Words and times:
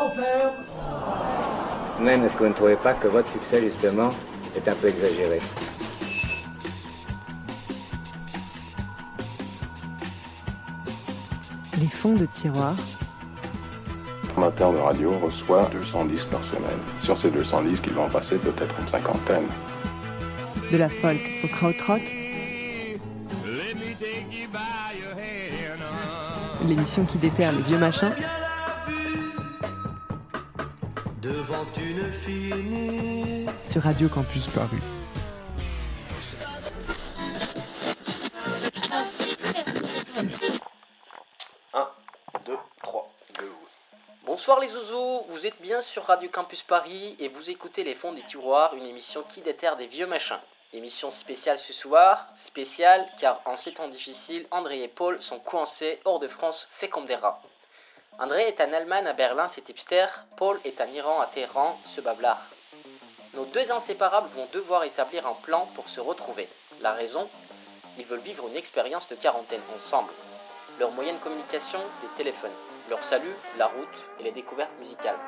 trop 0.00 0.10
ferme. 0.14 0.54
Même, 2.00 2.24
est-ce 2.24 2.34
que 2.34 2.44
vous 2.44 2.48
ne 2.48 2.54
trouvez 2.54 2.76
pas 2.76 2.94
que 2.94 3.08
votre 3.08 3.30
succès, 3.30 3.60
justement, 3.60 4.10
est 4.56 4.66
un 4.66 4.74
peu 4.74 4.88
exagéré 4.88 5.40
Les 11.78 11.88
fonds 11.88 12.14
de 12.14 12.26
tiroir. 12.26 12.76
Amateur 14.36 14.72
de 14.72 14.78
radio 14.78 15.12
reçoit 15.18 15.66
200 15.66 16.06
disques 16.06 16.28
par 16.28 16.44
semaine. 16.44 16.80
Sur 17.02 17.18
ces 17.18 17.30
200 17.30 17.62
disques, 17.62 17.84
il 17.86 17.92
va 17.92 18.02
en 18.02 18.08
passer 18.08 18.36
peut-être 18.36 18.74
une 18.80 18.88
cinquantaine. 18.88 19.46
De 20.72 20.78
la 20.78 20.88
folk 20.88 21.20
au 21.44 21.48
krautrock. 21.48 22.02
L'émission 26.66 27.04
qui 27.04 27.18
déterre 27.18 27.52
les 27.52 27.62
vieux 27.62 27.78
machins. 27.78 28.12
Devant 31.50 31.66
une 31.80 32.12
fille 32.12 33.46
Sur 33.64 33.82
Radio 33.82 34.08
Campus 34.08 34.46
Paris. 34.46 34.76
Bonsoir 44.24 44.60
les 44.60 44.68
zouzous, 44.68 45.24
vous 45.28 45.44
êtes 45.44 45.60
bien 45.60 45.80
sur 45.80 46.04
Radio 46.04 46.30
Campus 46.30 46.62
Paris 46.62 47.16
et 47.18 47.26
vous 47.26 47.50
écoutez 47.50 47.82
Les 47.82 47.96
Fonds 47.96 48.12
des 48.12 48.22
Tiroirs, 48.22 48.74
une 48.74 48.86
émission 48.86 49.24
qui 49.28 49.40
déterre 49.40 49.76
des 49.76 49.88
vieux 49.88 50.06
machins. 50.06 50.38
Émission 50.72 51.10
spéciale 51.10 51.58
ce 51.58 51.72
soir, 51.72 52.28
spéciale 52.36 53.08
car 53.18 53.40
en 53.44 53.56
ces 53.56 53.72
temps 53.72 53.88
difficiles, 53.88 54.46
André 54.52 54.84
et 54.84 54.88
Paul 54.88 55.20
sont 55.20 55.40
coincés 55.40 55.98
hors 56.04 56.20
de 56.20 56.28
France, 56.28 56.68
fait 56.74 56.88
comme 56.88 57.06
des 57.06 57.16
rats. 57.16 57.42
André 58.22 58.48
est 58.48 58.60
en 58.60 58.70
Allemagne 58.74 59.06
à 59.06 59.14
Berlin, 59.14 59.48
c'est 59.48 59.66
hipster, 59.66 60.04
Paul 60.36 60.60
est 60.66 60.78
en 60.82 60.88
Iran 60.88 61.22
à 61.22 61.28
Téhéran, 61.28 61.78
ce 61.86 62.02
bablard. 62.02 62.42
Nos 63.32 63.46
deux 63.46 63.72
inséparables 63.72 64.28
vont 64.36 64.46
devoir 64.52 64.84
établir 64.84 65.26
un 65.26 65.32
plan 65.32 65.70
pour 65.74 65.88
se 65.88 66.00
retrouver. 66.00 66.46
La 66.82 66.92
raison? 66.92 67.30
Ils 67.96 68.04
veulent 68.04 68.20
vivre 68.20 68.46
une 68.46 68.58
expérience 68.58 69.08
de 69.08 69.14
quarantaine 69.14 69.62
ensemble. 69.74 70.12
Leur 70.78 70.90
moyen 70.90 71.14
de 71.14 71.18
communication, 71.20 71.78
des 72.02 72.08
téléphones. 72.18 72.52
Leur 72.90 73.02
salut, 73.04 73.34
la 73.56 73.68
route 73.68 73.88
et 74.18 74.24
les 74.24 74.32
découvertes 74.32 74.78
musicales. 74.78 75.18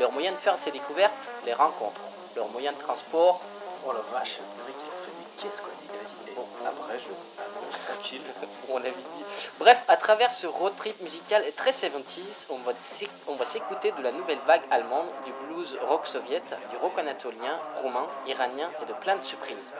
Leur 0.00 0.10
moyen 0.10 0.32
de 0.32 0.38
faire 0.38 0.58
ces 0.58 0.72
découvertes, 0.72 1.30
les 1.46 1.54
rencontres. 1.54 2.02
Leur 2.34 2.48
moyen 2.48 2.72
de 2.72 2.78
transport, 2.78 3.40
Oh 3.86 3.92
la 3.92 4.00
vache, 4.18 4.40
le 4.58 4.64
mec 4.64 4.74
il 4.76 4.88
a 4.88 5.04
fait 5.04 5.12
des 5.12 5.42
caisses 5.42 5.60
quoi. 5.60 5.77
Vas-y, 5.98 6.66
après 6.66 6.98
je 6.98 7.08
ah 7.38 7.42
non, 7.54 7.68
tranquille. 7.86 8.22
on 8.68 8.78
l'avait 8.78 8.90
dit. 8.92 9.24
Bref, 9.58 9.82
à 9.88 9.96
travers 9.96 10.32
ce 10.32 10.46
road 10.46 10.74
trip 10.76 11.00
musical 11.00 11.44
très 11.56 11.70
70s, 11.72 12.46
on 12.50 12.58
va 12.58 12.72
s'éc- 12.74 13.10
on 13.26 13.36
va 13.36 13.44
s'écouter 13.44 13.92
de 13.92 14.02
la 14.02 14.12
nouvelle 14.12 14.38
vague 14.46 14.62
allemande, 14.70 15.08
du 15.24 15.32
blues 15.32 15.76
rock 15.82 16.06
soviet, 16.06 16.42
du 16.70 16.76
rock 16.76 16.98
anatolien, 16.98 17.58
roumain, 17.82 18.06
iranien 18.26 18.70
et 18.82 18.86
de 18.86 18.92
plein 18.94 19.16
de 19.16 19.22
surprises. 19.24 19.74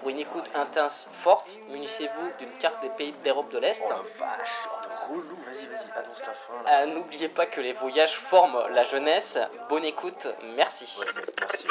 Pour 0.00 0.08
une 0.10 0.18
écoute 0.18 0.46
intense, 0.54 1.06
forte, 1.22 1.56
munissez-vous 1.68 2.32
d'une 2.40 2.52
carte 2.58 2.80
des 2.82 2.88
pays 2.90 3.14
d'Europe 3.24 3.50
de 3.52 3.58
l'Est. 3.58 3.80
Oh 3.86 3.88
la 3.90 3.96
vache, 4.26 4.68
oh 4.68 5.12
relou, 5.12 5.36
vas-y, 5.46 5.66
vas-y, 5.66 5.98
annonce 5.98 6.22
la 6.26 6.32
fin. 6.34 6.72
Euh, 6.72 6.86
N'oubliez 6.86 7.28
pas 7.28 7.46
que 7.46 7.60
les 7.60 7.72
voyages 7.74 8.16
forment 8.28 8.66
la 8.70 8.82
jeunesse. 8.82 9.38
Bonne 9.68 9.84
écoute, 9.84 10.26
merci. 10.56 10.92
Ouais, 10.98 11.06
merci. 11.40 11.66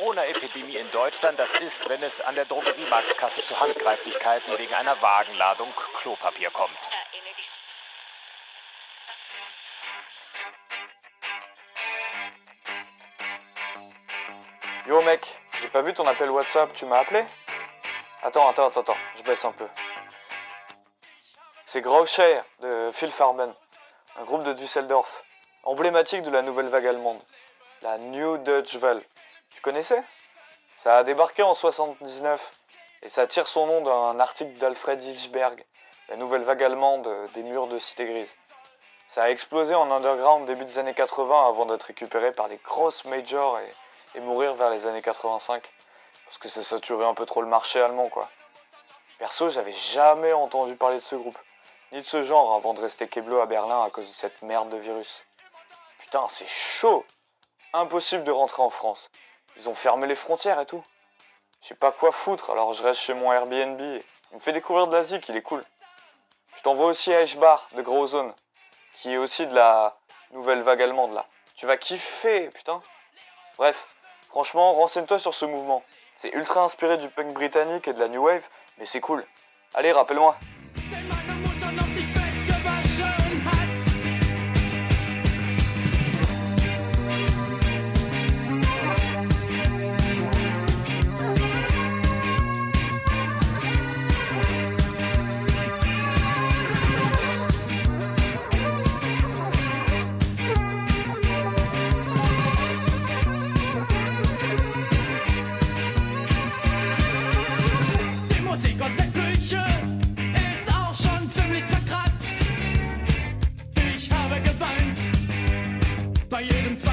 Corona-Epidemie 0.00 0.78
in 0.78 0.90
Deutschland, 0.92 1.38
das 1.38 1.52
ist, 1.60 1.86
wenn 1.90 2.02
es 2.02 2.22
an 2.22 2.34
der 2.34 2.46
Drogeriemarktkasse 2.46 3.44
zu 3.44 3.60
Handgreiflichkeiten 3.60 4.56
wegen 4.56 4.72
einer 4.72 5.00
Wagenladung 5.02 5.70
Klopapier 5.98 6.50
kommt. 6.50 6.78
Yo 14.86 15.02
mec, 15.02 15.26
j'ai 15.60 15.68
pas 15.68 15.82
vu 15.82 15.92
ton 15.92 16.06
appel 16.06 16.30
WhatsApp, 16.30 16.72
tu 16.74 16.86
m'as 16.86 17.00
appelé? 17.00 17.26
Attends, 18.22 18.48
attends, 18.48 18.68
attends, 18.68 18.80
attends, 18.80 18.96
je 19.18 19.22
baisse 19.22 19.44
un 19.44 19.52
peu. 19.52 19.68
C'est 21.66 21.82
Graushire 21.82 22.42
de 22.60 22.90
Phil 22.94 23.12
Farben, 23.12 23.54
un 24.16 24.24
groupe 24.24 24.44
de 24.44 24.54
Düsseldorf, 24.54 25.10
emblématique 25.62 26.22
de 26.22 26.30
la 26.30 26.40
nouvelle 26.40 26.68
vague 26.68 26.86
allemande, 26.86 27.20
la 27.82 27.98
New 27.98 28.38
Dutch 28.38 28.76
Welle. 28.76 29.02
Tu 29.54 29.60
connaissais? 29.62 30.02
Ça 30.78 30.98
a 30.98 31.04
débarqué 31.04 31.42
en 31.42 31.54
79 31.54 32.40
et 33.02 33.08
ça 33.08 33.26
tire 33.26 33.46
son 33.46 33.66
nom 33.66 33.80
d'un 33.82 34.20
article 34.20 34.58
d'Alfred 34.58 35.02
Hilsberg, 35.02 35.64
la 36.08 36.16
nouvelle 36.16 36.42
vague 36.42 36.62
allemande 36.62 37.08
des 37.34 37.42
murs 37.42 37.66
de 37.66 37.78
Cité 37.78 38.06
Grise. 38.06 38.34
Ça 39.10 39.24
a 39.24 39.30
explosé 39.30 39.74
en 39.74 39.90
underground 39.90 40.46
début 40.46 40.64
des 40.64 40.78
années 40.78 40.94
80 40.94 41.48
avant 41.48 41.66
d'être 41.66 41.82
récupéré 41.82 42.32
par 42.32 42.48
les 42.48 42.58
grosses 42.58 43.04
majors 43.04 43.58
et 44.14 44.20
mourir 44.20 44.54
vers 44.54 44.70
les 44.70 44.86
années 44.86 45.02
85 45.02 45.62
parce 46.24 46.38
que 46.38 46.48
ça 46.48 46.62
saturait 46.62 47.06
un 47.06 47.14
peu 47.14 47.26
trop 47.26 47.42
le 47.42 47.48
marché 47.48 47.80
allemand 47.80 48.08
quoi. 48.08 48.28
Perso, 49.18 49.50
j'avais 49.50 49.72
jamais 49.72 50.32
entendu 50.32 50.76
parler 50.76 50.96
de 50.96 51.02
ce 51.02 51.16
groupe, 51.16 51.38
ni 51.92 51.98
de 51.98 52.06
ce 52.06 52.22
genre 52.22 52.54
avant 52.54 52.72
de 52.72 52.80
rester 52.80 53.08
keblo 53.08 53.40
à 53.40 53.46
Berlin 53.46 53.82
à 53.82 53.90
cause 53.90 54.08
de 54.08 54.14
cette 54.14 54.40
merde 54.42 54.70
de 54.70 54.78
virus. 54.78 55.24
Putain, 55.98 56.26
c'est 56.28 56.48
chaud 56.48 57.04
Impossible 57.72 58.24
de 58.24 58.32
rentrer 58.32 58.62
en 58.62 58.70
France. 58.70 59.10
Ils 59.60 59.68
ont 59.68 59.74
fermé 59.74 60.06
les 60.06 60.14
frontières 60.14 60.58
et 60.60 60.66
tout. 60.66 60.82
Je 61.62 61.68
sais 61.68 61.74
pas 61.74 61.92
quoi 61.92 62.12
foutre, 62.12 62.50
alors 62.50 62.72
je 62.72 62.82
reste 62.82 63.00
chez 63.00 63.14
mon 63.14 63.32
Airbnb. 63.32 63.80
Il 63.80 64.36
me 64.36 64.40
fait 64.40 64.52
découvrir 64.52 64.86
de 64.86 64.96
l'Asie, 64.96 65.20
qu'il 65.20 65.36
est 65.36 65.42
cool. 65.42 65.64
Je 66.56 66.62
t'envoie 66.62 66.86
aussi 66.86 67.12
à 67.12 67.20
Eschbar, 67.22 67.68
de 67.72 67.82
Gros 67.82 68.06
Zone, 68.06 68.34
qui 68.94 69.12
est 69.12 69.18
aussi 69.18 69.46
de 69.46 69.54
la 69.54 69.96
nouvelle 70.32 70.62
vague 70.62 70.82
allemande 70.82 71.12
là. 71.14 71.26
Tu 71.56 71.66
vas 71.66 71.76
kiffer, 71.76 72.48
putain. 72.50 72.80
Bref, 73.58 73.86
Franchement, 74.30 74.74
renseigne-toi 74.74 75.18
sur 75.18 75.34
ce 75.34 75.44
mouvement. 75.44 75.82
C'est 76.16 76.32
ultra 76.34 76.62
inspiré 76.62 76.98
du 76.98 77.08
punk 77.08 77.34
britannique 77.34 77.88
et 77.88 77.92
de 77.92 77.98
la 77.98 78.06
new 78.06 78.22
wave, 78.22 78.46
mais 78.78 78.86
c'est 78.86 79.00
cool. 79.00 79.26
Allez, 79.74 79.90
rappelle-moi. 79.90 80.36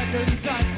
turns 0.10 0.48
out 0.48 0.77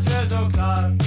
es 0.00 0.06
wäre 0.06 0.26
so 0.28 0.48
klar. 0.48 0.99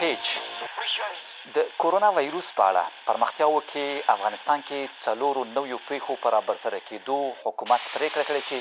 کلکیچ 0.00 0.26
د 1.54 1.64
کورونا 1.80 2.08
وایروس 2.16 2.48
په 2.58 2.62
اړه 2.70 2.84
پرمختیاو 3.08 3.58
کې 3.70 3.86
افغانستان 4.14 4.62
کې 4.68 4.80
څلورو 5.04 5.42
نویو 5.56 5.78
پیښو 5.88 6.14
پر 6.22 6.36
برسره 6.46 6.78
کېدو 6.88 7.16
حکومت 7.44 7.82
پریکړه 7.94 8.24
کړې 8.28 8.42
چې 8.48 8.58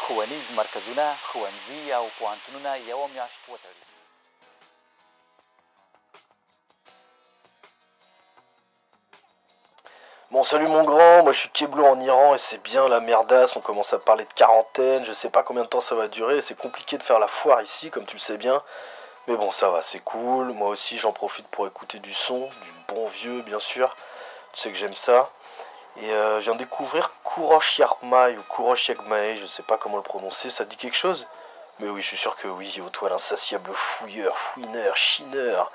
ښوونیز 0.00 0.50
مرکزونه 0.58 1.06
ښوونځي 1.28 1.82
او 1.98 2.04
پوهنتونونه 2.18 2.74
یوه 2.90 3.06
میاشت 3.14 3.40
وتړي 3.52 3.84
Bon, 10.30 10.42
salut 10.42 10.68
mon 10.68 10.84
grand, 10.84 11.22
moi 11.24 11.32
je 11.32 11.38
suis 11.38 11.52
Keblo 11.58 11.86
en 11.90 12.00
Iran 12.00 12.34
et 12.34 12.42
c'est 12.46 12.62
bien 12.70 12.86
la 12.94 13.00
merdasse. 13.00 13.56
On 13.56 13.62
commence 13.68 13.94
à 13.94 13.98
parler 13.98 14.26
de 14.30 14.34
quarantaine, 14.40 15.06
je 15.06 15.14
sais 15.20 15.30
pas 15.36 15.42
combien 15.42 15.62
de 15.62 15.72
temps 15.74 15.80
ça 15.90 15.94
va 15.94 16.06
durer. 16.08 16.42
C'est 16.42 16.58
compliqué 16.66 16.98
de 16.98 17.02
faire 17.02 17.18
la 17.18 17.28
foire 17.38 17.62
ici, 17.62 17.90
comme 17.90 18.04
tu 18.04 18.16
le 18.20 18.24
sais 18.28 18.36
bien. 18.36 18.62
Mais 19.27 19.35
bon, 19.37 19.51
ça 19.51 19.69
va, 19.69 19.81
c'est 19.81 19.99
cool. 19.99 20.51
Moi 20.51 20.69
aussi, 20.69 20.97
j'en 20.97 21.13
profite 21.13 21.47
pour 21.47 21.65
écouter 21.65 21.99
du 21.99 22.13
son, 22.13 22.39
du 22.39 22.71
bon 22.89 23.07
vieux, 23.07 23.41
bien 23.41 23.59
sûr. 23.59 23.95
Tu 24.53 24.59
sais 24.59 24.69
que 24.69 24.77
j'aime 24.77 24.95
ça. 24.95 25.29
Et 26.01 26.11
euh, 26.11 26.39
je 26.39 26.45
viens 26.45 26.53
de 26.53 26.59
découvrir 26.59 27.11
Kourosh 27.23 27.77
Yarmai 27.79 28.37
ou 28.37 28.43
Kourosh 28.49 28.89
Yagmae, 28.89 29.35
je 29.37 29.45
sais 29.45 29.63
pas 29.63 29.77
comment 29.77 29.97
le 29.97 30.03
prononcer. 30.03 30.49
Ça 30.49 30.65
dit 30.65 30.75
quelque 30.75 30.97
chose? 30.97 31.25
Mais 31.79 31.87
oui, 31.87 32.01
je 32.01 32.07
suis 32.07 32.17
sûr 32.17 32.35
que 32.35 32.47
oui. 32.47 32.81
Au 32.85 32.89
toi, 32.89 33.09
l'insatiable 33.09 33.71
fouilleur, 33.73 34.37
fouineur, 34.37 34.97
chineur. 34.97 35.71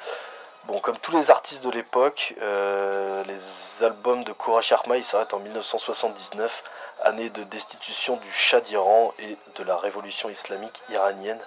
Bon, 0.65 0.81
comme 0.81 0.99
tous 0.99 1.13
les 1.13 1.31
artistes 1.31 1.65
de 1.65 1.71
l'époque, 1.71 2.35
euh, 2.43 3.25
les 3.25 3.83
albums 3.83 4.25
de 4.25 4.33
Kourach 4.33 4.69
Yarmai 4.69 5.03
s'arrêtent 5.03 5.33
en 5.33 5.39
1979, 5.39 6.63
année 7.03 7.31
de 7.31 7.45
destitution 7.45 8.17
du 8.17 8.31
Shah 8.33 8.61
d'Iran 8.61 9.15
et 9.19 9.39
de 9.57 9.65
la 9.65 9.77
révolution 9.77 10.29
islamique 10.29 10.83
iranienne. 10.91 11.41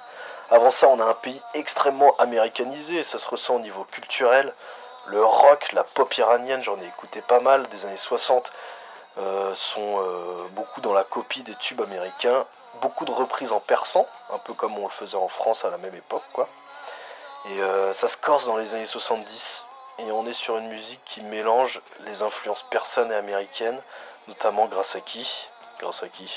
Avant 0.51 0.70
ça, 0.70 0.89
on 0.89 1.00
a 1.00 1.05
un 1.05 1.13
pays 1.13 1.41
extrêmement 1.53 2.13
américanisé, 2.17 3.03
ça 3.03 3.17
se 3.17 3.27
ressent 3.27 3.55
au 3.55 3.60
niveau 3.60 3.86
culturel. 3.86 4.53
Le 5.05 5.24
rock, 5.24 5.72
la 5.72 5.86
pop 5.86 6.13
iranienne, 6.17 6.62
j'en 6.62 6.77
ai 6.81 6.86
écouté 6.86 7.22
pas 7.22 7.39
mal, 7.39 7.70
des 7.70 7.86
années 7.86 7.96
60, 7.96 8.51
euh, 9.17 9.55
sont 9.55 10.01
euh, 10.01 10.48
beaucoup 10.51 10.81
dans 10.81 10.91
la 10.91 11.05
copie 11.05 11.43
des 11.43 11.55
tubes 11.55 11.79
américains. 11.79 12.46
Beaucoup 12.81 13.05
de 13.05 13.12
reprises 13.12 13.53
en 13.53 13.62
persan, 13.62 14.05
un 14.29 14.39
peu 14.39 14.53
comme 14.53 14.77
on 14.77 14.84
le 14.84 14.91
faisait 14.91 15.15
en 15.15 15.29
France 15.29 15.63
à 15.63 15.70
la 15.70 15.77
même 15.77 15.96
époque, 15.96 16.24
quoi. 16.34 16.50
Et 17.46 17.62
euh, 17.62 17.93
ça 17.93 18.10
se 18.10 18.17
corse 18.17 18.46
dans 18.46 18.58
les 18.58 18.74
années 18.74 18.86
70. 18.86 19.65
Et 20.00 20.12
on 20.12 20.25
est 20.25 20.34
sur 20.34 20.58
une 20.58 20.67
musique 20.67 21.01
qui 21.05 21.22
mélange 21.22 21.81
les 22.01 22.24
influences 22.24 22.63
persanes 22.63 23.12
et 23.13 23.15
américaines, 23.15 23.81
notamment 24.27 24.65
grâce 24.65 24.98
à 24.98 25.00
qui 25.00 25.29
Grâce 25.79 26.03
à 26.03 26.10
qui 26.10 26.29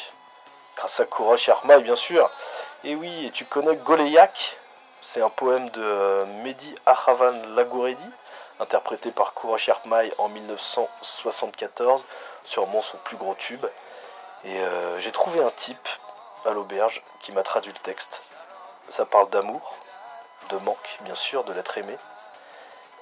Grâce 0.77 1.01
à 1.01 1.05
Kourosh 1.05 1.49
Yarmai, 1.49 1.81
bien 1.81 1.97
sûr. 1.97 2.31
Et 2.87 2.95
oui, 2.97 3.31
tu 3.33 3.47
connais 3.47 3.77
Goleyak 3.77 4.59
C'est 5.01 5.23
un 5.23 5.31
poème 5.31 5.71
de 5.71 6.27
Mehdi 6.43 6.75
Ahavan 6.85 7.55
Lagouredi, 7.55 8.11
interprété 8.61 9.11
par 9.11 9.33
Kourosh 9.33 9.69
Yarmai 9.69 10.13
en 10.19 10.29
1974, 10.29 12.05
sûrement 12.45 12.83
son 12.83 12.99
plus 12.99 13.17
gros 13.17 13.35
tube. 13.37 13.65
Et 14.45 14.61
euh, 14.61 15.01
j'ai 15.01 15.13
trouvé 15.13 15.43
un 15.43 15.51
type 15.53 15.89
à 16.45 16.51
l'auberge 16.51 17.03
qui 17.21 17.33
m'a 17.33 17.43
traduit 17.43 17.73
le 17.73 17.79
texte. 17.79 18.23
Ça 18.91 19.07
parle 19.07 19.31
d'amour, 19.31 19.77
de 20.51 20.59
manque, 20.59 20.99
bien 21.01 21.15
sûr, 21.15 21.43
de 21.45 21.55
l'être 21.55 21.79
aimé. 21.79 21.97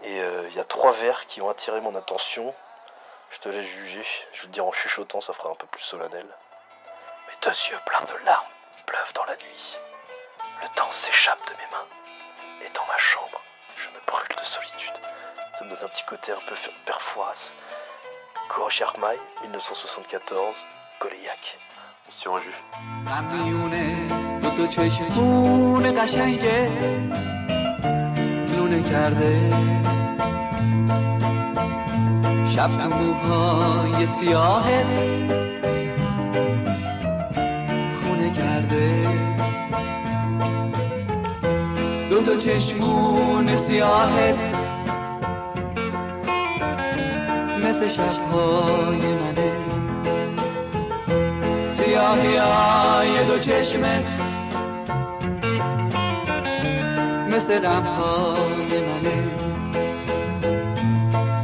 Et 0.04 0.20
euh, 0.20 0.46
il 0.48 0.54
y 0.54 0.60
a 0.60 0.64
trois 0.64 0.92
vers 0.92 1.26
qui 1.26 1.40
ont 1.42 1.50
attiré 1.50 1.80
mon 1.80 1.96
attention. 1.96 2.54
Je 3.30 3.40
te 3.40 3.48
laisse 3.48 3.66
juger. 3.66 4.06
Je 4.32 4.42
vais 4.42 4.46
te 4.46 4.52
dire 4.52 4.64
en 4.64 4.70
chuchotant, 4.70 5.20
ça 5.20 5.32
fera 5.32 5.50
un 5.50 5.56
peu 5.56 5.66
plus 5.66 5.82
solennel. 5.82 6.26
Mes 7.26 7.34
deux 7.42 7.50
yeux 7.68 7.80
pleins 7.84 8.06
de 8.06 8.24
larmes 8.24 8.46
pleuvent 8.85 9.13
dans 9.13 9.25
la 9.25 9.35
nuit. 9.37 9.77
Le 10.61 10.67
temps 10.75 10.91
s'échappe 10.91 11.45
de 11.47 11.53
mes 11.53 11.69
mains. 11.71 11.87
Et 12.65 12.69
dans 12.73 12.85
ma 12.85 12.97
chambre, 12.97 13.41
je 13.75 13.87
me 13.89 13.99
brûle 14.05 14.35
de 14.37 14.45
solitude. 14.45 14.97
Ça 15.57 15.65
me 15.65 15.69
donne 15.69 15.83
un 15.83 15.87
petit 15.87 16.05
côté 16.05 16.31
un 16.31 16.41
peu 16.47 16.55
perforas. 16.85 17.53
Kourosh 18.49 18.79
Yarmai, 18.79 19.19
1974, 19.43 20.55
Goliac. 21.01 21.57
On 22.07 22.11
se 22.11 22.21
tient 22.21 22.31
en 22.31 22.39
jus. 22.39 22.55
میونه 23.21 24.07
دو 24.41 24.49
تا 24.49 24.67
چشمون 24.67 26.01
قشنگه 26.01 26.71
لونه 28.55 28.83
کرده 28.89 29.49
شب 32.55 32.77
تو 32.77 32.89
موهای 32.89 34.07
سیاهت 34.07 34.85
خونه 34.95 35.50
کرده. 38.32 39.08
دو 42.10 42.22
تا 42.22 42.36
چشمون 42.36 43.56
سیاهت 43.56 44.34
مثل 47.64 47.88
شبهای 47.88 48.98
منه. 48.98 49.52
سیاهی 51.76 52.36
های 52.36 53.26
دو 53.26 53.38
چشمت 53.38 54.20
مثل 57.30 57.58
غمهای 57.60 58.80
منه. 58.86 59.22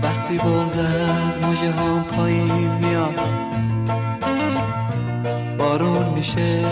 وقتی 0.02 0.38
بغز 0.38 0.78
از 0.78 1.38
موجه 1.42 1.72
هم 1.72 2.04
پایین 2.04 2.70
میاد. 2.70 3.57
بارون 5.68 6.08
میشه. 6.08 6.64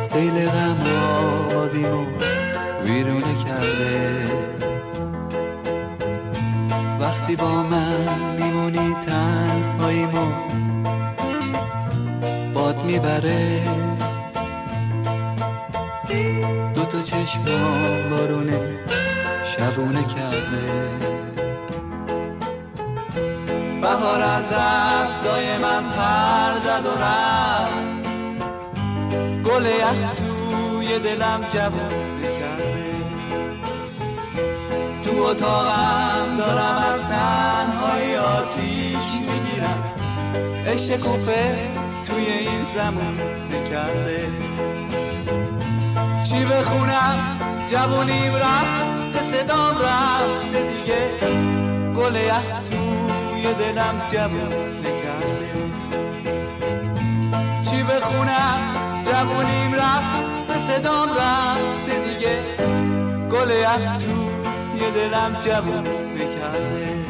سیل 0.00 0.48
غم 0.48 0.80
آبادیمو 1.50 2.06
ویرونه 2.84 3.44
کرده. 3.44 4.26
وقتی 7.00 7.36
با 7.36 7.62
من 7.62 8.36
میمونی 8.40 8.96
تنهاییمو 9.06 10.26
باد 12.54 12.84
می‌بره. 12.84 13.60
دو 16.74 16.84
تا 16.84 17.02
چشم 17.02 17.44
بارونه 18.10 18.60
شبونه 19.44 20.04
کرده. 20.04 21.23
بهار 23.84 24.22
از 24.22 24.44
دستای 24.52 25.58
من 25.58 25.82
پر 25.82 26.58
زد 26.60 26.86
و 26.86 27.02
رفت. 27.04 28.08
گل 29.44 29.66
یخ 29.66 30.12
توی 30.16 30.98
دلم 30.98 31.40
جوونه 31.54 32.38
کرده 32.40 32.94
تو 35.04 35.22
اتاقم 35.22 36.36
دارم 36.38 36.76
از 36.76 37.00
تنهای 37.00 38.16
آتیش 38.16 39.20
می‌گیرم. 39.20 39.82
عشق 40.66 40.96
کوفه 40.96 41.56
توی 42.06 42.26
این 42.26 42.66
زمان 42.76 43.18
نکرده 43.50 44.28
چی 46.24 46.44
بخونم؟ 46.44 47.18
جوونیم 47.70 48.34
رفت 48.34 49.32
صدام 49.32 49.74
رفته 49.78 50.62
دیگه. 50.62 51.10
گل 51.96 52.14
یخ 52.14 52.64
توی 53.44 53.54
دلم 53.54 54.02
جوون 54.12 54.48
نکرده. 54.80 55.48
چی 57.62 57.82
بخونم؟ 57.82 58.58
جوونیم 59.04 59.74
رفت 59.74 60.58
صدام 60.68 61.08
رفته 61.08 61.98
دیگه. 62.08 62.42
گل 63.30 63.50
یخ 63.50 63.96
توی 64.78 64.90
دلم 64.90 65.36
جوون 65.44 65.84
نکرده. 66.14 67.03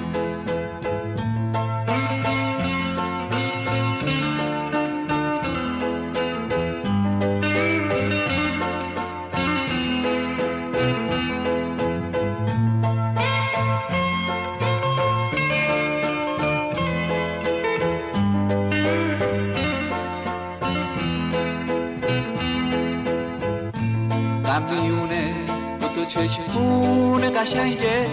چشمون 26.04 27.30
قشنگه 27.40 28.06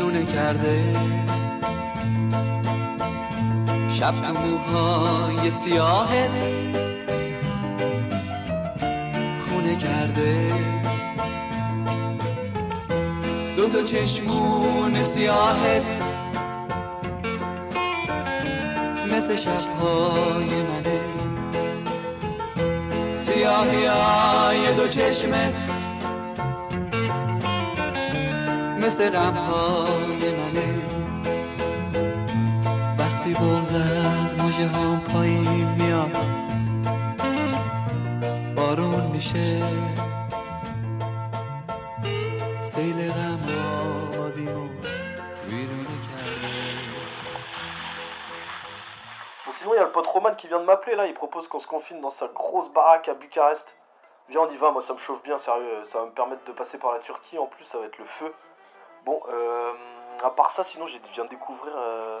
لونه 0.00 0.24
کرده. 0.24 0.82
شب 3.88 4.14
تو 4.20 4.32
موهای 4.32 5.50
سیاهت 5.50 6.30
خونه 9.48 9.76
کرده. 9.76 10.52
دو 13.56 13.68
تا 13.68 13.82
چشمون 13.82 15.04
سیاهت 15.04 15.82
مثل 19.12 19.36
شبهای 19.36 20.62
منه 20.62 21.00
سیاهی 23.22 23.86
های 23.86 24.74
دو 24.74 24.88
چشمت 24.88 25.77
مثل 28.87 29.09
غمهای 29.09 30.31
منه 30.35 30.81
وقتی 32.99 33.33
بغز 33.33 33.73
از 33.75 34.35
موجه 34.35 34.67
هم 34.67 34.99
پایین 34.99 35.67
میاد 35.69 36.17
بارون 38.55 39.01
میشه 39.01 39.63
سیل 42.61 43.11
غم 43.11 43.39
آبادیمو 44.13 44.67
ویرونه 45.47 45.95
کرده 46.05 46.73
Bon, 49.45 49.51
sinon, 49.59 49.73
il 49.73 49.77
y 49.77 49.79
a 49.79 49.83
le 49.83 49.91
pote 49.91 50.07
Roman 50.07 50.35
qui 50.35 50.47
vient 50.47 50.59
de 50.59 50.65
m'appeler 50.65 50.95
là. 50.95 51.05
Il 51.07 51.13
propose 51.13 51.47
qu'on 51.47 51.59
se 51.59 51.67
confine 51.67 52.01
dans 52.01 52.09
sa 52.09 52.27
grosse 52.27 52.69
baraque 52.69 53.07
à 53.09 53.13
Bucarest. 53.13 53.75
Viens, 54.29 54.41
on 54.41 54.49
y 54.49 54.57
va. 54.57 54.71
Moi, 54.71 54.81
ça 54.81 54.93
me 54.93 54.99
chauffe 54.99 55.21
bien, 55.23 55.37
sérieux. 55.37 55.83
Ça 55.85 55.99
va 55.99 56.05
me 56.05 56.11
permettre 56.11 56.43
de 56.45 56.51
passer 56.53 56.77
par 56.77 56.93
la 56.93 56.99
Turquie. 56.99 57.37
En 57.37 57.45
plus, 57.47 57.63
ça 57.65 57.77
va 57.77 57.85
être 57.85 57.97
le 57.97 58.05
feu. 58.05 58.33
Bon, 59.04 59.20
euh, 59.28 59.72
à 60.22 60.30
part 60.30 60.50
ça, 60.50 60.64
sinon, 60.64 60.86
j'ai- 60.86 61.00
je 61.08 61.12
viens 61.12 61.24
de 61.24 61.30
découvrir 61.30 61.72
euh, 61.76 62.20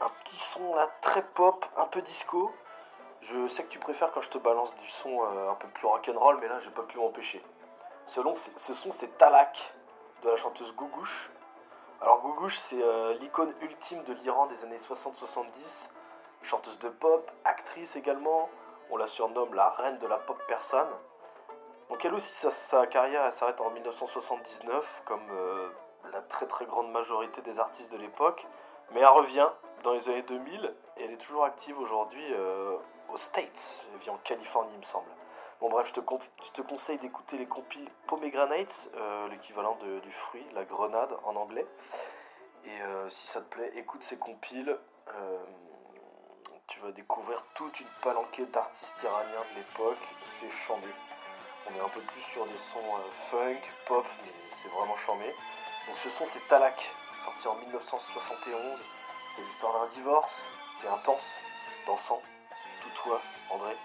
un 0.00 0.08
petit 0.24 0.36
son 0.36 0.74
là, 0.74 0.88
très 1.00 1.22
pop, 1.22 1.64
un 1.76 1.86
peu 1.86 2.00
disco. 2.02 2.52
Je 3.22 3.46
sais 3.48 3.62
que 3.64 3.68
tu 3.68 3.78
préfères 3.78 4.10
quand 4.12 4.22
je 4.22 4.30
te 4.30 4.38
balance 4.38 4.74
du 4.76 4.88
son 4.88 5.22
euh, 5.24 5.50
un 5.50 5.54
peu 5.54 5.68
plus 5.68 5.86
rock'n'roll, 5.86 6.38
mais 6.40 6.48
là, 6.48 6.58
j'ai 6.60 6.70
pas 6.70 6.82
pu 6.82 6.98
m'empêcher. 6.98 7.42
Ce, 8.06 8.20
ce 8.56 8.74
son, 8.74 8.90
c'est 8.92 9.16
Talak 9.18 9.74
de 10.22 10.30
la 10.30 10.36
chanteuse 10.36 10.74
Gougouche. 10.74 11.30
Alors, 12.00 12.20
Gougouche, 12.20 12.58
c'est 12.58 12.82
l'icône 13.20 13.54
ultime 13.60 14.02
de 14.04 14.12
l'Iran 14.14 14.46
des 14.46 14.62
années 14.64 14.78
60-70 14.78 15.88
chanteuse 16.42 16.78
de 16.80 16.88
pop, 16.88 17.30
actrice 17.44 17.94
également. 17.96 18.48
On 18.90 18.96
la 18.96 19.06
surnomme 19.06 19.54
la 19.54 19.70
reine 19.70 19.98
de 19.98 20.06
la 20.06 20.18
pop 20.18 20.36
persane. 20.48 20.88
Donc 21.92 22.02
elle 22.06 22.14
aussi, 22.14 22.32
sa, 22.50 22.86
carrière 22.86 23.30
s'arrête 23.34 23.60
en 23.60 23.68
1979, 23.68 25.02
comme 25.04 25.20
euh, 25.30 25.68
la 26.10 26.22
très 26.22 26.46
très 26.46 26.64
grande 26.64 26.90
majorité 26.90 27.42
des 27.42 27.60
artistes 27.60 27.92
de 27.92 27.98
l'époque. 27.98 28.46
Mais 28.92 29.00
elle 29.00 29.08
revient 29.08 29.50
dans 29.82 29.92
les 29.92 30.08
années 30.08 30.22
2000 30.22 30.74
et 30.96 31.04
elle 31.04 31.10
est 31.10 31.18
toujours 31.18 31.44
active 31.44 31.78
aujourd'hui 31.78 32.24
euh, 32.32 32.78
aux 33.12 33.18
States. 33.18 33.86
Elle 33.92 34.00
vit 34.00 34.08
en 34.08 34.16
Californie, 34.24 34.70
il 34.72 34.80
me 34.80 34.86
semble. 34.86 35.10
Bon 35.60 35.68
bref, 35.68 35.86
je 35.88 35.92
te, 36.52 36.62
conseille 36.62 36.96
d'écouter 36.96 37.36
les 37.36 37.44
compiles 37.44 37.90
Pomegranates, 38.06 38.88
euh, 38.96 39.28
l'équivalent 39.28 39.76
du 40.02 40.12
fruit, 40.12 40.46
la 40.54 40.64
grenade 40.64 41.14
en 41.24 41.36
anglais. 41.36 41.66
Et 42.64 42.78
si 43.10 43.26
ça 43.26 43.42
te 43.42 43.54
plaît, 43.54 43.70
écoute 43.76 44.02
ces 44.02 44.16
compiles. 44.16 44.78
tu 46.68 46.80
vas 46.80 46.92
découvrir 46.92 47.44
toute 47.54 47.78
une 47.80 47.88
palanquée 48.02 48.46
d'artistes 48.46 49.02
iraniens 49.02 49.44
de 49.52 49.58
l'époque. 49.58 50.08
C'est 50.40 50.50
chambé. 50.66 50.88
On 51.66 51.74
est 51.74 51.80
un 51.80 51.88
peu 51.88 52.00
plus 52.00 52.22
sur 52.32 52.44
des 52.46 52.58
sons 52.72 52.96
euh, 52.96 53.30
funk, 53.30 53.60
pop, 53.86 54.06
mais 54.24 54.32
c'est 54.62 54.68
vraiment 54.68 54.96
chambé. 55.06 55.26
Donc 55.86 55.96
ce 56.02 56.10
son 56.10 56.26
c'est 56.32 56.46
Talak, 56.48 56.78
sorti 57.24 57.48
en 57.48 57.54
1971. 57.56 58.80
C'est 59.36 59.42
l'histoire 59.42 59.72
d'un 59.80 59.94
divorce. 59.94 60.34
C'est 60.80 60.88
intense, 60.88 61.24
dansant. 61.86 62.22
Tout 62.82 63.02
toi, 63.02 63.20
André. 63.50 63.76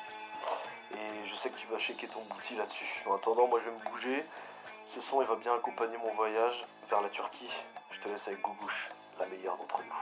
Et 0.94 1.28
je 1.28 1.36
sais 1.36 1.50
que 1.50 1.58
tu 1.58 1.68
vas 1.68 1.78
checker 1.80 2.08
ton 2.08 2.22
bouti 2.24 2.56
là-dessus. 2.56 3.04
En 3.06 3.16
attendant, 3.16 3.48
moi 3.48 3.60
je 3.64 3.70
vais 3.70 3.78
me 3.78 3.92
bouger. 3.92 4.26
Ce 4.88 5.02
son 5.02 5.22
il 5.22 5.28
va 5.28 5.36
bien 5.36 5.54
accompagner 5.54 5.98
mon 5.98 6.14
voyage 6.16 6.66
vers 6.90 7.02
la 7.02 7.10
Turquie. 7.10 7.52
Je 7.92 8.00
te 8.00 8.10
laisse 8.10 8.28
avec 8.28 8.42
Gougouche, 8.42 8.90
la 9.20 9.26
meilleure 9.28 9.58
d'entre 9.58 9.82
nous. 9.84 9.96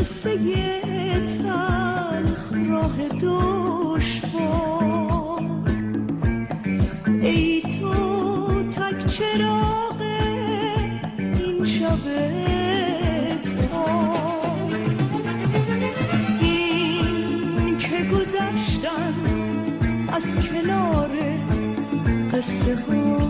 قصه 0.00 0.80
تلخ 1.42 2.52
راه 2.70 2.96
دشوار 3.22 4.62
ای 7.22 7.62
تو 7.62 8.62
تک 8.72 9.06
چراغ 9.06 10.00
این 11.18 11.64
شب 11.64 12.06
این 16.40 17.76
که 17.78 18.04
گذشتن 18.12 19.14
از 20.12 20.24
کنار 20.24 21.10
قصه 22.32 22.74
ها 22.76 23.29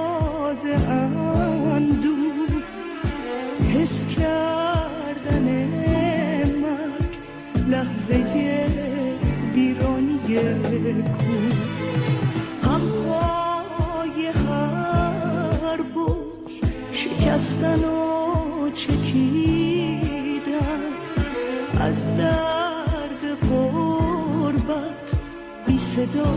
رو 26.21 26.35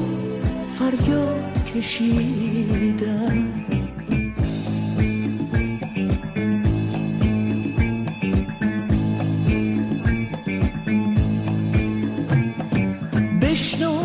فریاد 0.78 1.64
کشیدم 1.64 3.54
بشنو 13.42 13.98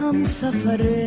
هم 0.00 0.24
سفره 0.24 1.03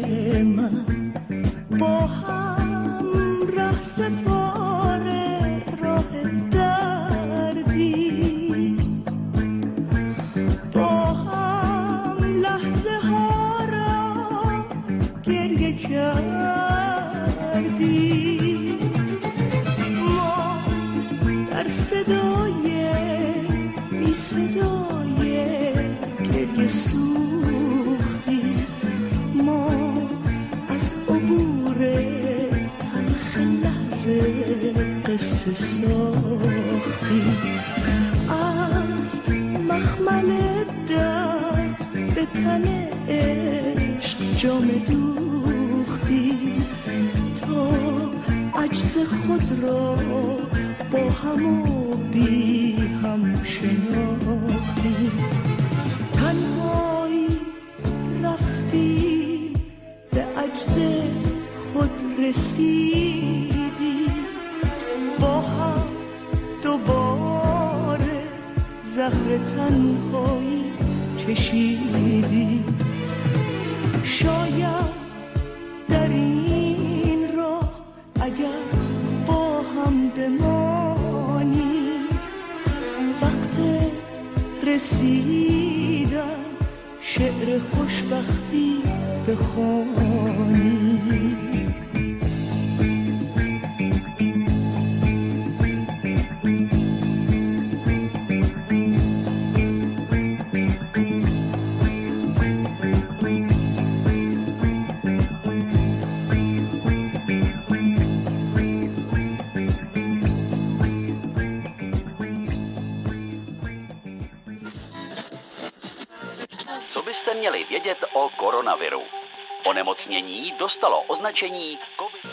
Onemocnění 120.17 120.51
dostalo 120.51 121.01
označení 121.01 121.79
COVID. 121.99 122.25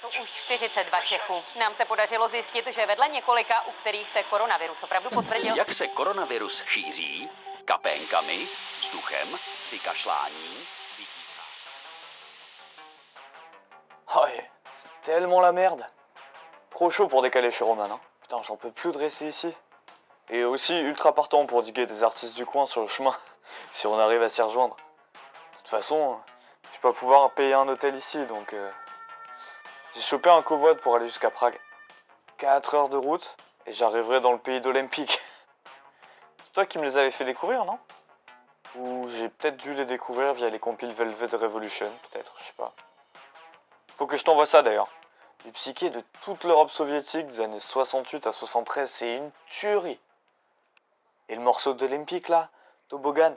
To 0.00 0.08
už 0.22 0.30
42 0.44 1.00
Čechů. 1.00 1.42
Nám 1.58 1.74
se 1.74 1.84
podařilo 1.84 2.28
zjistit, 2.28 2.66
že 2.66 2.86
vedle 2.86 3.08
několika, 3.08 3.66
u 3.66 3.72
kterých 3.72 4.10
se 4.10 4.22
koronavirus 4.22 4.82
opravdu 4.82 5.10
potvrdil, 5.10 5.56
Jak 5.56 5.72
se 5.72 5.88
koronavirus 5.88 6.64
šíří? 6.66 7.30
Kapénkami, 7.64 8.48
vzduchem, 8.80 9.38
při 9.62 9.78
kašlání, 9.78 10.66
při 10.88 11.02
Oh, 14.14 14.28
c'est 14.76 15.04
tellement 15.04 15.42
la 15.42 15.52
merde. 15.52 15.86
Trop 16.70 16.92
chaud 16.92 17.10
pour 17.10 17.22
décaler 17.22 17.50
chez 17.50 17.64
Roman. 17.64 17.90
Hein. 17.90 18.00
Putain, 18.20 18.42
j'en 18.42 18.56
peux 18.56 18.72
plus 18.72 18.92
de 18.92 18.98
rester 18.98 19.26
ici. 19.28 19.54
Et 20.30 20.44
aussi 20.44 20.74
ultra 20.74 21.12
partant 21.12 21.46
pour 21.46 21.62
diguer 21.62 21.86
des 21.86 22.02
artistes 22.02 22.36
du 22.36 22.46
coin 22.46 22.66
sur 22.66 22.82
le 22.82 22.88
chemin, 22.88 23.16
si 23.72 23.86
on 23.86 23.98
arrive 23.98 24.22
à 24.22 24.28
s'y 24.28 24.42
rejoindre. 24.42 24.76
De 25.64 25.70
toute 25.70 25.78
façon, 25.78 26.20
je 26.64 26.72
vais 26.72 26.82
pas 26.82 26.92
pouvoir 26.92 27.30
payer 27.30 27.54
un 27.54 27.66
hôtel 27.68 27.94
ici, 27.94 28.22
donc 28.26 28.52
euh, 28.52 28.70
j'ai 29.94 30.02
chopé 30.02 30.28
un 30.28 30.42
covoit 30.42 30.74
pour 30.74 30.94
aller 30.94 31.06
jusqu'à 31.06 31.30
Prague. 31.30 31.58
4 32.36 32.74
heures 32.74 32.88
de 32.90 32.98
route 32.98 33.34
et 33.64 33.72
j'arriverai 33.72 34.20
dans 34.20 34.32
le 34.32 34.38
pays 34.38 34.60
d'Olympique. 34.60 35.18
C'est 36.44 36.52
toi 36.52 36.66
qui 36.66 36.76
me 36.76 36.84
les 36.84 36.98
avais 36.98 37.10
fait 37.12 37.24
découvrir, 37.24 37.64
non? 37.64 37.78
Ou 38.74 39.08
j'ai 39.08 39.30
peut-être 39.30 39.56
dû 39.56 39.72
les 39.72 39.86
découvrir 39.86 40.34
via 40.34 40.50
les 40.50 40.58
compiles 40.58 40.92
Velvet 40.92 41.34
Revolution, 41.34 41.90
peut-être, 42.10 42.34
je 42.40 42.44
sais 42.44 42.52
pas. 42.58 42.74
Faut 43.96 44.06
que 44.06 44.18
je 44.18 44.24
t'envoie 44.24 44.44
ça 44.44 44.60
d'ailleurs. 44.60 44.90
Du 45.46 45.52
psyché 45.52 45.88
de 45.88 46.04
toute 46.20 46.44
l'Europe 46.44 46.72
soviétique 46.72 47.26
des 47.28 47.40
années 47.40 47.58
68 47.58 48.26
à 48.26 48.32
73, 48.32 48.90
c'est 48.90 49.16
une 49.16 49.30
tuerie. 49.46 49.98
Et 51.30 51.34
le 51.34 51.40
morceau 51.40 51.72
d'Olympique 51.72 52.28
là, 52.28 52.50
Toboggan. 52.90 53.34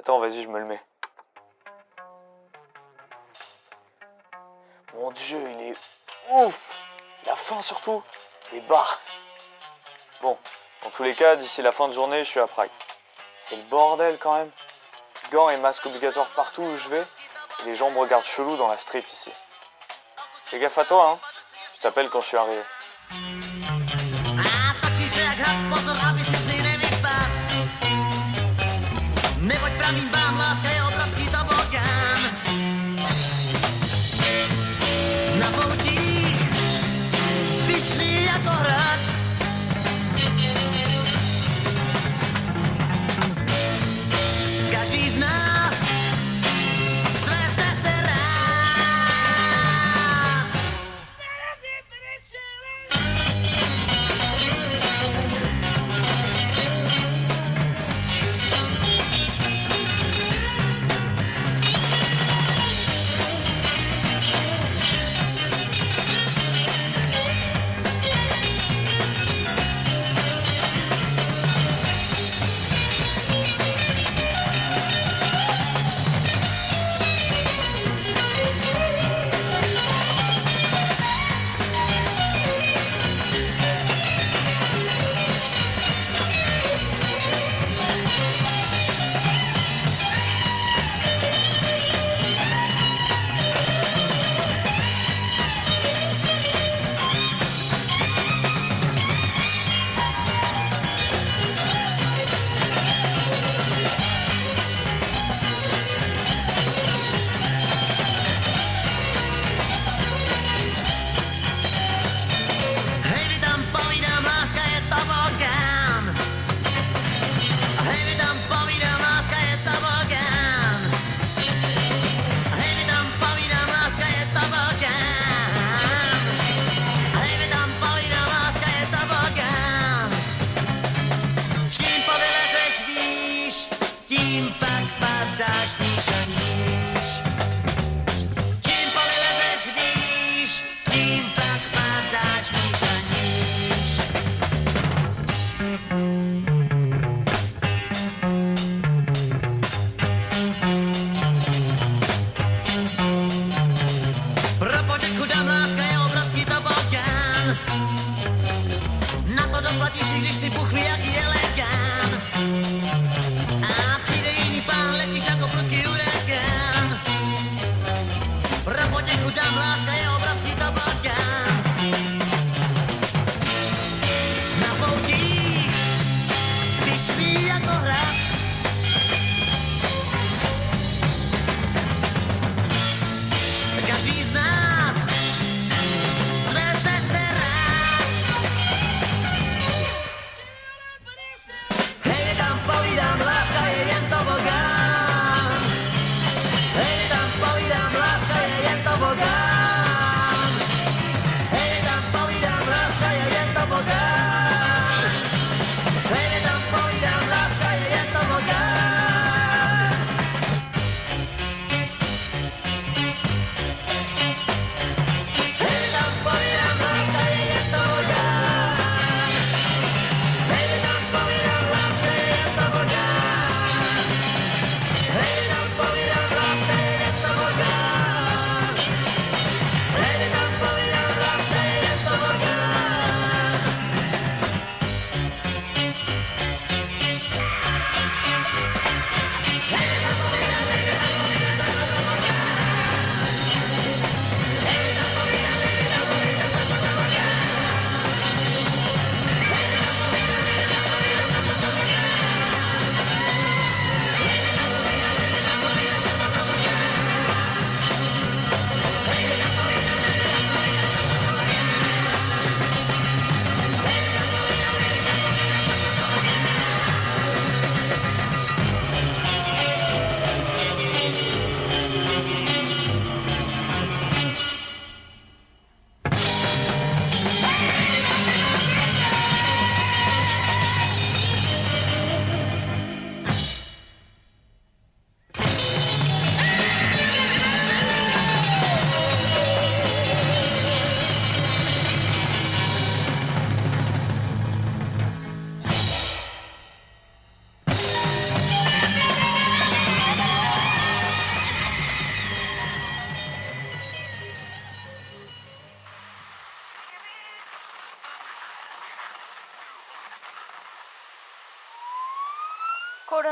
Attends, 0.00 0.20
vas-y, 0.20 0.42
je 0.42 0.48
me 0.48 0.58
le 0.58 0.64
mets. 0.64 0.82
Mon 4.98 5.10
dieu, 5.10 5.38
il 5.50 5.70
est 5.70 5.76
ouf 6.30 6.58
La 7.26 7.36
fin 7.36 7.60
surtout, 7.60 8.02
des 8.52 8.60
bars. 8.60 8.98
Bon, 10.22 10.38
dans 10.82 10.90
tous 10.90 11.02
les 11.02 11.14
cas, 11.14 11.36
d'ici 11.36 11.60
la 11.60 11.72
fin 11.72 11.88
de 11.88 11.92
journée, 11.92 12.24
je 12.24 12.30
suis 12.30 12.40
à 12.40 12.46
Prague. 12.46 12.70
C'est 13.44 13.56
le 13.56 13.62
bordel 13.64 14.16
quand 14.18 14.34
même. 14.36 14.50
Gants 15.30 15.50
et 15.50 15.58
masques 15.58 15.84
obligatoires 15.84 16.30
partout 16.30 16.62
où 16.62 16.76
je 16.78 16.88
vais. 16.88 17.04
Les 17.66 17.76
gens 17.76 17.90
me 17.90 17.98
regardent 17.98 18.24
chelou 18.24 18.56
dans 18.56 18.68
la 18.68 18.76
street 18.78 19.04
ici. 19.12 19.32
Fais 20.46 20.58
gaffe 20.58 20.78
à 20.78 20.84
toi, 20.84 21.10
hein. 21.12 21.18
Je 21.76 21.82
t'appelle 21.82 22.08
quand 22.08 22.22
je 22.22 22.28
suis 22.28 22.36
arrivé. 22.36 22.62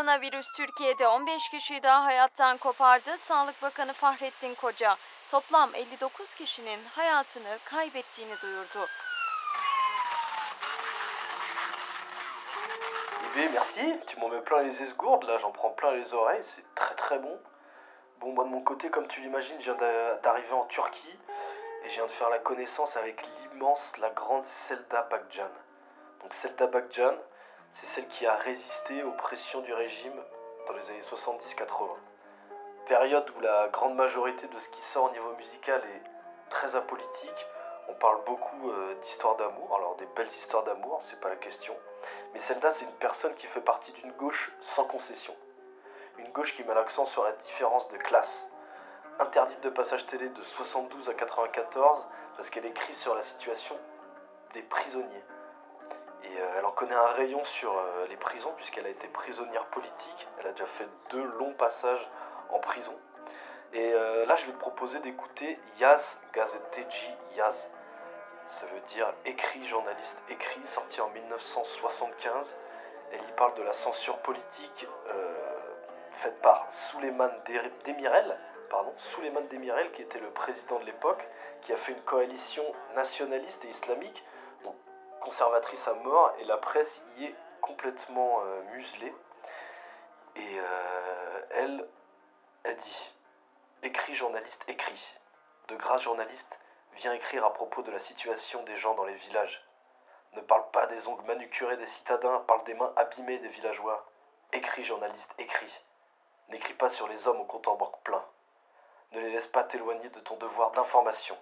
Koronavirüs 0.05 0.53
Türkiye'de 0.53 1.09
15 1.09 1.49
kişiyi 1.49 1.83
daha 1.83 2.05
hayattan 2.05 2.57
kopardı. 2.59 3.19
Sağlık 3.19 3.62
Bakanı 3.62 3.93
Fahrettin 3.93 4.55
Koca 4.55 4.97
toplam 5.31 5.75
59 5.75 6.35
kişinin 6.35 6.85
hayatını 6.85 7.59
kaybettiğini 7.64 8.40
duyurdu. 8.43 8.87
Bébé, 13.37 13.49
merci. 13.53 14.01
Tu 14.07 14.21
m'en 14.21 14.29
mets 14.31 14.45
plein 14.45 14.64
les 14.69 14.81
esgourdes, 14.83 15.29
là, 15.29 15.38
j'en 15.38 15.53
prends 15.53 15.75
plein 15.77 15.93
les 15.97 16.12
oreilles, 16.14 16.45
c'est 16.45 16.75
très 16.75 16.95
très 16.97 17.19
bon. 17.23 17.38
Bon, 18.21 18.33
moi 18.35 18.45
de 18.45 18.51
mon 18.51 18.61
côté, 18.64 18.90
comme 18.90 19.09
tu 19.09 19.21
l'imagines, 19.21 19.61
je 19.61 19.64
viens 19.73 19.75
d'a- 19.81 20.14
d'arriver 20.23 20.53
en 20.53 20.67
Turquie 20.67 21.19
et 21.85 21.88
je 21.88 21.95
viens 21.95 22.07
de 22.07 22.12
faire 22.12 22.31
la 22.31 22.38
connaissance 22.38 22.97
avec 22.97 23.17
l'immense, 23.27 23.93
la 23.99 24.11
grande 24.11 24.45
Selda 24.47 25.03
Bagcan. 25.11 25.51
Donc 26.21 26.35
Selda 26.35 26.67
Bagcan, 26.67 27.14
c'est 27.74 27.87
celle 27.87 28.06
qui 28.08 28.26
a 28.26 28.37
résisté 28.37 29.02
aux 29.02 29.12
pressions 29.12 29.60
du 29.60 29.72
régime 29.72 30.20
dans 30.66 30.72
les 30.74 30.90
années 30.90 31.00
70-80. 31.00 31.66
Période 32.87 33.28
où 33.37 33.40
la 33.40 33.68
grande 33.68 33.96
majorité 33.96 34.46
de 34.46 34.58
ce 34.58 34.68
qui 34.68 34.82
sort 34.92 35.04
au 35.04 35.10
niveau 35.10 35.34
musical 35.37 35.82
est 35.82 36.50
très 36.50 36.76
apolitique. 36.76 37.46
On 37.88 37.94
parle 37.94 38.22
beaucoup 38.24 38.70
euh, 38.70 38.94
d'histoires 39.02 39.37
d'amour, 39.37 39.74
alors 39.76 39.96
des 39.96 40.06
belles 40.16 40.28
histoires 40.28 40.64
d'amour, 40.64 41.00
c'est 41.02 41.20
pas 41.20 41.28
la 41.28 41.37
question. 41.37 41.74
Mais 42.32 42.40
Zelda, 42.40 42.70
c'est 42.70 42.84
une 42.84 42.92
personne 42.92 43.34
qui 43.34 43.46
fait 43.48 43.60
partie 43.60 43.92
d'une 43.92 44.12
gauche 44.12 44.52
sans 44.60 44.84
concession. 44.84 45.34
Une 46.18 46.30
gauche 46.30 46.54
qui 46.54 46.62
met 46.64 46.74
l'accent 46.74 47.06
sur 47.06 47.24
la 47.24 47.32
différence 47.32 47.88
de 47.88 47.96
classe. 47.96 48.48
Interdite 49.18 49.60
de 49.62 49.70
passage 49.70 50.06
télé 50.06 50.28
de 50.28 50.42
72 50.42 51.08
à 51.08 51.14
94 51.14 52.04
parce 52.37 52.50
qu'elle 52.50 52.66
écrit 52.66 52.94
sur 52.94 53.14
la 53.14 53.22
situation 53.22 53.76
des 54.54 54.62
prisonniers. 54.62 55.24
Et 56.24 56.40
euh, 56.40 56.58
elle 56.58 56.64
en 56.64 56.72
connaît 56.72 56.94
un 56.94 57.08
rayon 57.08 57.44
sur 57.44 57.76
euh, 57.76 58.06
les 58.08 58.16
prisons 58.16 58.52
puisqu'elle 58.56 58.87
a 58.87 58.90
été 58.90 59.06
prisonnière 59.08 59.66
politique. 59.66 60.28
Elle 60.38 60.46
a 60.46 60.52
déjà 60.52 60.66
fait 60.78 60.88
deux 61.10 61.24
longs 61.38 61.54
passages 61.54 62.08
en 62.50 62.58
prison. 62.60 62.94
Et 63.72 63.92
euh, 63.92 64.24
là, 64.26 64.37
je 64.37 64.46
vais 64.46 64.52
te 64.52 64.58
proposer 64.58 64.98
d'écouter 65.00 65.58
Yaz 65.78 66.18
Gazeteji 66.32 67.10
Yaz. 67.37 67.68
Ça 68.48 68.66
veut 68.66 68.80
dire 68.88 69.12
écrit, 69.24 69.66
journaliste 69.66 70.18
écrit, 70.28 70.60
sorti 70.66 71.00
en 71.00 71.08
1975. 71.08 72.56
Elle 73.12 73.20
y 73.28 73.32
parle 73.32 73.54
de 73.54 73.62
la 73.62 73.72
censure 73.72 74.18
politique 74.18 74.87
faite 76.22 76.40
par 76.40 76.68
Souleymane 76.72 77.32
Demirel, 77.87 78.38
pardon, 78.70 78.92
Souleymane 78.96 79.48
Demirel, 79.48 79.90
qui 79.92 80.02
était 80.02 80.18
le 80.18 80.30
président 80.30 80.78
de 80.78 80.84
l'époque, 80.84 81.26
qui 81.62 81.72
a 81.72 81.76
fait 81.78 81.92
une 81.92 82.02
coalition 82.02 82.64
nationaliste 82.94 83.64
et 83.64 83.68
islamique, 83.68 84.22
conservatrice 85.24 85.88
à 85.88 85.94
mort, 85.94 86.32
et 86.38 86.44
la 86.44 86.58
presse 86.58 87.02
y 87.16 87.24
est 87.24 87.34
complètement 87.62 88.42
euh, 88.42 88.62
muselée. 88.74 89.14
Et 90.37 90.58
euh, 90.58 91.40
elle, 91.50 91.88
elle 92.64 92.76
dit 92.76 93.10
Écrit, 93.82 94.14
journaliste, 94.14 94.62
écrit. 94.68 95.02
De 95.68 95.76
grâce, 95.76 96.02
journaliste, 96.02 96.58
viens 96.96 97.14
écrire 97.14 97.44
à 97.44 97.54
propos 97.54 97.82
de 97.82 97.90
la 97.90 98.00
situation 98.00 98.62
des 98.64 98.76
gens 98.76 98.94
dans 98.94 99.04
les 99.04 99.14
villages. 99.14 99.64
Ne 100.34 100.42
parle 100.42 100.70
pas 100.72 100.87
des 100.87 101.08
ongles 101.08 101.24
manucurés 101.24 101.78
des 101.78 101.87
citadins, 101.87 102.44
parle 102.46 102.64
des 102.64 102.74
mains 102.74 102.92
abîmées 102.96 103.38
des 103.38 103.48
villageois. 103.48 104.04
Écris, 104.52 104.84
journaliste, 104.84 105.32
écris. 105.38 105.80
N'écris 106.50 106.74
pas 106.74 106.90
sur 106.90 107.08
les 107.08 107.26
hommes 107.26 107.40
au 107.40 107.44
compte 107.44 107.66
en 107.66 107.76
plein. 108.04 108.24
Ne 109.12 109.20
les 109.20 109.30
laisse 109.30 109.46
pas 109.46 109.64
t'éloigner 109.64 110.10
de 110.10 110.20
ton 110.20 110.37
devoir 110.37 110.72
d'information. 110.72 111.37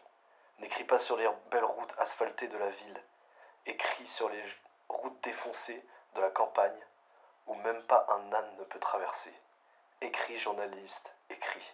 N'écris 0.60 0.84
pas 0.84 0.98
sur 0.98 1.16
les 1.16 1.28
belles 1.50 1.64
routes 1.64 1.94
asphaltées 1.98 2.46
de 2.46 2.58
la 2.58 2.68
ville. 2.68 3.02
Écris 3.66 4.06
sur 4.08 4.28
les 4.28 4.42
routes 4.88 5.22
défoncées 5.22 5.84
de 6.14 6.20
la 6.20 6.30
campagne, 6.30 6.80
où 7.46 7.54
même 7.54 7.82
pas 7.84 8.06
un 8.08 8.32
âne 8.32 8.56
ne 8.58 8.64
peut 8.64 8.80
traverser. 8.80 9.32
Écris, 10.00 10.38
journaliste, 10.40 11.12
écris. 11.30 11.72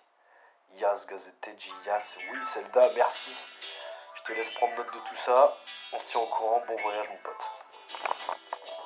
Yas 0.75 1.07
Gazeteji 1.09 1.73
Yas, 1.87 2.17
oui 2.31 2.39
Zelda, 2.53 2.91
merci. 2.95 3.35
Je 4.17 4.23
te 4.23 4.33
laisse 4.33 4.51
prendre 4.51 4.77
note 4.77 4.95
de 4.95 5.01
tout 5.01 5.17
ça. 5.25 5.57
On 5.93 5.99
se 5.99 6.05
tient 6.11 6.21
au 6.21 6.27
courant. 6.27 6.63
Bon 6.67 6.77
voyage, 6.83 7.09
mon 7.09 7.17
pote. 7.19 8.78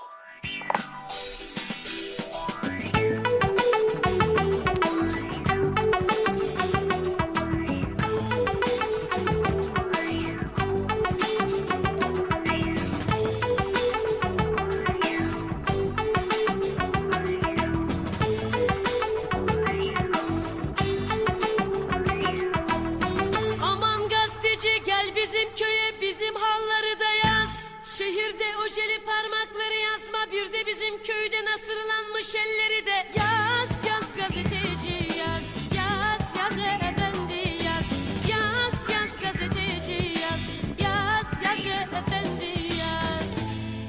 Nasırlanmış 32.23 32.35
elleri 32.35 32.87
de 32.87 33.19
yaz 33.19 33.85
yaz 33.89 34.17
gazeteci 34.17 35.19
yaz 35.19 35.45
yaz 35.77 36.37
yaz 36.39 36.59
efendi 36.59 37.65
yaz. 37.65 37.87
Yaz 38.31 38.91
yaz 38.91 39.21
gazeteci 39.21 40.21
yaz 40.21 40.41
yaz 40.81 41.27
yaz 41.45 41.67
efendi 41.93 42.75
yaz. 42.79 43.31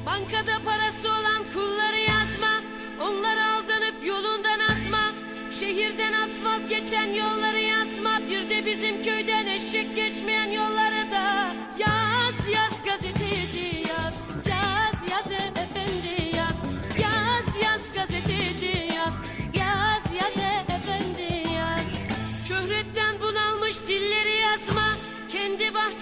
Bankada 0.06 0.64
parası 0.66 1.08
olan 1.08 1.44
kulları 1.54 1.98
yazma 1.98 2.62
onlar 3.02 3.38
aldanıp 3.38 4.06
yolundan 4.06 4.60
asma. 4.60 5.04
Şehirden 5.60 6.14
asfalt 6.14 6.70
geçen 6.70 7.08
yolları 7.08 7.60
yazma 7.60 8.20
Bir 8.30 8.50
de 8.50 8.66
bizim 8.66 9.02
köyden 9.04 9.46
eşek 9.46 9.96
geçmeyen 9.96 10.50
yolları 10.50 10.73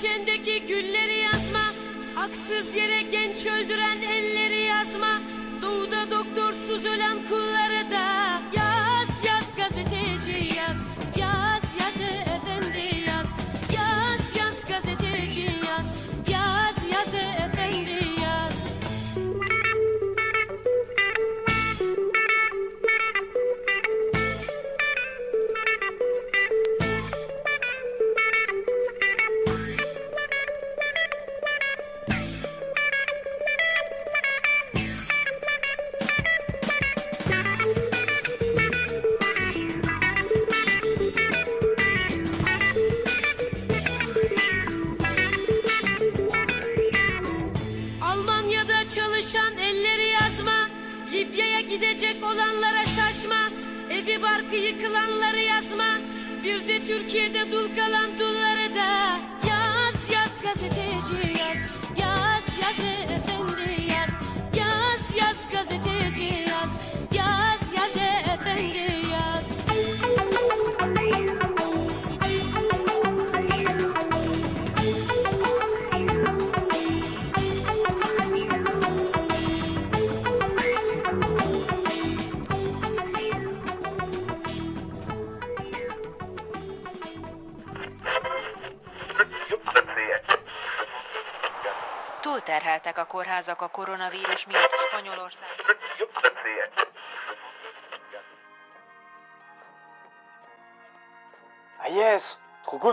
Bahçendeki 0.01 0.65
gülleri 0.67 1.19
yazma. 1.19 1.59
Haksız 2.15 2.75
yere 2.75 3.01
genç 3.01 3.45
öldüren 3.47 4.01
elleri 4.01 4.61
yazma. 4.61 5.21
Doğuda 5.61 6.11
doktorsuz 6.11 6.85
ölen 6.85 7.17
kulları 7.29 7.91
da 7.91 8.41
Yaz 8.57 9.25
yaz 9.25 9.55
gazeteci 9.55 10.55
Yaz 10.57 11.00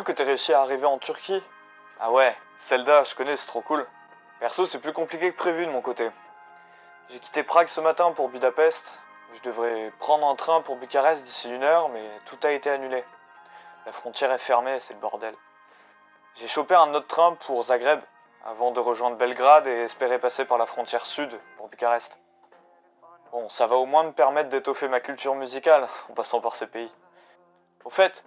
que 0.09 0.13
t'aies 0.15 0.25
réussi 0.25 0.55
à 0.55 0.63
arriver 0.63 0.87
en 0.87 0.97
Turquie. 0.97 1.43
Ah 2.01 2.11
ouais, 2.11 2.35
Zelda, 2.69 3.05
je 3.05 3.15
connais, 3.15 3.37
c'est 3.37 3.47
trop 3.47 3.61
cool. 3.61 3.87
Perso, 4.41 4.65
c'est 4.65 4.79
plus 4.79 4.95
compliqué 4.95 5.31
que 5.33 5.37
prévu 5.37 5.67
de 5.67 5.71
mon 5.71 5.83
côté. 5.83 6.11
J'ai 7.11 7.19
quitté 7.19 7.43
Prague 7.43 7.69
ce 7.69 7.83
matin 7.83 8.13
pour 8.13 8.31
Budapest. 8.31 8.99
Je 9.35 9.43
devrais 9.43 9.93
prendre 9.99 10.27
un 10.27 10.35
train 10.35 10.63
pour 10.63 10.77
Bucarest 10.77 11.23
d'ici 11.23 11.51
une 11.51 11.63
heure, 11.63 11.91
mais 11.91 12.03
tout 12.25 12.39
a 12.43 12.53
été 12.53 12.71
annulé. 12.71 13.05
La 13.85 13.93
frontière 13.93 14.33
est 14.33 14.39
fermée, 14.39 14.81
c'est 14.81 14.95
le 14.95 15.01
bordel. 15.01 15.35
J'ai 16.37 16.49
chopé 16.49 16.75
un 16.75 16.95
autre 16.95 17.07
train 17.07 17.35
pour 17.47 17.63
Zagreb, 17.65 18.01
avant 18.47 18.71
de 18.71 18.81
rejoindre 18.81 19.19
Belgrade 19.19 19.67
et 19.67 19.83
espérer 19.83 20.19
passer 20.19 20.47
par 20.47 20.57
la 20.57 20.65
frontière 20.65 21.05
sud 21.05 21.39
pour 21.59 21.69
Bucarest. 21.69 22.19
Bon, 23.31 23.51
ça 23.51 23.67
va 23.67 23.77
au 23.77 23.85
moins 23.85 24.05
me 24.05 24.13
permettre 24.13 24.49
d'étoffer 24.49 24.89
ma 24.89 25.01
culture 25.01 25.35
musicale 25.35 25.87
en 26.09 26.15
passant 26.15 26.41
par 26.41 26.55
ces 26.55 26.67
pays. 26.67 26.91
Au 27.85 27.91
fait, 27.91 28.25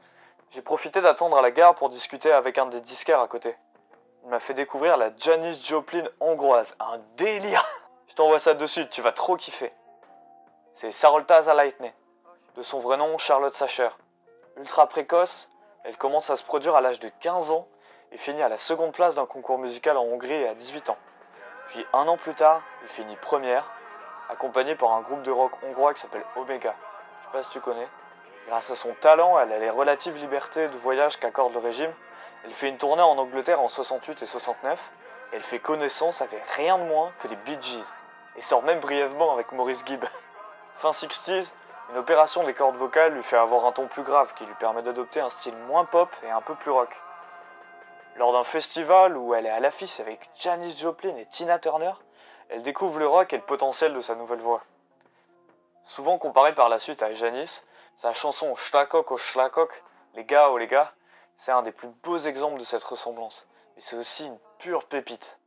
j'ai 0.52 0.62
profité 0.62 1.00
d'attendre 1.00 1.38
à 1.38 1.42
la 1.42 1.52
gare 1.52 1.76
pour 1.76 1.90
discuter 1.90 2.32
avec 2.32 2.58
un 2.58 2.66
des 2.66 2.82
disquaires 2.82 3.22
à 3.22 3.28
côté. 3.28 3.56
Il 4.24 4.30
m'a 4.30 4.40
fait 4.40 4.54
découvrir 4.54 4.98
la 4.98 5.16
Janis 5.18 5.62
Joplin 5.64 6.04
hongroise. 6.20 6.76
Un 6.80 7.00
délire 7.16 7.66
Je 8.10 8.16
t'envoie 8.16 8.40
ça 8.40 8.54
de 8.54 8.66
suite, 8.68 8.90
tu 8.90 9.02
vas 9.02 9.14
trop 9.14 9.38
kiffer. 9.38 9.72
C'est 10.74 10.92
Sarolta 10.92 11.42
Zalaitne, 11.44 11.94
de 12.58 12.64
son 12.64 12.82
vrai 12.82 12.98
nom 12.98 13.18
Charlotte 13.18 13.56
Sacher. 13.56 13.90
Ultra 14.58 14.88
précoce, 14.88 15.50
elle 15.86 15.98
commence 15.98 16.30
à 16.30 16.36
se 16.36 16.44
produire 16.44 16.76
à 16.76 16.82
l'âge 16.82 17.00
de 17.00 17.10
15 17.22 17.52
ans 17.52 17.68
et 18.12 18.18
finit 18.18 18.42
à 18.42 18.50
la 18.50 18.58
seconde 18.58 18.92
place 18.92 19.16
d'un 19.16 19.26
concours 19.26 19.58
musical 19.58 19.96
en 19.96 20.04
Hongrie 20.04 20.46
à 20.46 20.54
18 20.54 20.90
ans. 20.90 20.98
Puis 21.70 21.86
un 21.94 22.06
an 22.10 22.18
plus 22.18 22.36
tard, 22.36 22.62
elle 22.84 22.90
finit 22.90 23.16
première, 23.16 23.72
accompagnée 24.28 24.76
par 24.76 24.92
un 24.92 25.02
groupe 25.02 25.24
de 25.24 25.32
rock 25.32 25.54
hongrois 25.64 25.94
qui 25.94 26.02
s'appelle 26.02 26.26
Omega. 26.36 26.76
Je 27.22 27.26
sais 27.26 27.32
pas 27.32 27.44
si 27.44 27.52
tu 27.52 27.62
connais. 27.62 27.88
Grâce 28.48 28.70
à 28.70 28.76
son 28.76 28.94
talent, 28.96 29.40
elle 29.40 29.52
a 29.54 29.60
les 29.60 29.70
relatives 29.70 30.18
libertés 30.18 30.68
de 30.68 30.78
voyage 30.78 31.18
qu'accorde 31.20 31.54
le 31.54 31.60
régime. 31.60 31.94
Elle 32.44 32.54
fait 32.54 32.70
une 32.70 32.78
tournée 32.78 33.02
en 33.02 33.18
Angleterre 33.18 33.62
en 33.62 33.70
68 33.70 34.24
et 34.24 34.26
69. 34.26 34.80
Et 35.32 35.36
elle 35.36 35.44
fait 35.44 35.60
connaissance 35.60 36.22
avec 36.22 36.44
rien 36.56 36.78
de 36.78 36.84
moins 36.84 37.12
que 37.22 37.28
les 37.28 37.36
Bee 37.38 37.58
Gees. 37.62 37.86
Et 38.36 38.42
sort 38.42 38.64
même 38.64 38.80
brièvement 38.80 39.34
avec 39.34 39.52
Maurice 39.52 39.84
Gibb. 39.86 40.04
Fin 40.80 40.92
60s, 40.92 41.52
une 41.92 41.98
opération 41.98 42.44
des 42.44 42.54
cordes 42.54 42.78
vocales 42.78 43.14
lui 43.14 43.24
fait 43.24 43.38
avoir 43.38 43.66
un 43.66 43.72
ton 43.72 43.88
plus 43.88 44.04
grave 44.04 44.34
qui 44.36 44.46
lui 44.46 44.54
permet 44.56 44.82
d'adopter 44.82 45.20
un 45.20 45.30
style 45.30 45.56
moins 45.68 45.86
pop 45.86 46.10
et 46.24 46.30
un 46.30 46.42
peu 46.42 46.56
plus 46.56 46.72
rock. 46.72 46.90
Lors 48.16 48.34
d'un 48.34 48.44
festival 48.44 49.16
où 49.18 49.34
elle 49.34 49.46
est 49.46 49.52
à 49.52 49.60
l'affiche 49.60 50.00
avec 50.00 50.30
Janis 50.36 50.78
Joplin 50.78 51.16
et 51.18 51.26
Tina 51.28 51.60
Turner, 51.60 51.94
elle 52.50 52.64
découvre 52.64 53.00
le 53.00 53.08
rock 53.08 53.32
et 53.34 53.38
le 53.38 53.44
potentiel 53.44 53.94
de 53.94 54.02
sa 54.02 54.16
nouvelle 54.16 54.40
voix. 54.40 54.62
Souvent 55.84 56.18
comparée 56.18 56.54
par 56.54 56.70
la 56.70 56.80
suite 56.80 57.02
à 57.04 57.14
Janis, 57.14 57.62
sa 58.02 58.14
chanson 58.14 58.56
Schlakok 58.56 59.12
au 59.12 59.18
Schlakok, 59.18 59.84
les 60.16 60.26
gars 60.26 60.50
oh 60.50 60.58
les 60.58 60.68
gars, 60.68 60.92
c'est 61.38 61.52
un 61.52 61.62
des 61.62 61.72
plus 61.72 61.90
beaux 62.04 62.18
exemples 62.18 62.60
de 62.60 62.64
cette 62.64 62.84
ressemblance. 62.84 63.46
Mais 63.76 63.82
c'est 63.82 63.96
aussi 63.96 64.26
une 64.26 64.40
pure 64.60 64.86
pépite. 64.86 65.38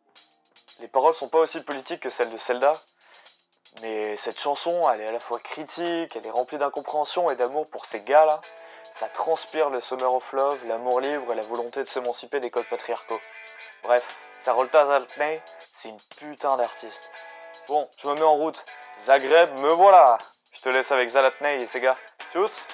Les 0.81 0.88
paroles 0.88 1.14
sont 1.14 1.29
pas 1.29 1.38
aussi 1.38 1.62
politiques 1.62 2.01
que 2.01 2.09
celles 2.09 2.31
de 2.31 2.37
Zelda, 2.37 2.73
mais 3.83 4.17
cette 4.19 4.38
chanson, 4.38 4.88
elle 4.90 5.01
est 5.01 5.07
à 5.09 5.12
la 5.12 5.21
fois 5.21 5.40
critique, 5.40 6.14
elle 6.14 6.27
est 6.27 6.31
remplie 6.31 6.59
d'incompréhension 6.59 7.29
et 7.31 7.37
d'amour 7.37 7.69
pour 7.69 7.87
ces 7.87 8.01
gars-là. 8.01 8.40
Ça 8.97 9.09
transpire 9.09 9.71
le 9.71 9.81
Summer 9.81 10.12
of 10.12 10.33
Love, 10.33 10.64
l'amour 10.67 11.01
libre 11.01 11.33
et 11.33 11.35
la 11.37 11.43
volonté 11.43 11.81
de 11.81 11.88
s'émanciper 11.88 12.38
des 12.38 12.51
codes 12.51 12.69
patriarcaux. 12.69 13.21
Bref, 13.83 14.05
Sarolta 14.45 14.85
Zaltney, 14.85 15.40
c'est 15.79 15.88
une 15.88 16.01
putain 16.19 16.57
d'artiste. 16.57 17.11
Bon, 17.67 17.88
je 18.03 18.09
me 18.09 18.14
mets 18.14 18.23
en 18.23 18.35
route. 18.35 18.64
Zagreb, 19.07 19.59
me 19.59 19.73
voilà 19.73 20.19
Je 20.53 20.61
te 20.61 20.69
laisse 20.69 20.90
avec 20.93 21.09
Zalatney 21.09 21.62
et 21.62 21.67
ses 21.67 21.81
gars. 21.81 21.97
Tschüss. 22.35 22.64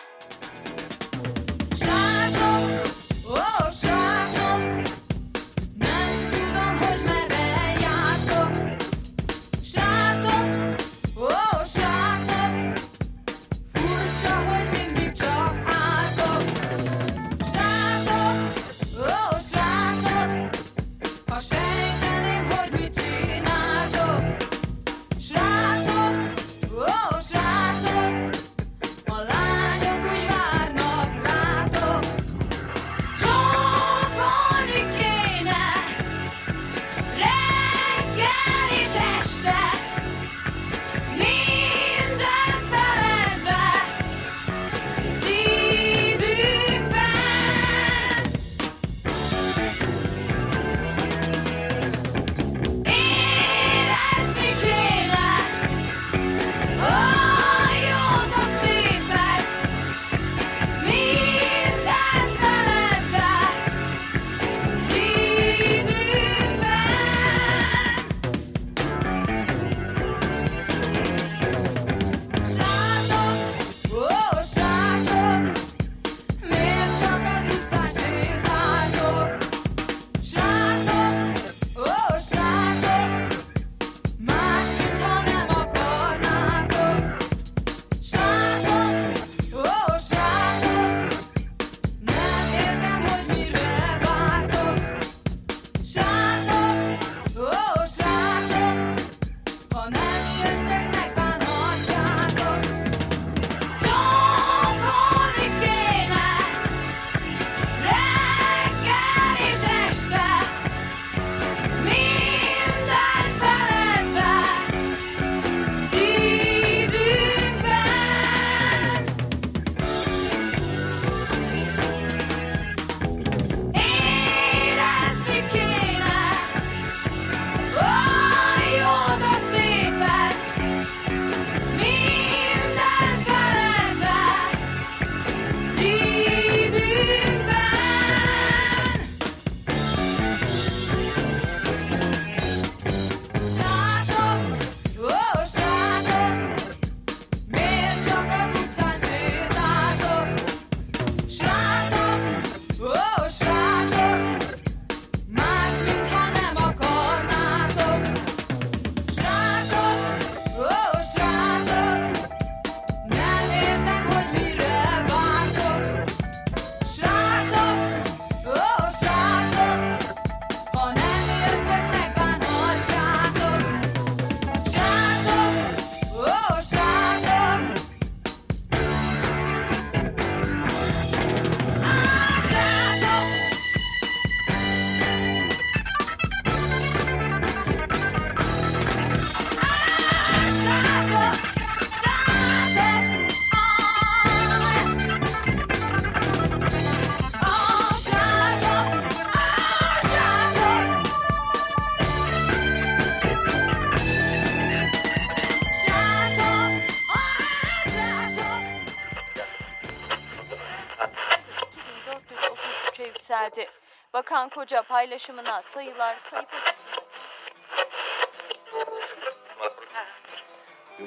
Koca 214.61 214.83
paylaşımına 214.83 215.63
sayılar 215.75 216.19
kayıp 216.31 216.49
acısı. 216.55 217.01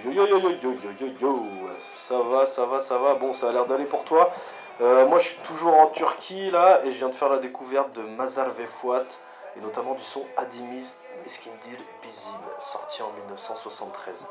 Yo 0.05 0.11
yo 0.11 0.27
yo 0.27 0.39
yo 0.39 0.51
yo 0.63 0.71
yo 0.99 1.07
yo 1.21 1.37
Ça 2.07 2.29
va, 2.29 2.45
ça 2.45 2.65
va, 2.65 2.81
ça 2.81 2.97
va. 2.97 3.13
Bon, 3.13 3.33
ça 3.33 3.49
a 3.49 3.51
l'air 3.51 3.65
d'aller 3.65 3.85
pour 3.85 4.05
toi. 4.05 4.33
Euh, 4.81 5.05
moi, 5.05 5.19
je 5.19 5.27
suis 5.27 5.37
toujours 5.37 5.77
en 5.77 5.87
Turquie 5.87 6.49
là 6.49 6.81
et 6.83 6.91
je 6.91 6.97
viens 6.97 7.09
de 7.09 7.15
faire 7.15 7.29
la 7.29 7.37
découverte 7.37 7.93
de 7.93 8.01
Mazar 8.01 8.49
Vefouat 8.49 9.05
et 9.55 9.59
notamment 9.59 9.93
du 9.93 10.03
son 10.03 10.25
Adimiz 10.35 10.95
Miskindir 11.23 11.79
Bizim, 12.01 12.41
sorti 12.59 13.03
en 13.03 13.11
1973. 13.11 14.25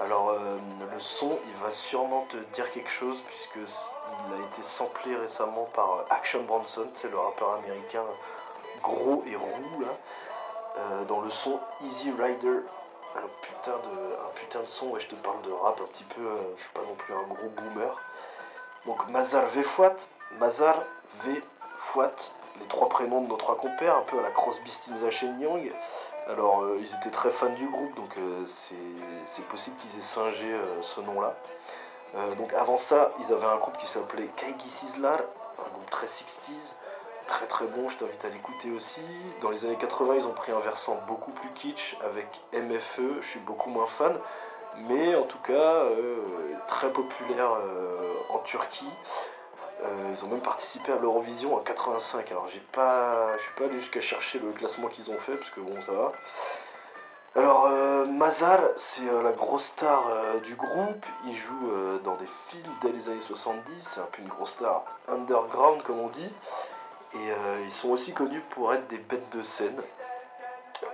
Alors, 0.00 0.30
euh, 0.30 0.58
le 0.92 0.98
son, 0.98 1.38
il 1.46 1.62
va 1.62 1.70
sûrement 1.70 2.26
te 2.28 2.36
dire 2.54 2.68
quelque 2.72 2.90
chose 2.90 3.22
puisque 3.22 3.70
il 4.26 4.34
a 4.34 4.46
été 4.46 4.62
samplé 4.64 5.14
récemment 5.14 5.68
par 5.74 5.92
euh, 5.92 6.04
Action 6.10 6.42
Bronson, 6.42 6.88
c'est 6.96 7.08
le 7.08 7.18
rappeur 7.18 7.52
américain 7.54 8.02
gros 8.82 9.22
et 9.26 9.36
roux 9.36 9.80
là, 9.80 9.88
euh, 10.78 11.04
dans 11.04 11.20
le 11.20 11.30
son 11.30 11.58
Easy 11.84 12.10
Rider 12.12 12.60
un 13.16 13.28
putain 13.42 13.76
de, 13.78 14.14
un 14.14 14.30
putain 14.34 14.60
de 14.60 14.66
son, 14.66 14.88
ouais, 14.90 15.00
je 15.00 15.08
te 15.08 15.14
parle 15.16 15.42
de 15.42 15.50
rap 15.50 15.80
un 15.80 15.86
petit 15.86 16.04
peu, 16.04 16.20
euh, 16.20 16.54
je 16.56 16.62
suis 16.62 16.72
pas 16.72 16.82
non 16.82 16.94
plus 16.94 17.14
un 17.14 17.22
gros 17.22 17.48
boomer. 17.48 17.96
Donc 18.86 19.08
Mazar 19.08 19.46
Vefouat, 19.46 19.96
Mazar 20.38 20.76
Vefouat, 21.24 22.14
les 22.60 22.66
trois 22.68 22.88
prénoms 22.88 23.22
de 23.22 23.28
nos 23.28 23.36
trois 23.36 23.56
compères, 23.56 23.96
un 23.96 24.02
peu 24.02 24.18
à 24.20 24.22
la 24.22 24.30
Crosby, 24.30 24.70
Stills, 24.70 25.40
Young. 25.40 25.72
Alors 26.28 26.62
euh, 26.62 26.78
ils 26.78 26.94
étaient 26.94 27.10
très 27.10 27.30
fans 27.30 27.48
du 27.54 27.66
groupe, 27.68 27.94
donc 27.96 28.14
c'est 28.46 29.44
possible 29.46 29.74
qu'ils 29.78 29.98
aient 29.98 30.02
singé 30.02 30.60
ce 30.82 31.00
nom-là. 31.00 31.34
Donc 32.36 32.52
avant 32.52 32.78
ça, 32.78 33.10
ils 33.20 33.32
avaient 33.32 33.46
un 33.46 33.56
groupe 33.56 33.76
qui 33.78 33.86
s'appelait 33.86 34.28
Kaigi 34.36 34.70
Sizzlar, 34.70 35.18
un 35.58 35.70
groupe 35.72 35.90
très 35.90 36.06
60s, 36.06 36.74
très 37.28 37.46
très 37.46 37.66
bon, 37.66 37.88
je 37.88 37.96
t'invite 37.98 38.24
à 38.24 38.28
l'écouter 38.28 38.70
aussi. 38.72 39.00
Dans 39.40 39.50
les 39.50 39.64
années 39.64 39.76
80, 39.76 40.14
ils 40.16 40.26
ont 40.26 40.32
pris 40.32 40.50
un 40.50 40.60
versant 40.60 40.98
beaucoup 41.06 41.30
plus 41.30 41.50
kitsch 41.50 41.96
avec 42.04 42.26
MFE, 42.52 43.20
je 43.20 43.26
suis 43.26 43.40
beaucoup 43.40 43.70
moins 43.70 43.86
fan, 43.86 44.18
mais 44.88 45.14
en 45.14 45.24
tout 45.24 45.38
cas 45.38 45.52
euh, 45.52 46.16
très 46.66 46.90
populaire 46.90 47.52
euh, 47.52 48.14
en 48.30 48.38
Turquie. 48.38 48.90
Euh, 49.84 50.12
ils 50.12 50.24
ont 50.24 50.28
même 50.28 50.40
participé 50.40 50.90
à 50.90 50.96
l'Eurovision 50.96 51.54
en 51.54 51.60
85. 51.60 52.32
Alors 52.32 52.48
j'ai 52.52 52.62
pas, 52.72 53.36
je 53.36 53.42
suis 53.42 53.54
pas 53.54 53.64
allé 53.64 53.78
jusqu'à 53.78 54.00
chercher 54.00 54.40
le 54.40 54.50
classement 54.50 54.88
qu'ils 54.88 55.10
ont 55.10 55.18
fait 55.18 55.36
parce 55.36 55.50
que 55.50 55.60
bon 55.60 55.80
ça 55.82 55.92
va. 55.92 56.12
Alors 57.36 57.68
Mazar, 58.08 58.60
c'est 58.76 59.04
la 59.04 59.30
grosse 59.30 59.64
star 59.64 60.08
du 60.42 60.56
groupe. 60.56 61.06
Il 61.26 61.36
joue 61.36 61.70
dans 62.02 62.16
des 62.16 62.26
films 62.48 62.72
dès 62.82 62.90
les 62.90 63.08
années 63.08 63.20
70. 63.20 63.62
C'est 63.82 64.00
un 64.00 64.08
peu 64.10 64.22
une 64.22 64.28
grosse 64.28 64.50
star 64.50 64.82
underground 65.06 65.82
comme 65.82 66.00
on 66.00 66.08
dit. 66.08 66.32
Et 67.14 67.30
euh, 67.30 67.62
ils 67.64 67.70
sont 67.70 67.88
aussi 67.88 68.12
connus 68.12 68.42
pour 68.50 68.72
être 68.74 68.86
des 68.88 68.98
bêtes 68.98 69.30
de 69.30 69.42
scène. 69.42 69.80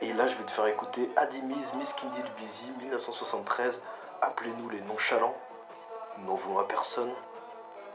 Et 0.00 0.12
là, 0.12 0.26
je 0.26 0.36
vais 0.36 0.44
te 0.44 0.50
faire 0.52 0.66
écouter 0.66 1.10
Adimiz 1.16 1.72
Miskindil 1.74 2.24
Busy 2.38 2.70
1973. 2.82 3.82
Appelez-nous 4.22 4.68
les 4.68 4.80
nonchalants. 4.82 5.36
Nous 6.18 6.26
n'en 6.26 6.36
voulons 6.36 6.58
à 6.58 6.68
personne. 6.68 7.10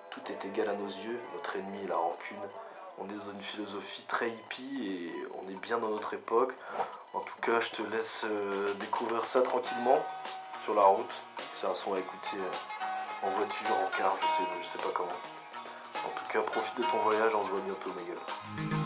Tout 0.10 0.22
est 0.30 0.46
égal 0.46 0.70
à 0.70 0.74
nos 0.74 0.88
yeux. 0.88 1.20
Notre 1.34 1.56
ennemi 1.56 1.84
est 1.84 1.88
la 1.88 1.96
rancune. 1.96 2.38
On 2.98 3.06
est 3.06 3.14
dans 3.14 3.32
une 3.32 3.42
philosophie 3.42 4.04
très 4.08 4.30
hippie 4.30 4.88
et 4.88 5.14
on 5.42 5.50
est 5.50 5.56
bien 5.56 5.78
dans 5.78 5.90
notre 5.90 6.14
époque. 6.14 6.54
En 7.14 7.22
tout 7.22 7.40
cas, 7.42 7.62
je 7.62 7.70
te 7.70 7.82
laisse 7.84 8.22
euh, 8.26 8.74
découvrir 8.76 9.26
ça 9.26 9.42
tranquillement 9.42 10.00
sur 10.66 10.76
la 10.76 10.84
route. 10.84 11.14
C'est 11.60 11.68
un 11.68 11.76
son 11.76 11.94
à 11.94 12.00
écouter 12.00 12.38
euh, 12.38 13.28
en 13.28 13.30
voiture, 13.30 13.72
en 13.72 13.98
car, 13.98 14.16
je 14.20 14.26
sais, 14.26 14.50
je 14.64 14.68
sais 14.68 14.84
pas 14.84 14.94
comment. 14.94 15.39
En 16.06 16.10
tout 16.10 16.26
cas, 16.32 16.42
profite 16.42 16.78
de 16.78 16.84
ton 16.84 17.00
voyage, 17.04 17.32
on 17.36 17.46
se 17.46 17.52
voit 17.52 17.62
bientôt, 17.62 17.92
ma 17.96 18.04
gueule. 18.04 18.79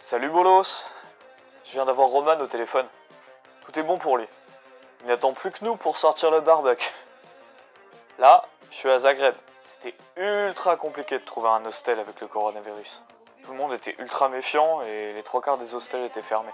Salut 0.00 0.28
Bolos 0.28 0.84
Je 1.66 1.70
viens 1.72 1.84
d'avoir 1.84 2.08
Roman 2.08 2.38
au 2.40 2.46
téléphone. 2.46 2.86
Tout 3.64 3.78
est 3.78 3.82
bon 3.84 3.96
pour 3.96 4.18
lui. 4.18 4.26
Il 5.02 5.06
n'attend 5.06 5.32
plus 5.32 5.50
que 5.50 5.64
nous 5.64 5.76
pour 5.76 5.96
sortir 5.96 6.30
le 6.30 6.40
barbecue. 6.40 6.92
Là, 8.18 8.44
je 8.70 8.76
suis 8.76 8.90
à 8.90 8.98
Zagreb. 8.98 9.34
C'était 9.78 9.96
ultra 10.16 10.76
compliqué 10.76 11.18
de 11.18 11.24
trouver 11.24 11.48
un 11.48 11.64
hostel 11.64 12.00
avec 12.00 12.20
le 12.20 12.26
coronavirus. 12.26 13.02
Tout 13.44 13.52
le 13.52 13.56
monde 13.56 13.72
était 13.72 13.94
ultra 13.98 14.28
méfiant 14.28 14.82
et 14.82 15.12
les 15.12 15.22
trois 15.22 15.40
quarts 15.40 15.58
des 15.58 15.74
hostels 15.74 16.04
étaient 16.04 16.22
fermés. 16.22 16.52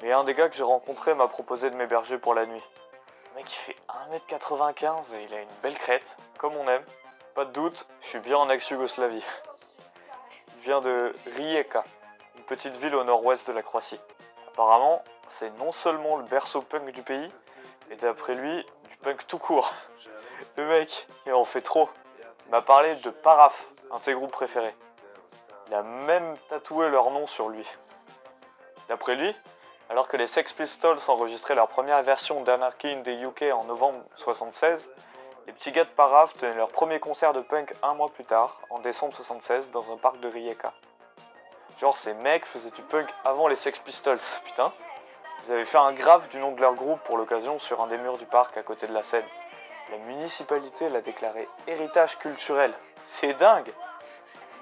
Mais 0.00 0.12
un 0.12 0.24
des 0.24 0.34
gars 0.34 0.48
que 0.48 0.56
j'ai 0.56 0.62
rencontré 0.62 1.12
m'a 1.14 1.28
proposé 1.28 1.68
de 1.70 1.74
m'héberger 1.74 2.16
pour 2.16 2.34
la 2.34 2.46
nuit. 2.46 2.62
Le 3.30 3.36
mec 3.36 3.52
il 3.52 3.56
fait 3.56 3.76
1m95 4.10 5.14
et 5.14 5.24
il 5.24 5.34
a 5.34 5.40
une 5.40 5.48
belle 5.62 5.78
crête, 5.78 6.16
comme 6.38 6.56
on 6.56 6.66
aime. 6.66 6.84
Pas 7.34 7.44
de 7.44 7.52
doute, 7.52 7.86
je 8.02 8.08
suis 8.08 8.18
bien 8.18 8.36
en 8.36 8.50
ex-Yougoslavie. 8.50 9.24
Il 10.56 10.62
vient 10.62 10.80
de 10.80 11.14
Rijeka, 11.36 11.84
une 12.36 12.42
petite 12.44 12.76
ville 12.76 12.94
au 12.94 13.04
nord-ouest 13.04 13.46
de 13.46 13.52
la 13.52 13.62
Croatie. 13.62 14.00
Apparemment, 14.48 15.04
c'est 15.38 15.50
non 15.58 15.70
seulement 15.70 16.16
le 16.16 16.24
berceau 16.24 16.60
punk 16.62 16.90
du 16.90 17.02
pays, 17.02 17.30
mais 17.88 17.96
d'après 17.96 18.34
lui, 18.34 18.66
du 18.88 18.96
punk 18.96 19.26
tout 19.28 19.38
court. 19.38 19.72
Le 20.56 20.66
mec, 20.66 21.06
il 21.26 21.32
en 21.32 21.44
fait 21.44 21.62
trop. 21.62 21.88
Il 22.46 22.50
m'a 22.50 22.62
parlé 22.62 22.96
de 22.96 23.10
Paraf, 23.10 23.54
un 23.92 23.98
de 23.98 24.02
ses 24.02 24.12
groupes 24.12 24.32
préférés. 24.32 24.74
Il 25.68 25.74
a 25.74 25.82
même 25.82 26.36
tatoué 26.48 26.88
leur 26.88 27.10
nom 27.12 27.28
sur 27.28 27.48
lui. 27.48 27.66
D'après 28.88 29.14
lui, 29.14 29.36
alors 29.90 30.06
que 30.06 30.16
les 30.16 30.28
Sex 30.28 30.52
Pistols 30.52 31.00
enregistraient 31.08 31.56
leur 31.56 31.66
première 31.66 32.00
version 32.04 32.42
d'Anarchy 32.42 32.88
in 32.88 33.02
the 33.02 33.08
UK 33.08 33.52
en 33.52 33.64
novembre 33.64 34.04
76, 34.18 34.88
les 35.48 35.52
petits 35.52 35.72
gars 35.72 35.82
de 35.82 35.90
Paraf 35.90 36.32
tenaient 36.34 36.54
leur 36.54 36.68
premier 36.68 37.00
concert 37.00 37.32
de 37.32 37.40
punk 37.40 37.74
un 37.82 37.94
mois 37.94 38.08
plus 38.08 38.24
tard, 38.24 38.56
en 38.70 38.78
décembre 38.78 39.12
76, 39.16 39.72
dans 39.72 39.92
un 39.92 39.96
parc 39.96 40.20
de 40.20 40.28
Rijeka. 40.28 40.72
Genre, 41.80 41.96
ces 41.96 42.14
mecs 42.14 42.44
faisaient 42.46 42.70
du 42.70 42.82
punk 42.82 43.08
avant 43.24 43.48
les 43.48 43.56
Sex 43.56 43.80
Pistols, 43.80 44.20
putain. 44.44 44.72
Ils 45.46 45.52
avaient 45.52 45.64
fait 45.64 45.78
un 45.78 45.92
graphe 45.92 46.28
du 46.28 46.38
nom 46.38 46.52
de 46.52 46.60
leur 46.60 46.74
groupe 46.74 47.00
pour 47.00 47.16
l'occasion 47.16 47.58
sur 47.58 47.80
un 47.80 47.88
des 47.88 47.98
murs 47.98 48.18
du 48.18 48.26
parc 48.26 48.56
à 48.56 48.62
côté 48.62 48.86
de 48.86 48.94
la 48.94 49.02
scène. 49.02 49.26
La 49.90 49.98
municipalité 49.98 50.88
l'a 50.88 51.00
déclaré 51.00 51.48
héritage 51.66 52.16
culturel. 52.18 52.72
C'est 53.06 53.32
dingue 53.34 53.72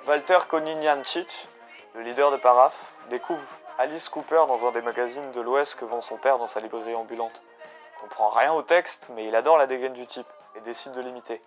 Walter 0.06 0.38
Koninjancic, 0.48 1.28
le 1.94 2.00
leader 2.00 2.30
de 2.30 2.38
Paraf, 2.38 2.72
découvre 3.10 3.42
Alice 3.80 4.08
Cooper 4.08 4.42
dans 4.48 4.66
un 4.66 4.72
des 4.72 4.82
magazines 4.82 5.30
de 5.30 5.40
l'Ouest 5.40 5.76
que 5.76 5.84
vend 5.84 6.00
son 6.00 6.16
père 6.16 6.38
dans 6.38 6.48
sa 6.48 6.58
librairie 6.58 6.96
ambulante. 6.96 7.40
Comprend 8.00 8.30
rien 8.30 8.52
au 8.52 8.62
texte, 8.62 9.06
mais 9.10 9.24
il 9.24 9.36
adore 9.36 9.56
la 9.56 9.68
dégaine 9.68 9.92
du 9.92 10.04
type 10.04 10.26
et 10.56 10.60
décide 10.62 10.90
de 10.94 11.00
l'imiter. 11.00 11.40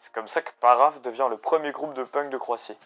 C'est 0.00 0.12
comme 0.12 0.28
ça 0.28 0.42
que 0.42 0.50
Paraf 0.60 1.00
devient 1.00 1.28
le 1.30 1.38
premier 1.38 1.72
groupe 1.72 1.94
de 1.94 2.04
punk 2.04 2.28
de 2.28 2.36
Croatie. 2.36 2.76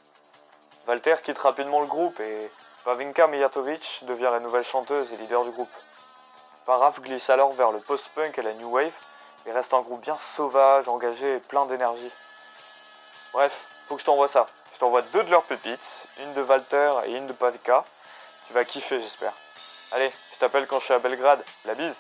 Walter 0.87 1.17
quitte 1.25 1.39
rapidement 1.39 1.81
le 1.81 1.89
groupe 1.89 2.21
et 2.21 2.49
Pavinka 2.85 3.27
Mijatovic 3.27 4.03
devient 4.03 4.29
la 4.31 4.39
nouvelle 4.39 4.65
chanteuse 4.65 5.13
et 5.13 5.17
leader 5.17 5.43
du 5.43 5.51
groupe. 5.51 5.75
Paraf 6.65 7.01
glisse 7.01 7.29
alors 7.29 7.55
vers 7.55 7.73
le 7.73 7.81
post-punk 7.81 8.39
et 8.39 8.43
la 8.43 8.53
new 8.53 8.71
wave 8.71 8.93
et 9.47 9.51
reste 9.51 9.75
un 9.75 9.81
groupe 9.81 10.03
bien 10.03 10.17
sauvage, 10.21 10.87
engagé 10.87 11.35
et 11.35 11.41
plein 11.41 11.67
d'énergie. 11.67 12.13
Bref, 13.33 13.53
faut 13.89 13.97
que 13.97 14.01
je 14.01 14.07
t'envoie 14.07 14.29
ça. 14.29 14.47
Je 14.75 14.79
t'envoie 14.79 15.03
deux 15.03 15.25
de 15.25 15.31
leurs 15.33 15.43
pépites, 15.43 15.81
une 16.21 16.35
de 16.35 16.43
Walter 16.45 16.93
et 17.07 17.17
une 17.17 17.27
de 17.27 17.33
Pavinka. 17.33 17.85
Tu 18.47 18.53
vas 18.53 18.65
kiffer, 18.65 19.01
j'espère. 19.01 19.33
Allez, 19.93 20.11
je 20.35 20.39
t'appelle 20.39 20.67
quand 20.67 20.79
je 20.81 20.85
suis 20.85 20.95
à 20.95 20.99
Belgrade. 20.99 21.45
La 21.65 21.75
bise 21.75 21.95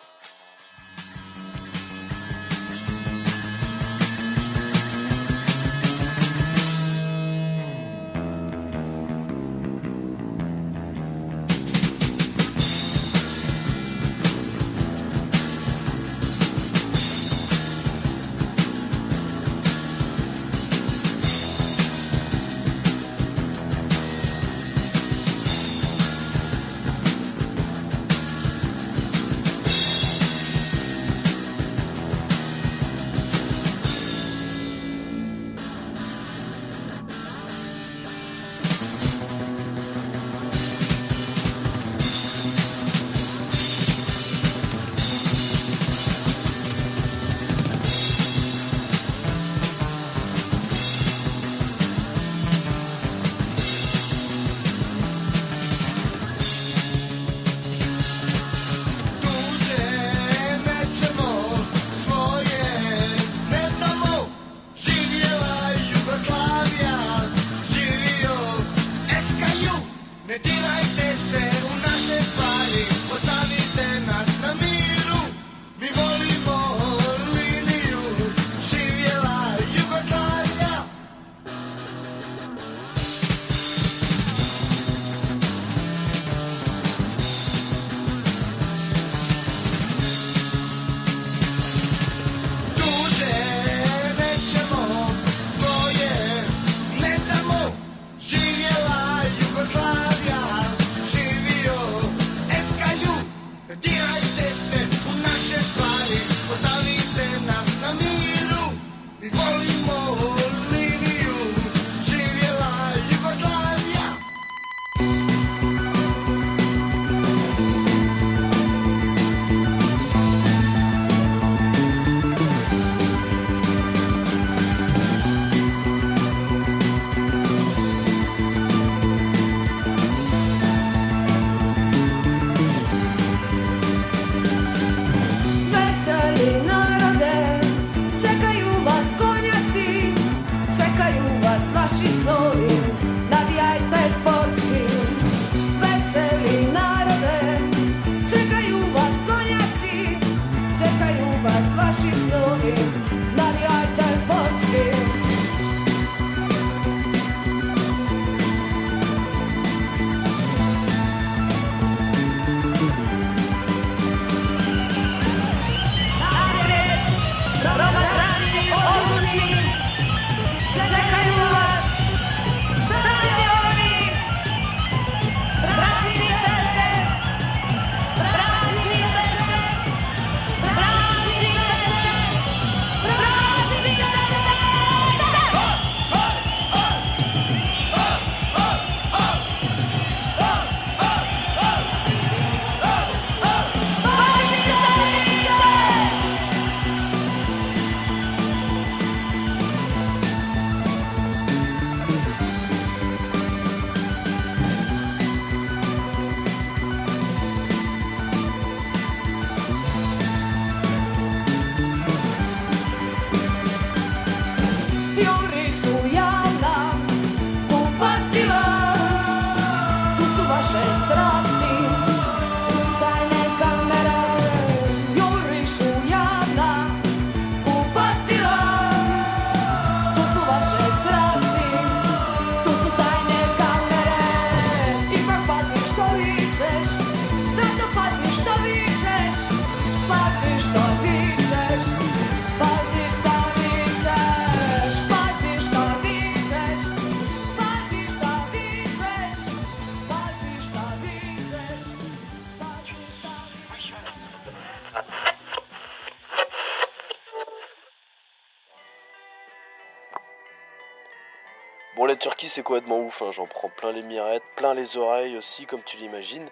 c'est 262.56 262.62
complètement 262.62 263.00
ouf. 263.00 263.20
hein. 263.20 263.32
J'en 263.32 263.46
prends 263.46 263.68
plein 263.68 263.92
les 263.92 264.02
mirettes, 264.02 264.42
plein 264.56 264.72
les 264.72 264.96
oreilles 264.96 265.36
aussi, 265.36 265.66
comme 265.66 265.82
tu 265.82 265.98
l'imagines. 265.98 266.48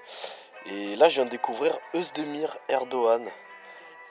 Et 0.66 0.96
là, 0.96 1.09
je 1.09 1.14
viens 1.14 1.24
de 1.24 1.30
découvrir 1.30 1.78
Özdemir 1.94 2.59
Erdogan. 2.68 3.30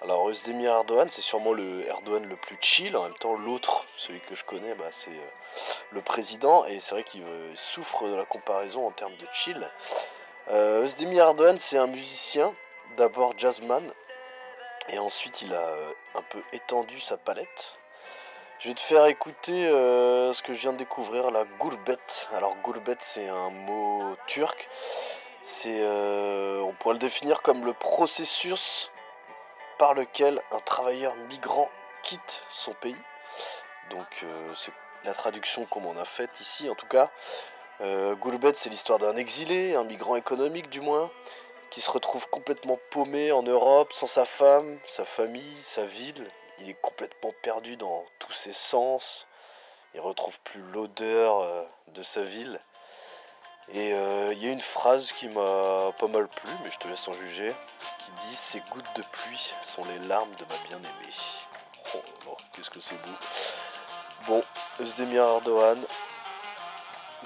Alors, 0.01 0.27
Özdemir 0.27 0.71
Erdogan, 0.71 1.07
c'est 1.11 1.21
sûrement 1.21 1.53
le 1.53 1.87
Erdogan 1.87 2.25
le 2.27 2.35
plus 2.35 2.57
chill. 2.61 2.97
En 2.97 3.03
même 3.03 3.17
temps, 3.19 3.35
l'autre, 3.35 3.85
celui 3.97 4.21
que 4.21 4.33
je 4.33 4.43
connais, 4.43 4.73
bah, 4.73 4.87
c'est 4.89 5.11
euh, 5.11 5.61
le 5.91 6.01
président. 6.01 6.65
Et 6.65 6.79
c'est 6.79 6.95
vrai 6.95 7.03
qu'il 7.03 7.21
euh, 7.21 7.53
souffre 7.55 8.07
de 8.07 8.15
la 8.15 8.25
comparaison 8.25 8.87
en 8.87 8.91
termes 8.91 9.15
de 9.17 9.27
chill. 9.31 9.69
Euh, 10.49 10.85
Özdemir 10.85 11.25
Erdogan, 11.25 11.59
c'est 11.59 11.77
un 11.77 11.85
musicien, 11.87 12.55
d'abord 12.97 13.37
jazzman. 13.37 13.93
Et 14.89 14.97
ensuite, 14.97 15.43
il 15.43 15.53
a 15.53 15.61
euh, 15.61 15.91
un 16.15 16.23
peu 16.23 16.41
étendu 16.53 16.99
sa 16.99 17.17
palette. 17.17 17.77
Je 18.63 18.69
vais 18.69 18.75
te 18.75 18.79
faire 18.79 19.07
écouter 19.07 19.67
euh, 19.67 20.31
ce 20.31 20.41
que 20.41 20.53
je 20.53 20.59
viens 20.61 20.71
de 20.71 20.77
découvrir, 20.77 21.31
la 21.31 21.43
gourbet. 21.59 21.97
Alors 22.33 22.55
gourbet, 22.63 22.95
c'est 23.01 23.27
un 23.27 23.49
mot 23.49 24.15
turc. 24.25 24.69
Euh, 25.65 26.61
on 26.61 26.71
pourrait 26.71 26.93
le 26.93 26.99
définir 26.99 27.41
comme 27.41 27.65
le 27.65 27.73
processus 27.73 28.89
par 29.77 29.93
lequel 29.93 30.41
un 30.53 30.59
travailleur 30.59 31.13
migrant 31.27 31.69
quitte 32.03 32.45
son 32.51 32.71
pays. 32.75 32.95
Donc 33.89 34.07
euh, 34.23 34.53
c'est 34.55 34.71
la 35.03 35.13
traduction 35.13 35.65
qu'on 35.65 35.81
m'en 35.81 35.99
a 35.99 36.05
faite 36.05 36.39
ici 36.39 36.69
en 36.69 36.75
tout 36.75 36.87
cas. 36.87 37.11
Euh, 37.81 38.15
Gourbet, 38.15 38.53
c'est 38.55 38.69
l'histoire 38.69 38.97
d'un 38.97 39.17
exilé, 39.17 39.75
un 39.75 39.83
migrant 39.83 40.15
économique 40.15 40.69
du 40.69 40.79
moins, 40.79 41.11
qui 41.69 41.81
se 41.81 41.91
retrouve 41.91 42.29
complètement 42.29 42.79
paumé 42.91 43.33
en 43.33 43.43
Europe, 43.43 43.91
sans 43.91 44.07
sa 44.07 44.23
femme, 44.23 44.79
sa 44.85 45.03
famille, 45.03 45.57
sa 45.63 45.83
ville. 45.83 46.31
Il 46.63 46.69
est 46.69 46.81
complètement 46.81 47.31
perdu 47.41 47.75
dans 47.75 48.05
tous 48.19 48.31
ses 48.31 48.53
sens. 48.53 49.27
Il 49.93 49.99
retrouve 49.99 50.39
plus 50.45 50.61
l'odeur 50.71 51.41
euh, 51.41 51.63
de 51.89 52.01
sa 52.03 52.23
ville. 52.23 52.57
Et 53.73 53.93
euh, 53.93 54.31
il 54.33 54.41
y 54.41 54.47
a 54.47 54.51
une 54.51 54.61
phrase 54.61 55.11
qui 55.11 55.27
m'a 55.27 55.91
pas 55.99 56.07
mal 56.07 56.29
plu, 56.29 56.49
mais 56.63 56.71
je 56.71 56.77
te 56.77 56.87
laisse 56.87 57.05
en 57.07 57.13
juger, 57.13 57.53
qui 57.99 58.11
dit 58.11 58.35
Ces 58.37 58.61
gouttes 58.71 58.95
de 58.95 59.03
pluie 59.11 59.53
sont 59.63 59.83
les 59.85 59.99
larmes 59.99 60.33
de 60.35 60.45
ma 60.45 60.57
bien-aimée. 60.69 61.13
Oh 61.95 62.01
là, 62.25 62.31
qu'est-ce 62.53 62.69
que 62.69 62.79
c'est 62.79 62.95
beau. 62.95 63.17
Bon, 64.27 64.43
Özdemir 64.79 65.23
Erdogan, 65.23 65.85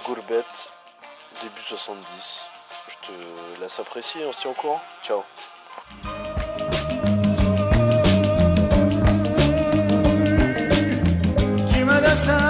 Gourbet, 0.04 0.46
début 1.44 1.62
70. 1.68 2.50
Je 2.88 3.08
te 3.08 3.62
laisse 3.62 3.80
apprécier, 3.80 4.26
on 4.26 4.34
se 4.34 4.42
tient 4.42 4.52
au 4.52 4.56
courant. 4.56 4.82
Ciao. 5.04 5.24
coração. 12.18 12.47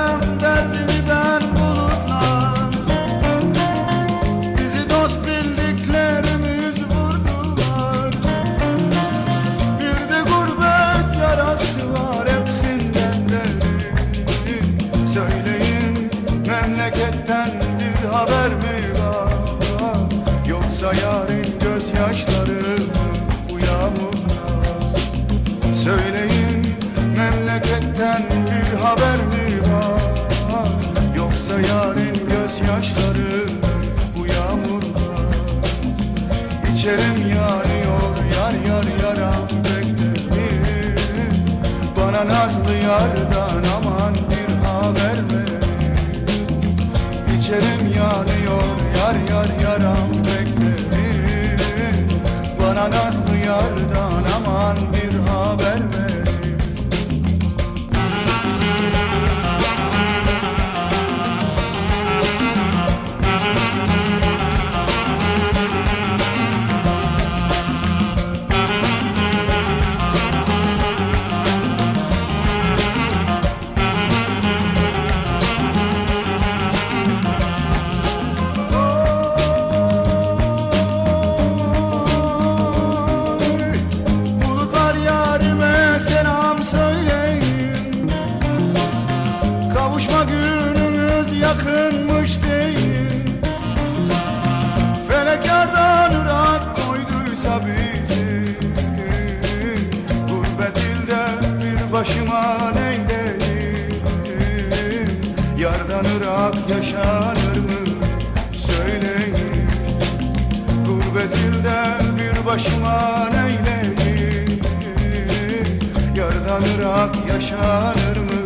Yaşanır 117.37 118.17
mı? 118.17 118.43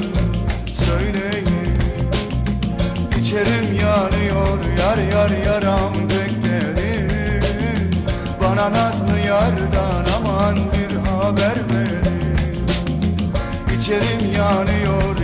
Söyleyin. 0.73 1.77
İçerim 3.21 3.75
yanıyor 3.75 4.59
yar 4.79 4.97
yar 4.97 5.29
yaram 5.45 5.93
beklerim 6.09 7.09
Bana 8.43 8.71
nazlı 8.71 9.19
yardan 9.19 10.05
aman 10.17 10.55
bir 10.55 10.95
haber 10.95 11.55
verin. 11.73 12.67
İçerim 13.79 14.33
yanıyor 14.37 15.20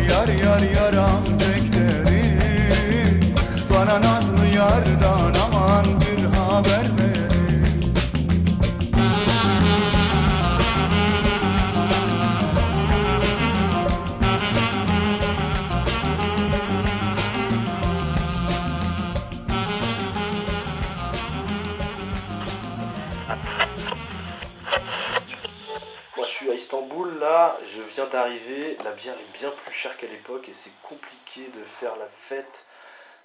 là, 27.18 27.58
je 27.66 27.82
viens 27.82 28.06
d'arriver, 28.06 28.78
la 28.84 28.92
bière 28.92 29.16
est 29.20 29.38
bien 29.38 29.52
plus 29.52 29.74
chère 29.74 29.98
qu'à 29.98 30.08
l'époque 30.08 30.48
et 30.50 30.54
c'est 30.54 30.72
compliqué 30.84 31.48
de 31.54 31.64
faire 31.64 31.96
la 31.98 32.08
fête. 32.28 32.64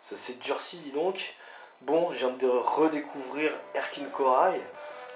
Ça 0.01 0.17
s'est 0.17 0.35
durci 0.35 0.79
dis 0.79 0.91
donc. 0.91 1.35
Bon, 1.83 2.11
je 2.13 2.19
viens 2.19 2.31
de 2.31 2.49
redécouvrir 2.49 3.53
Erkin 3.75 4.05
Koray. 4.07 4.61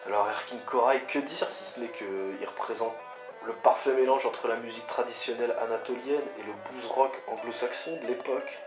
Alors 0.06 0.28
Erkin 0.28 0.58
Koray, 0.58 1.00
que 1.06 1.18
dire 1.18 1.50
si 1.50 1.64
ce 1.64 1.80
n'est 1.80 1.90
qu'il 1.90 2.46
représente 2.46 2.94
le 3.44 3.52
parfait 3.52 3.92
mélange 3.92 4.26
entre 4.26 4.48
la 4.48 4.56
musique 4.56 4.86
traditionnelle 4.86 5.54
anatolienne 5.60 6.24
et 6.38 6.42
le 6.42 6.52
blues 6.70 6.86
rock 6.86 7.22
anglo-saxon 7.28 7.96
de 8.02 8.06
l'époque. 8.06 8.58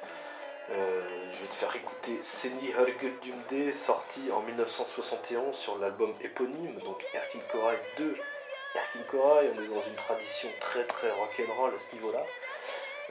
Euh, 0.71 1.01
je 1.33 1.39
vais 1.39 1.47
te 1.47 1.55
faire 1.55 1.75
écouter 1.75 2.21
Seni 2.21 2.71
Hörgüldümde, 2.71 3.73
sorti 3.73 4.31
en 4.31 4.41
1971 4.41 5.55
sur 5.55 5.77
l'album 5.77 6.13
éponyme, 6.21 6.79
donc 6.81 7.05
Erkin 7.13 7.39
Koray 7.51 7.81
2. 7.97 8.15
Erkin 8.75 9.03
Koray, 9.03 9.51
on 9.55 9.59
est 9.59 9.67
dans 9.67 9.81
une 9.81 9.95
tradition 9.95 10.53
très 10.59 10.85
très 10.85 11.11
rock'n'roll 11.11 11.73
à 11.73 11.77
ce 11.77 11.91
niveau-là. 11.93 12.31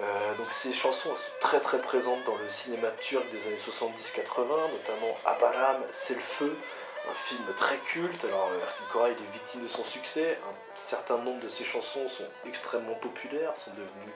Euh, 0.00 0.34
donc 0.36 0.50
ces 0.52 0.72
chansons 0.72 1.10
elles 1.10 1.16
sont 1.16 1.32
très 1.40 1.60
très 1.60 1.80
présentes 1.80 2.24
dans 2.24 2.36
le 2.36 2.48
cinéma 2.48 2.92
turc 2.92 3.28
des 3.28 3.46
années 3.46 3.56
70-80, 3.56 4.70
notamment 4.70 5.20
Abaram, 5.24 5.84
C'est 5.90 6.14
le 6.14 6.20
feu, 6.20 6.62
un 7.04 7.14
film 7.14 7.52
très 7.54 7.80
culte. 7.80 8.24
Alors 8.24 8.50
euh, 8.52 8.60
Erkin 8.60 8.84
Koray 8.86 9.14
il 9.18 9.24
est 9.24 9.28
victime 9.28 9.62
de 9.62 9.68
son 9.68 9.84
succès, 9.84 10.38
un 10.48 10.54
certain 10.74 11.18
nombre 11.18 11.40
de 11.40 11.48
ses 11.48 11.64
chansons 11.64 12.08
sont 12.08 12.30
extrêmement 12.44 12.94
populaires, 12.94 13.56
sont 13.56 13.72
devenues 13.72 14.14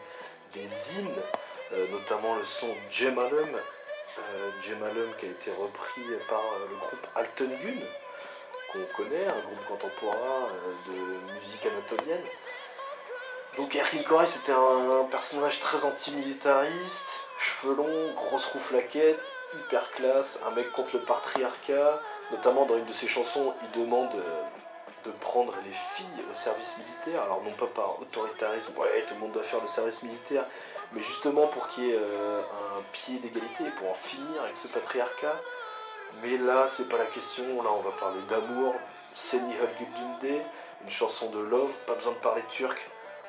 des 0.53 0.95
hymnes, 0.95 1.23
euh, 1.73 1.89
notamment 1.89 2.35
le 2.37 2.43
son 2.43 2.79
Jemalum, 2.89 3.63
euh, 4.19 4.51
qui 5.19 5.27
a 5.27 5.31
été 5.31 5.51
repris 5.51 6.13
par 6.29 6.53
euh, 6.53 6.67
le 6.69 6.77
groupe 6.77 7.07
Altengun, 7.15 7.81
qu'on 8.73 8.85
connaît, 8.97 9.27
un 9.27 9.41
groupe 9.41 9.65
contemporain 9.69 10.49
euh, 10.49 10.75
de 10.87 11.35
musique 11.35 11.67
anatolienne. 11.67 12.23
Donc 13.57 13.75
Erkin 13.77 14.03
Koray 14.03 14.27
c'était 14.27 14.53
un 14.53 15.05
personnage 15.11 15.61
très 15.61 15.85
antimilitariste, 15.85 17.21
cheveux 17.37 17.75
longs, 17.75 18.13
grosse 18.15 18.47
rouflaquette, 18.47 19.35
hyper 19.53 19.91
classe, 19.91 20.39
un 20.47 20.51
mec 20.53 20.73
contre 20.73 20.97
le 20.97 21.03
patriarcat, 21.03 22.01
notamment 22.31 22.65
dans 22.65 22.79
une 22.79 22.87
de 22.87 22.93
ses 22.95 23.07
chansons 23.07 23.55
il 23.63 23.71
demande 23.79 24.15
euh, 24.15 24.43
de 25.05 25.11
prendre 25.11 25.55
les 25.67 25.73
filles 25.73 26.25
au 26.31 26.33
service 26.33 26.75
militaire, 26.79 27.23
alors 27.23 27.43
non 27.43 27.53
pas 27.53 27.67
par 27.67 28.01
autoritarisme, 28.01 28.73
ouais 28.79 29.05
tout 29.07 29.15
le 29.15 29.21
monde 29.21 29.33
doit 29.33 29.43
faire 29.43 29.61
le 29.61 29.69
service 29.69 30.03
militaire, 30.03 30.47
mais 30.93 31.03
justement 31.03 31.47
pour 31.49 31.69
qu'il 31.69 31.85
y 31.85 31.91
ait 31.91 31.99
euh, 32.01 32.41
un 32.41 32.83
pied 32.93 33.19
d'égalité, 33.19 33.65
pour 33.77 33.91
en 33.91 33.95
finir 33.95 34.43
avec 34.43 34.57
ce 34.57 34.69
patriarcat. 34.69 35.43
Mais 36.21 36.37
là, 36.37 36.67
c'est 36.67 36.89
pas 36.89 36.99
la 36.99 37.07
question, 37.07 37.63
là 37.63 37.71
on 37.73 37.81
va 37.81 37.93
parler 37.93 38.21
d'amour, 38.29 38.75
Seni 39.15 39.55
Hölgüldünde, 39.55 40.43
une 40.83 40.91
chanson 40.91 41.31
de 41.31 41.39
love, 41.39 41.73
pas 41.87 41.95
besoin 41.95 42.13
de 42.13 42.19
parler 42.19 42.43
turc 42.51 42.79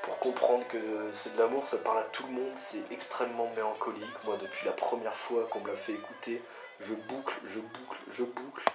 pour 0.04 0.20
comprendre 0.20 0.68
que 0.68 1.10
c'est 1.14 1.34
de 1.34 1.40
l'amour, 1.40 1.66
ça 1.66 1.78
parle 1.78 2.00
à 2.00 2.04
tout 2.04 2.24
le 2.28 2.34
monde, 2.34 2.52
c'est 2.56 2.92
extrêmement 2.92 3.50
mélancolique. 3.56 4.24
Moi, 4.26 4.38
depuis 4.38 4.66
la 4.66 4.74
première 4.74 5.16
fois 5.16 5.46
qu'on 5.46 5.62
me 5.62 5.70
l'a 5.70 5.78
fait 5.78 5.94
écouter, 5.94 6.42
je 6.82 6.94
boucle, 6.94 7.36
je 7.46 7.60
boucle, 7.60 8.00
je 8.12 8.24
boucle. 8.24 8.66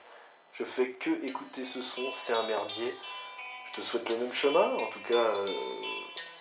Je 0.54 0.64
fais 0.64 0.92
que 0.92 1.10
écouter 1.24 1.64
ce 1.64 1.82
son, 1.82 2.10
c'est 2.12 2.32
un 2.32 2.44
merdier. 2.44 2.94
Je 3.66 3.80
te 3.80 3.80
souhaite 3.82 4.08
le 4.08 4.16
même 4.16 4.32
chemin, 4.32 4.74
en 4.74 4.86
tout 4.86 5.02
cas, 5.06 5.14
euh, 5.14 5.46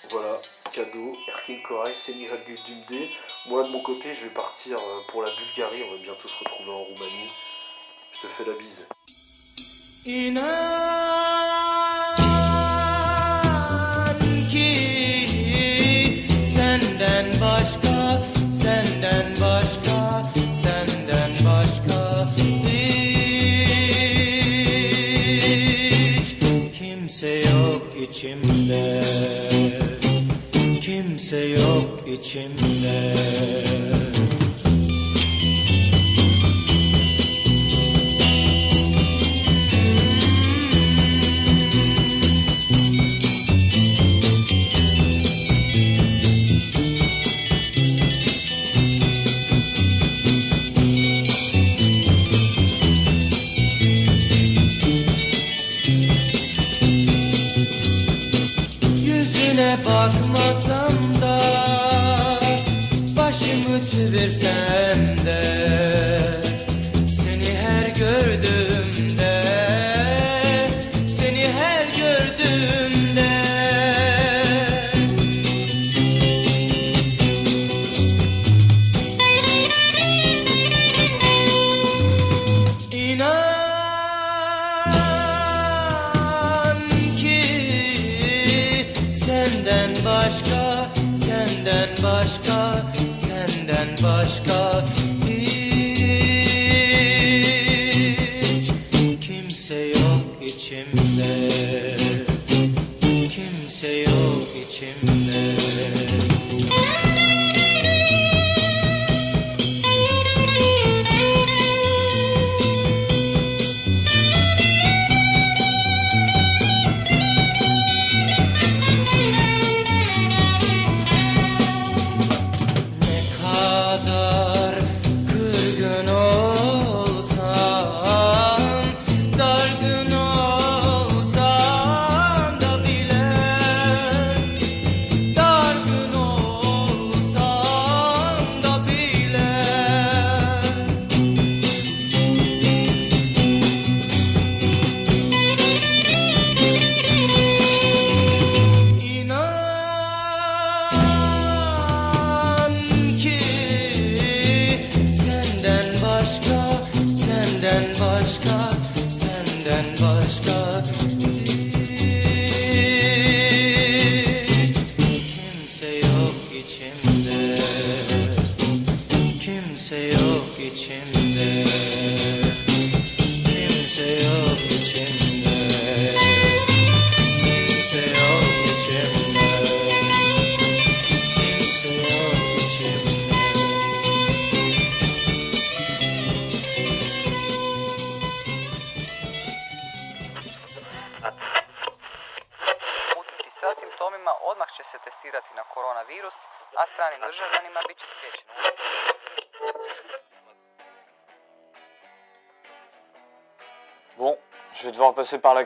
voilà, 0.10 0.42
cadeau, 0.72 1.14
Erkin 1.28 1.60
Koray, 1.68 1.94
Seni 1.94 2.26
Hölgüldünde. 2.28 3.10
Moi, 3.48 3.64
de 3.64 3.70
mon 3.70 3.82
côté, 3.82 4.14
je 4.14 4.24
vais 4.24 4.34
partir 4.34 4.80
euh, 4.80 5.02
pour 5.10 5.22
la 5.22 5.32
Bulgarie, 5.32 5.84
on 5.84 5.92
va 5.92 5.98
bientôt 5.98 6.30
se 6.30 6.40
retrouver 6.40 6.72
en 6.72 6.84
Roumanie. 6.84 7.32
Je 8.14 8.22
te 8.22 8.28
fais 8.34 8.46
la 8.46 8.54
bise. 8.54 8.84
İnan 10.06 10.56
ki 14.52 14.72
senden 16.46 17.26
başka, 17.42 18.24
senden 18.64 19.26
başka, 19.42 20.32
senden 20.64 21.32
başka 21.46 22.28
hiç 26.18 26.36
kimse 26.80 27.30
yok 27.30 27.84
içimde, 28.10 29.02
kimse 30.82 31.40
yok 31.40 32.08
içimde. 32.08 33.14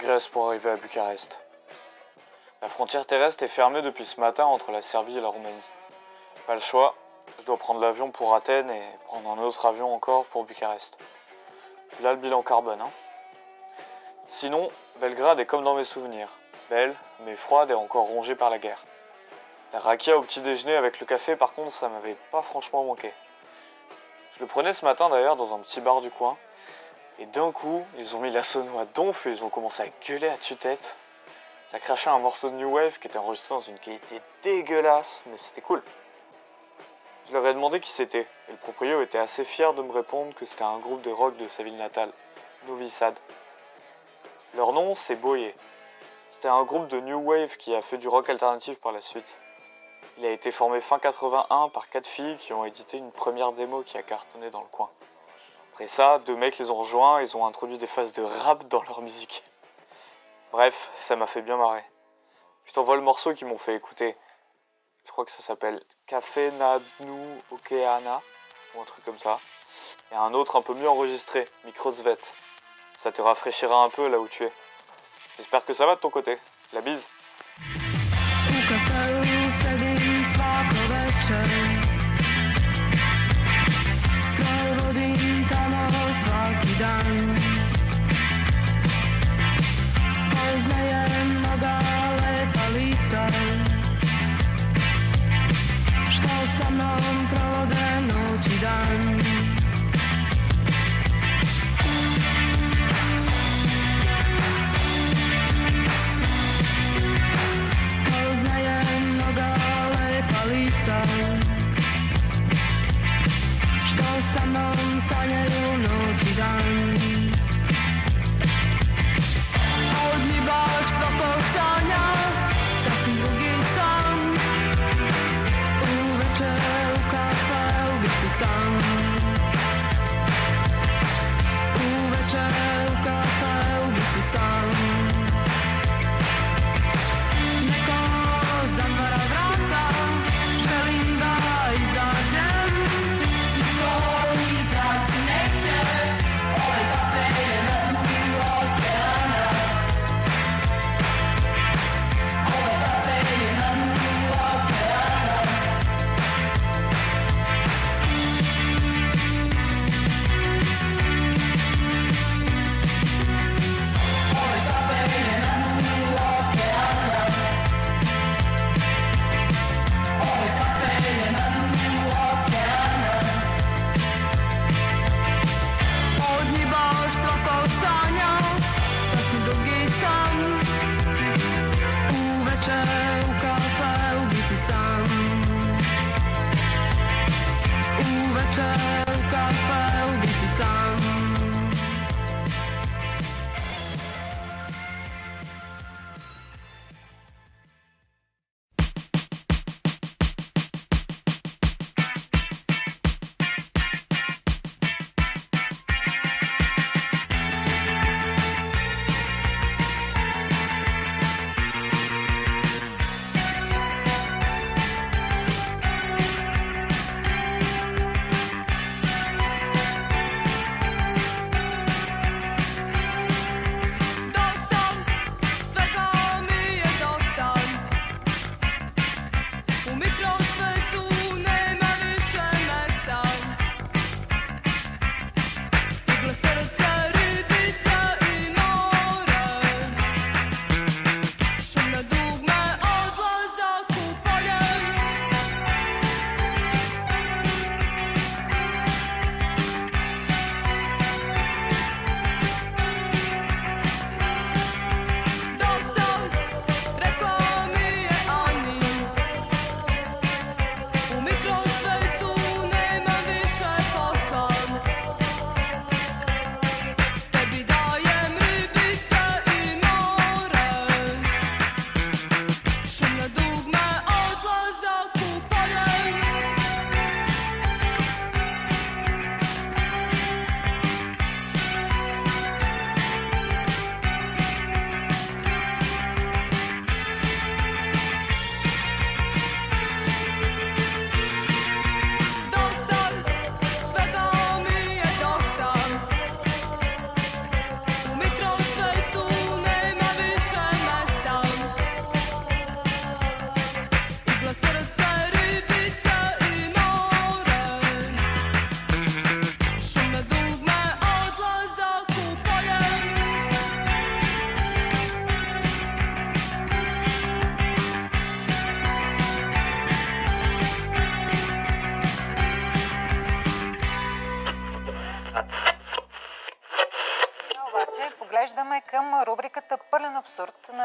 Grèce 0.02 0.28
pour 0.30 0.48
arriver 0.48 0.72
à 0.72 0.78
Bucarest. 0.78 1.38
La 2.64 2.70
frontière 2.70 3.06
terrestre 3.06 3.44
est 3.44 3.50
fermée 3.50 3.84
depuis 3.84 4.08
ce 4.08 4.20
matin 4.20 4.46
entre 4.46 4.72
la 4.72 4.82
Serbie 4.82 5.16
et 5.16 5.22
la 5.22 5.28
Roumanie. 5.28 5.62
Pas 6.48 6.56
le 6.56 6.60
choix, 6.60 6.96
je 7.38 7.46
dois 7.46 7.58
prendre 7.58 7.80
l'avion 7.80 8.10
pour 8.10 8.34
Athènes 8.34 8.72
et 8.72 8.82
prendre 9.06 9.30
un 9.30 9.38
autre 9.38 9.64
avion 9.64 9.94
encore 9.94 10.26
pour 10.26 10.46
Bucarest. 10.46 10.98
Là 12.00 12.14
le 12.14 12.18
bilan 12.18 12.42
carbone, 12.42 12.82
hein. 12.82 12.90
Sinon, 14.30 14.72
Belgrade 14.96 15.40
est 15.40 15.46
comme 15.46 15.64
dans 15.64 15.76
mes 15.76 15.86
souvenirs. 15.86 16.30
Belle, 16.72 16.96
mais 17.20 17.36
froide 17.36 17.70
et 17.70 17.76
encore 17.76 18.08
rongée 18.08 18.36
par 18.36 18.50
la 18.50 18.58
guerre. 18.58 18.84
La 19.72 19.80
rakia 19.80 20.18
au 20.18 20.24
petit 20.24 20.42
déjeuner 20.42 20.76
avec 20.76 21.00
le 21.00 21.06
café, 21.06 21.36
par 21.36 21.54
contre, 21.54 21.74
ça 21.74 21.90
m'avait 21.90 22.18
pas 22.32 22.42
franchement 22.42 22.84
manqué. 22.84 23.14
Je 24.34 24.40
le 24.40 24.48
prenais 24.48 24.74
ce 24.74 24.84
matin 24.84 25.10
d'ailleurs 25.10 25.36
dans 25.36 25.54
un 25.54 25.60
petit 25.60 25.80
bar 25.80 26.02
du 26.02 26.10
coin. 26.10 26.38
Et 27.20 27.26
d'un 27.28 27.52
coup, 27.52 27.86
ils 27.98 28.16
ont 28.16 28.20
mis 28.20 28.32
la 28.32 28.44
sono 28.44 28.80
à 28.80 28.86
donf 28.86 29.26
et 29.26 29.32
ils 29.32 29.44
ont 29.44 29.50
commencé 29.50 29.84
à 29.84 29.88
gueuler 30.08 30.30
à 30.30 30.38
tue-tête. 30.38 30.96
Ça 31.72 31.80
crachait 31.80 32.10
un 32.10 32.20
morceau 32.20 32.50
de 32.50 32.56
New 32.56 32.70
Wave 32.70 33.00
qui 33.00 33.08
était 33.08 33.18
enregistré 33.18 33.56
dans 33.56 33.62
une 33.62 33.80
qualité 33.80 34.22
dégueulasse, 34.44 35.24
mais 35.28 35.38
c'était 35.38 35.62
cool. 35.62 35.82
Je 37.28 37.34
leur 37.34 37.46
ai 37.48 37.54
demandé 37.54 37.80
qui 37.80 37.92
c'était, 37.92 38.28
et 38.50 38.52
le 38.52 38.58
proprio 38.58 39.02
était 39.02 39.18
assez 39.18 39.46
fier 39.46 39.74
de 39.74 39.82
me 39.82 39.92
répondre 39.92 40.34
que 40.36 40.46
c'était 40.46 40.64
un 40.64 40.80
groupe 40.80 41.02
de 41.02 41.12
rock 41.12 41.38
de 41.38 41.48
sa 41.48 41.64
ville 41.64 41.78
natale, 41.78 42.12
Novi 42.68 42.90
Sad. 42.90 43.16
Leur 44.54 44.74
nom, 44.74 44.96
c'est 44.96 45.16
Boye. 45.16 45.54
C'était 46.32 46.50
un 46.50 46.64
groupe 46.64 46.90
de 46.90 47.00
New 47.00 47.20
Wave 47.20 47.56
qui 47.58 47.74
a 47.74 47.82
fait 47.84 47.98
du 47.98 48.10
rock 48.10 48.30
alternatif 48.30 48.78
par 48.80 48.92
la 48.92 49.00
suite. 49.02 49.34
Il 50.18 50.26
a 50.26 50.32
été 50.32 50.52
formé 50.52 50.82
fin 50.82 51.00
81 51.00 51.70
par 51.70 51.90
quatre 51.90 52.08
filles 52.08 52.38
qui 52.38 52.52
ont 52.52 52.66
édité 52.66 52.98
une 52.98 53.12
première 53.12 53.54
démo 53.54 53.84
qui 53.84 53.98
a 53.98 54.04
cartonné 54.04 54.50
dans 54.50 54.62
le 54.62 54.68
coin. 54.68 54.90
Après 55.74 55.88
ça, 55.88 56.20
deux 56.20 56.36
mecs 56.36 56.58
les 56.58 56.70
ont 56.70 56.76
rejoints 56.76 57.22
et 57.22 57.24
ils 57.24 57.38
ont 57.38 57.46
introduit 57.46 57.78
des 57.78 57.88
phases 57.88 58.12
de 58.14 58.22
rap 58.22 58.68
dans 58.68 58.84
leur 58.84 59.02
musique. 59.02 59.42
Bref, 60.52 60.76
ça 61.04 61.16
m'a 61.16 61.28
fait 61.28 61.42
bien 61.42 61.56
marrer. 61.56 61.84
Je 62.66 62.74
t'envoie 62.74 62.98
le 62.98 63.02
morceau 63.02 63.34
qu'ils 63.34 63.48
m'ont 63.48 63.58
fait 63.58 63.76
écouter. 63.76 64.18
Je 65.06 65.12
crois 65.12 65.26
que 65.26 65.32
ça 65.32 65.42
s'appelle 65.42 65.82
Café 66.08 66.52
Nadnu 66.52 67.42
Okeana, 67.52 68.22
ou 68.76 68.82
un 68.82 68.86
truc 68.86 69.06
comme 69.06 69.20
ça. 69.20 69.40
Et 70.12 70.16
un 70.16 70.34
autre 70.34 70.58
un 70.58 70.62
peu 70.62 70.74
mieux 70.74 70.90
enregistré, 70.90 71.48
Microsvet. 71.64 72.18
Ça 73.02 73.12
te 73.14 73.22
rafraîchira 73.22 73.84
un 73.84 73.90
peu 73.90 74.08
là 74.10 74.20
où 74.20 74.28
tu 74.28 74.44
es. 74.44 74.52
J'espère 75.38 75.66
que 75.66 75.74
ça 75.74 75.86
va 75.86 75.96
de 75.96 76.02
ton 76.02 76.10
côté. 76.10 76.38
La 76.74 76.82
bise. 76.82 77.08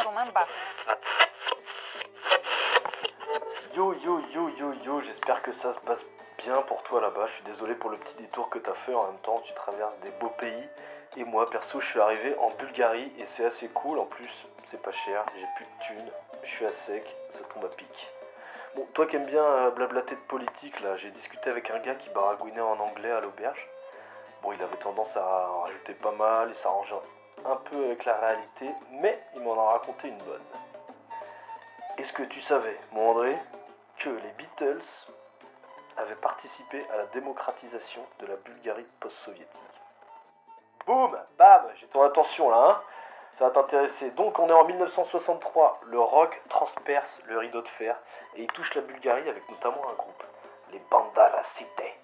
Chomamba. 0.07 0.47
Yo 3.75 3.93
yo 3.95 4.21
yo 4.33 4.49
yo 4.57 4.73
yo, 4.85 5.01
j'espère 5.01 5.43
que 5.43 5.51
ça 5.51 5.73
se 5.73 5.81
passe 5.81 6.05
bien 6.39 6.63
pour 6.63 6.81
toi 6.85 7.01
là-bas. 7.01 7.27
Je 7.27 7.33
suis 7.33 7.43
désolé 7.43 7.75
pour 7.75 7.91
le 7.91 7.97
petit 7.97 8.15
détour 8.15 8.49
que 8.49 8.61
t'as 8.61 8.75
fait. 8.87 8.95
En 8.95 9.07
même 9.09 9.19
temps, 9.23 9.41
tu 9.41 9.53
traverses 9.55 9.99
des 10.05 10.11
beaux 10.21 10.33
pays. 10.39 10.69
Et 11.17 11.25
moi, 11.25 11.51
perso, 11.51 11.81
je 11.81 11.87
suis 11.87 12.01
arrivé 12.01 12.37
en 12.39 12.51
Bulgarie 12.51 13.13
et 13.19 13.27
c'est 13.27 13.47
assez 13.47 13.67
cool. 13.71 13.99
En 13.99 14.05
plus, 14.05 14.31
c'est 14.67 14.81
pas 14.81 14.93
cher, 14.93 15.25
j'ai 15.35 15.47
plus 15.57 15.65
de 15.65 15.85
thunes, 15.87 16.13
je 16.45 16.51
suis 16.51 16.67
à 16.67 16.73
sec, 16.73 17.17
ça 17.31 17.41
tombe 17.53 17.65
à 17.65 17.69
pic. 17.69 18.09
Bon, 18.77 18.87
toi 18.95 19.07
qui 19.07 19.17
aimes 19.17 19.27
bien 19.27 19.43
euh, 19.43 19.71
blablater 19.71 20.15
de 20.15 20.21
politique, 20.29 20.79
là, 20.83 20.97
j'ai 20.99 21.11
discuté 21.11 21.51
avec 21.51 21.69
un 21.71 21.79
gars 21.81 21.95
qui 21.97 22.11
baragouinait 22.11 22.61
en 22.61 22.79
anglais 22.79 23.11
à 23.11 23.21
l'auberge. 23.21 23.69
Bon, 24.43 24.53
il 24.53 24.63
avait 24.63 24.77
tendance 24.77 25.17
à 25.17 25.49
rajouter 25.63 25.95
pas 25.95 26.13
mal, 26.13 26.51
il 26.51 26.55
s'arrangeait 26.57 26.95
un 27.45 27.57
peu 27.57 27.85
avec 27.85 28.05
la 28.05 28.17
réalité, 28.19 28.69
mais 28.91 29.21
il 29.35 29.43
m'en 29.43 29.59
a 29.61 29.73
raconté 29.73 30.09
une 30.09 30.19
bonne. 30.19 30.45
Est-ce 31.99 32.13
que 32.13 32.25
tu 32.25 32.41
savais, 32.43 32.79
mon 32.93 33.11
André, 33.11 33.39
que 33.99 34.11
les 34.11 34.33
Beatles 34.37 34.83
avaient 35.97 36.17
participé 36.17 36.85
à 36.93 36.97
la 36.99 37.07
démocratisation 37.07 38.03
de 38.21 38.27
la 38.27 38.37
Bulgarie 38.37 38.87
post-soviétique? 39.01 39.63
Boum 40.87 41.19
Bam 41.39 41.63
J'ai 41.77 41.87
ton 41.89 42.03
attention 42.03 42.51
là, 42.51 42.69
hein 42.69 42.83
Ça 43.39 43.47
va 43.47 43.51
t'intéresser. 43.51 44.11
Donc 44.11 44.39
on 44.39 44.49
est 44.49 44.53
en 44.53 44.65
1963, 44.65 45.81
le 45.87 46.01
rock 46.01 46.41
transperce 46.49 47.21
le 47.25 47.39
rideau 47.39 47.63
de 47.63 47.69
fer 47.69 47.97
et 48.37 48.43
il 48.43 48.47
touche 48.49 48.75
la 48.75 48.83
Bulgarie 48.83 49.29
avec 49.29 49.49
notamment 49.49 49.89
un 49.89 49.95
groupe, 49.95 50.23
les 50.73 50.81
Bandara 50.91 51.43
Cité. 51.43 51.96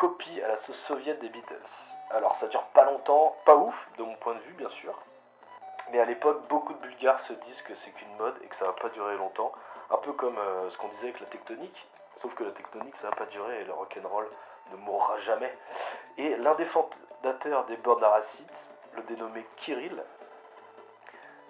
Copie 0.00 0.40
à 0.40 0.48
la 0.48 0.56
sauce 0.56 0.80
soviète 0.86 1.20
des 1.20 1.28
Beatles. 1.28 1.60
Alors 2.08 2.34
ça 2.36 2.46
dure 2.46 2.62
pas 2.72 2.86
longtemps, 2.86 3.36
pas 3.44 3.54
ouf 3.54 3.74
de 3.98 4.02
mon 4.02 4.14
point 4.14 4.34
de 4.34 4.40
vue 4.40 4.54
bien 4.54 4.70
sûr. 4.70 4.98
Mais 5.92 6.00
à 6.00 6.06
l'époque, 6.06 6.48
beaucoup 6.48 6.72
de 6.72 6.78
Bulgares 6.78 7.20
se 7.20 7.34
disent 7.34 7.60
que 7.60 7.74
c'est 7.74 7.90
qu'une 7.90 8.16
mode 8.16 8.34
et 8.42 8.46
que 8.46 8.56
ça 8.56 8.64
va 8.64 8.72
pas 8.72 8.88
durer 8.88 9.18
longtemps. 9.18 9.52
Un 9.90 9.98
peu 9.98 10.14
comme 10.14 10.38
euh, 10.38 10.70
ce 10.70 10.78
qu'on 10.78 10.88
disait 10.88 11.08
avec 11.08 11.20
la 11.20 11.26
tectonique. 11.26 11.86
Sauf 12.16 12.34
que 12.34 12.44
la 12.44 12.52
tectonique, 12.52 12.96
ça 12.96 13.10
va 13.10 13.14
pas 13.14 13.26
durer 13.26 13.60
et 13.60 13.64
le 13.64 13.74
rock'n'roll 13.74 14.26
ne 14.72 14.76
mourra 14.78 15.18
jamais. 15.18 15.54
Et 16.16 16.34
l'un 16.36 16.54
des 16.54 16.64
fondateurs 16.64 17.66
des 17.66 17.76
Bordaracites, 17.76 18.64
le 18.94 19.02
dénommé 19.02 19.46
Kirill, 19.56 20.02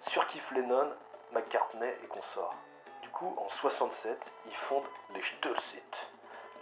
surkiffe 0.09 0.51
Lennon, 0.51 0.91
McCartney 1.31 1.95
et 2.03 2.07
consorts. 2.09 2.57
Du 3.03 3.11
coup, 3.11 3.33
en 3.39 3.49
67, 3.61 4.19
il 4.47 4.57
fonde 4.57 4.87
les 5.15 5.23
Stürsit, 5.23 6.09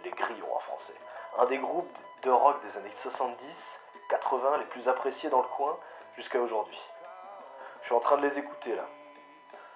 les 0.03 0.11
grillons 0.11 0.55
en 0.55 0.59
français. 0.59 0.93
Un 1.37 1.45
des 1.45 1.57
groupes 1.57 1.97
de 2.23 2.31
rock 2.31 2.61
des 2.63 2.77
années 2.77 2.91
70, 2.95 3.79
80 4.09 4.57
les 4.57 4.65
plus 4.65 4.87
appréciés 4.87 5.29
dans 5.29 5.41
le 5.41 5.47
coin 5.47 5.77
jusqu'à 6.15 6.39
aujourd'hui. 6.39 6.79
Je 7.81 7.85
suis 7.85 7.95
en 7.95 7.99
train 7.99 8.17
de 8.17 8.27
les 8.27 8.37
écouter 8.37 8.75
là. 8.75 8.85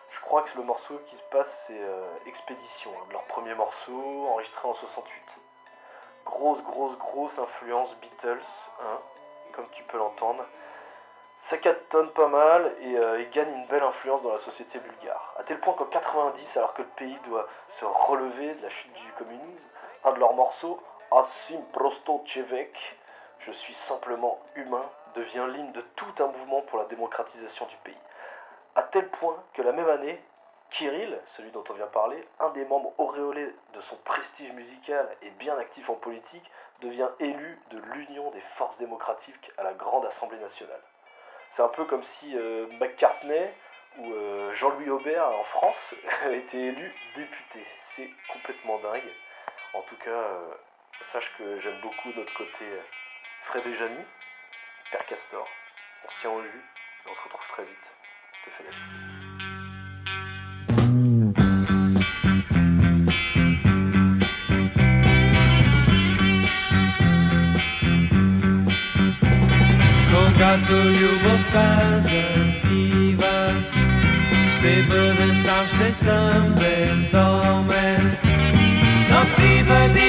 Je 0.09 0.19
crois 0.21 0.41
que 0.43 0.57
le 0.57 0.63
morceau 0.63 0.99
qui 1.07 1.15
se 1.15 1.23
passe, 1.31 1.63
c'est 1.67 1.79
euh, 1.79 2.05
Expédition, 2.25 2.91
hein, 2.91 3.07
leur 3.11 3.23
premier 3.25 3.55
morceau 3.55 4.27
enregistré 4.29 4.67
en 4.67 4.73
68. 4.73 5.21
Grosse, 6.25 6.61
grosse, 6.63 6.97
grosse 6.97 7.37
influence 7.37 7.95
Beatles, 7.97 8.45
hein, 8.81 8.99
comme 9.53 9.67
tu 9.71 9.83
peux 9.83 9.97
l'entendre. 9.97 10.45
Ça 11.37 11.57
cartonne 11.57 12.11
pas 12.11 12.27
mal 12.27 12.73
et 12.81 12.97
euh, 12.97 13.25
gagne 13.31 13.51
une 13.53 13.67
belle 13.67 13.83
influence 13.83 14.21
dans 14.21 14.33
la 14.33 14.39
société 14.39 14.79
bulgare. 14.79 15.33
À 15.37 15.43
tel 15.43 15.59
point 15.59 15.73
qu'en 15.73 15.85
90, 15.85 16.57
alors 16.57 16.73
que 16.73 16.83
le 16.83 16.87
pays 16.89 17.17
doit 17.25 17.47
se 17.69 17.85
relever 17.85 18.53
de 18.53 18.61
la 18.61 18.69
chute 18.69 18.93
du 18.93 19.11
communisme, 19.13 19.67
un 20.05 20.13
de 20.13 20.19
leurs 20.19 20.33
morceaux, 20.33 20.81
Assim 21.15 21.61
Prosto 21.73 22.23
Chevek, 22.25 22.75
Je 23.41 23.51
suis 23.51 23.75
simplement 23.87 24.39
humain, 24.55 24.89
devient 25.13 25.45
l'hymne 25.53 25.71
de 25.71 25.81
tout 25.95 26.11
un 26.17 26.25
mouvement 26.25 26.61
pour 26.63 26.79
la 26.79 26.85
démocratisation 26.85 27.67
du 27.67 27.75
pays. 27.83 27.97
À 28.75 28.81
tel 28.81 29.07
point 29.09 29.37
que 29.53 29.61
la 29.61 29.73
même 29.73 29.89
année, 29.89 30.19
Kirill, 30.71 31.19
celui 31.27 31.51
dont 31.51 31.63
on 31.69 31.73
vient 31.73 31.85
parler, 31.85 32.27
un 32.39 32.49
des 32.49 32.65
membres 32.65 32.93
auréolés 32.97 33.53
de 33.75 33.81
son 33.81 33.95
prestige 33.97 34.51
musical 34.53 35.07
et 35.21 35.29
bien 35.31 35.55
actif 35.59 35.87
en 35.87 35.93
politique, 35.95 36.49
devient 36.81 37.09
élu 37.19 37.61
de 37.69 37.77
l'Union 37.77 38.31
des 38.31 38.41
forces 38.57 38.77
démocratiques 38.79 39.51
à 39.59 39.63
la 39.63 39.73
Grande 39.73 40.05
Assemblée 40.05 40.39
nationale. 40.39 40.81
C'est 41.51 41.61
un 41.61 41.67
peu 41.67 41.85
comme 41.85 42.03
si 42.03 42.35
euh, 42.35 42.65
McCartney 42.79 43.51
ou 43.99 44.11
euh, 44.11 44.51
Jean-Louis 44.55 44.89
Aubert 44.89 45.27
en 45.27 45.43
France 45.43 45.93
était 46.31 46.57
élu 46.57 46.91
député. 47.15 47.63
C'est 47.95 48.09
complètement 48.31 48.79
dingue. 48.79 49.13
En 49.75 49.81
tout 49.81 49.97
cas, 49.97 50.09
euh, 50.09 50.53
sache 51.12 51.30
que 51.38 51.60
j'aime 51.60 51.80
beaucoup 51.80 52.10
notre 52.16 52.34
côté 52.34 52.64
Fred 53.44 53.66
et 53.66 53.78
Jamy, 53.78 54.04
Père 54.90 55.06
Castor. 55.06 55.48
On 56.04 56.10
se 56.10 56.20
tient 56.20 56.30
au 56.30 56.42
jus 56.42 56.48
et 56.48 57.10
on 57.10 57.14
se 57.14 57.20
retrouve 57.24 57.48
très 57.48 57.64
vite. 57.64 57.86
Je 58.34 58.40
te 58.44 58.54
fais 58.56 58.64
la 58.64 58.70
bise. 58.70 59.28
Когато 70.12 70.72
любовта 70.72 72.00
застива, 72.00 73.36
ще 74.56 74.82
бъда 74.82 75.28
сам, 75.44 75.66
ще 75.68 75.92
съм 75.92 76.54
бездомен. 76.54 78.16
Но 79.10 79.20
ти 79.36 79.62
бъди 79.62 80.08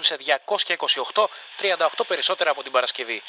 ανεβαίνουν 0.00 0.04
σε 0.04 0.16
228, 1.14 1.26
38 1.56 2.06
περισσότερα 2.06 2.50
από 2.50 2.62
την 2.62 2.72
Παρασκευή. 2.72 3.22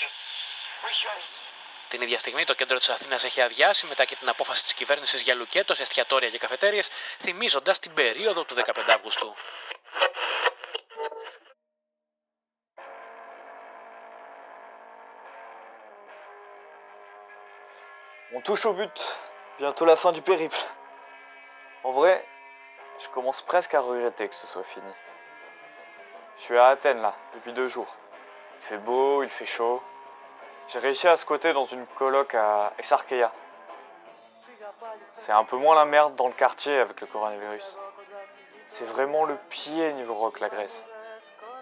Την 1.88 2.02
ίδια 2.02 2.20
στιγμή 2.20 2.46
το 2.46 2.54
κέντρο 2.54 2.78
της 2.78 2.90
Αθήνας 2.90 3.24
έχει 3.24 3.42
αδειάσει 3.42 3.86
μετά 3.86 4.06
και 4.06 4.16
την 4.16 4.30
απόφαση 4.30 4.64
της 4.64 4.74
κυβέρνησης 4.74 5.22
για 5.22 5.34
λουκέτος, 5.34 5.80
εστιατόρια 5.80 6.30
και 6.30 6.38
καφετέρειες, 6.38 6.89
θυμίζοντας 7.20 7.80
την 7.80 7.93
περίοδο 7.93 8.43
του 8.43 8.56
15 8.56 8.93
Αυγούστου. 8.93 9.36
On 18.34 18.42
touche 18.42 18.66
au 18.66 18.74
but. 18.74 18.98
Bientôt 19.60 19.86
la 19.86 19.98
fin 19.98 20.14
du 20.14 20.22
périple. 20.22 20.62
En 21.84 21.92
vrai, 21.92 22.16
je 23.04 23.08
commence 23.10 23.42
presque 23.42 23.74
à 23.74 23.82
regretter 23.82 24.30
que 24.30 24.36
ce 24.36 24.48
soit 24.48 24.64
fini. 24.74 24.93
Je 26.37 26.43
suis 26.43 26.58
à 26.58 26.67
Athènes 26.67 27.01
là, 27.01 27.13
depuis 27.33 27.53
deux 27.53 27.67
jours. 27.67 27.93
Il 28.62 28.67
fait 28.67 28.78
beau, 28.78 29.24
il 29.24 29.29
fait 29.29 29.45
chaud. 29.45 29.82
J'ai 30.70 30.79
réussi 30.79 31.08
à 31.08 31.17
squatter 31.17 31.53
dans 31.53 31.66
une 31.66 31.86
coloc 31.97 32.33
à 32.36 32.74
Exarcheia. 32.79 33.32
C'est 35.25 35.32
un 35.32 35.43
peu 35.43 35.58
moins 35.58 35.75
la 35.75 35.86
merde 35.86 36.16
dans 36.16 36.28
le 36.28 36.33
quartier 36.33 36.78
avec 36.79 36.99
le 37.01 37.08
coronavirus. 37.08 37.78
C'est 38.70 38.86
vraiment 38.86 39.25
le 39.25 39.36
pied 39.49 39.93
niveau 39.93 40.13
rock 40.13 40.39
la 40.39 40.49
Grèce. 40.49 40.86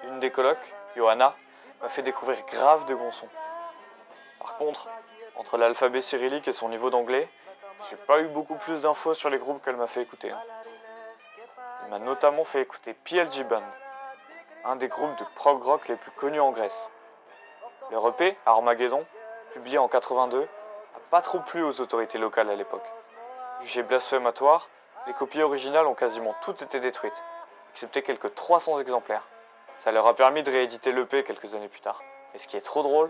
Une 0.03 0.19
des 0.19 0.31
colocs, 0.31 0.73
Johanna, 0.95 1.35
m'a 1.81 1.89
fait 1.89 2.03
découvrir 2.03 2.39
grave 2.45 2.85
de 2.85 2.95
bons. 2.95 3.11
Par 4.39 4.57
contre, 4.57 4.87
entre 5.35 5.57
l'alphabet 5.57 6.01
cyrillique 6.01 6.47
et 6.47 6.53
son 6.53 6.69
niveau 6.69 6.89
d'anglais, 6.89 7.27
j'ai 7.89 7.95
pas 7.95 8.19
eu 8.19 8.27
beaucoup 8.27 8.55
plus 8.55 8.81
d'infos 8.83 9.13
sur 9.13 9.29
les 9.29 9.37
groupes 9.37 9.63
qu'elle 9.63 9.77
m'a 9.77 9.87
fait 9.87 10.01
écouter. 10.01 10.31
hein. 10.31 10.41
Elle 11.83 11.89
m'a 11.89 11.99
notamment 11.99 12.45
fait 12.45 12.61
écouter 12.61 12.93
PLG 12.93 13.43
Band, 13.43 13.63
un 14.65 14.75
des 14.75 14.87
groupes 14.87 15.17
de 15.17 15.23
prog 15.35 15.61
rock 15.63 15.87
les 15.87 15.95
plus 15.95 16.11
connus 16.11 16.41
en 16.41 16.51
Grèce. 16.51 16.91
Leur 17.91 18.07
EP, 18.09 18.37
Armageddon, 18.45 19.05
publié 19.53 19.77
en 19.77 19.87
82, 19.87 20.41
n'a 20.41 20.47
pas 21.09 21.21
trop 21.21 21.39
plu 21.39 21.63
aux 21.63 21.79
autorités 21.79 22.17
locales 22.17 22.49
à 22.49 22.55
l'époque. 22.55 22.85
Jugé 23.61 23.83
blasphématoire, 23.83 24.67
les 25.07 25.13
copies 25.13 25.41
originales 25.41 25.87
ont 25.87 25.95
quasiment 25.95 26.35
toutes 26.43 26.61
été 26.61 26.79
détruites, 26.79 27.23
excepté 27.73 28.03
quelques 28.03 28.35
300 28.35 28.79
exemplaires. 28.79 29.27
Ça 29.83 29.91
leur 29.91 30.05
a 30.07 30.15
permis 30.15 30.43
de 30.43 30.51
rééditer 30.51 30.91
l'EP 30.91 31.23
quelques 31.23 31.55
années 31.55 31.69
plus 31.69 31.81
tard. 31.81 32.01
Et 32.33 32.37
ce 32.37 32.47
qui 32.47 32.57
est 32.57 32.61
trop 32.61 32.83
drôle, 32.83 33.09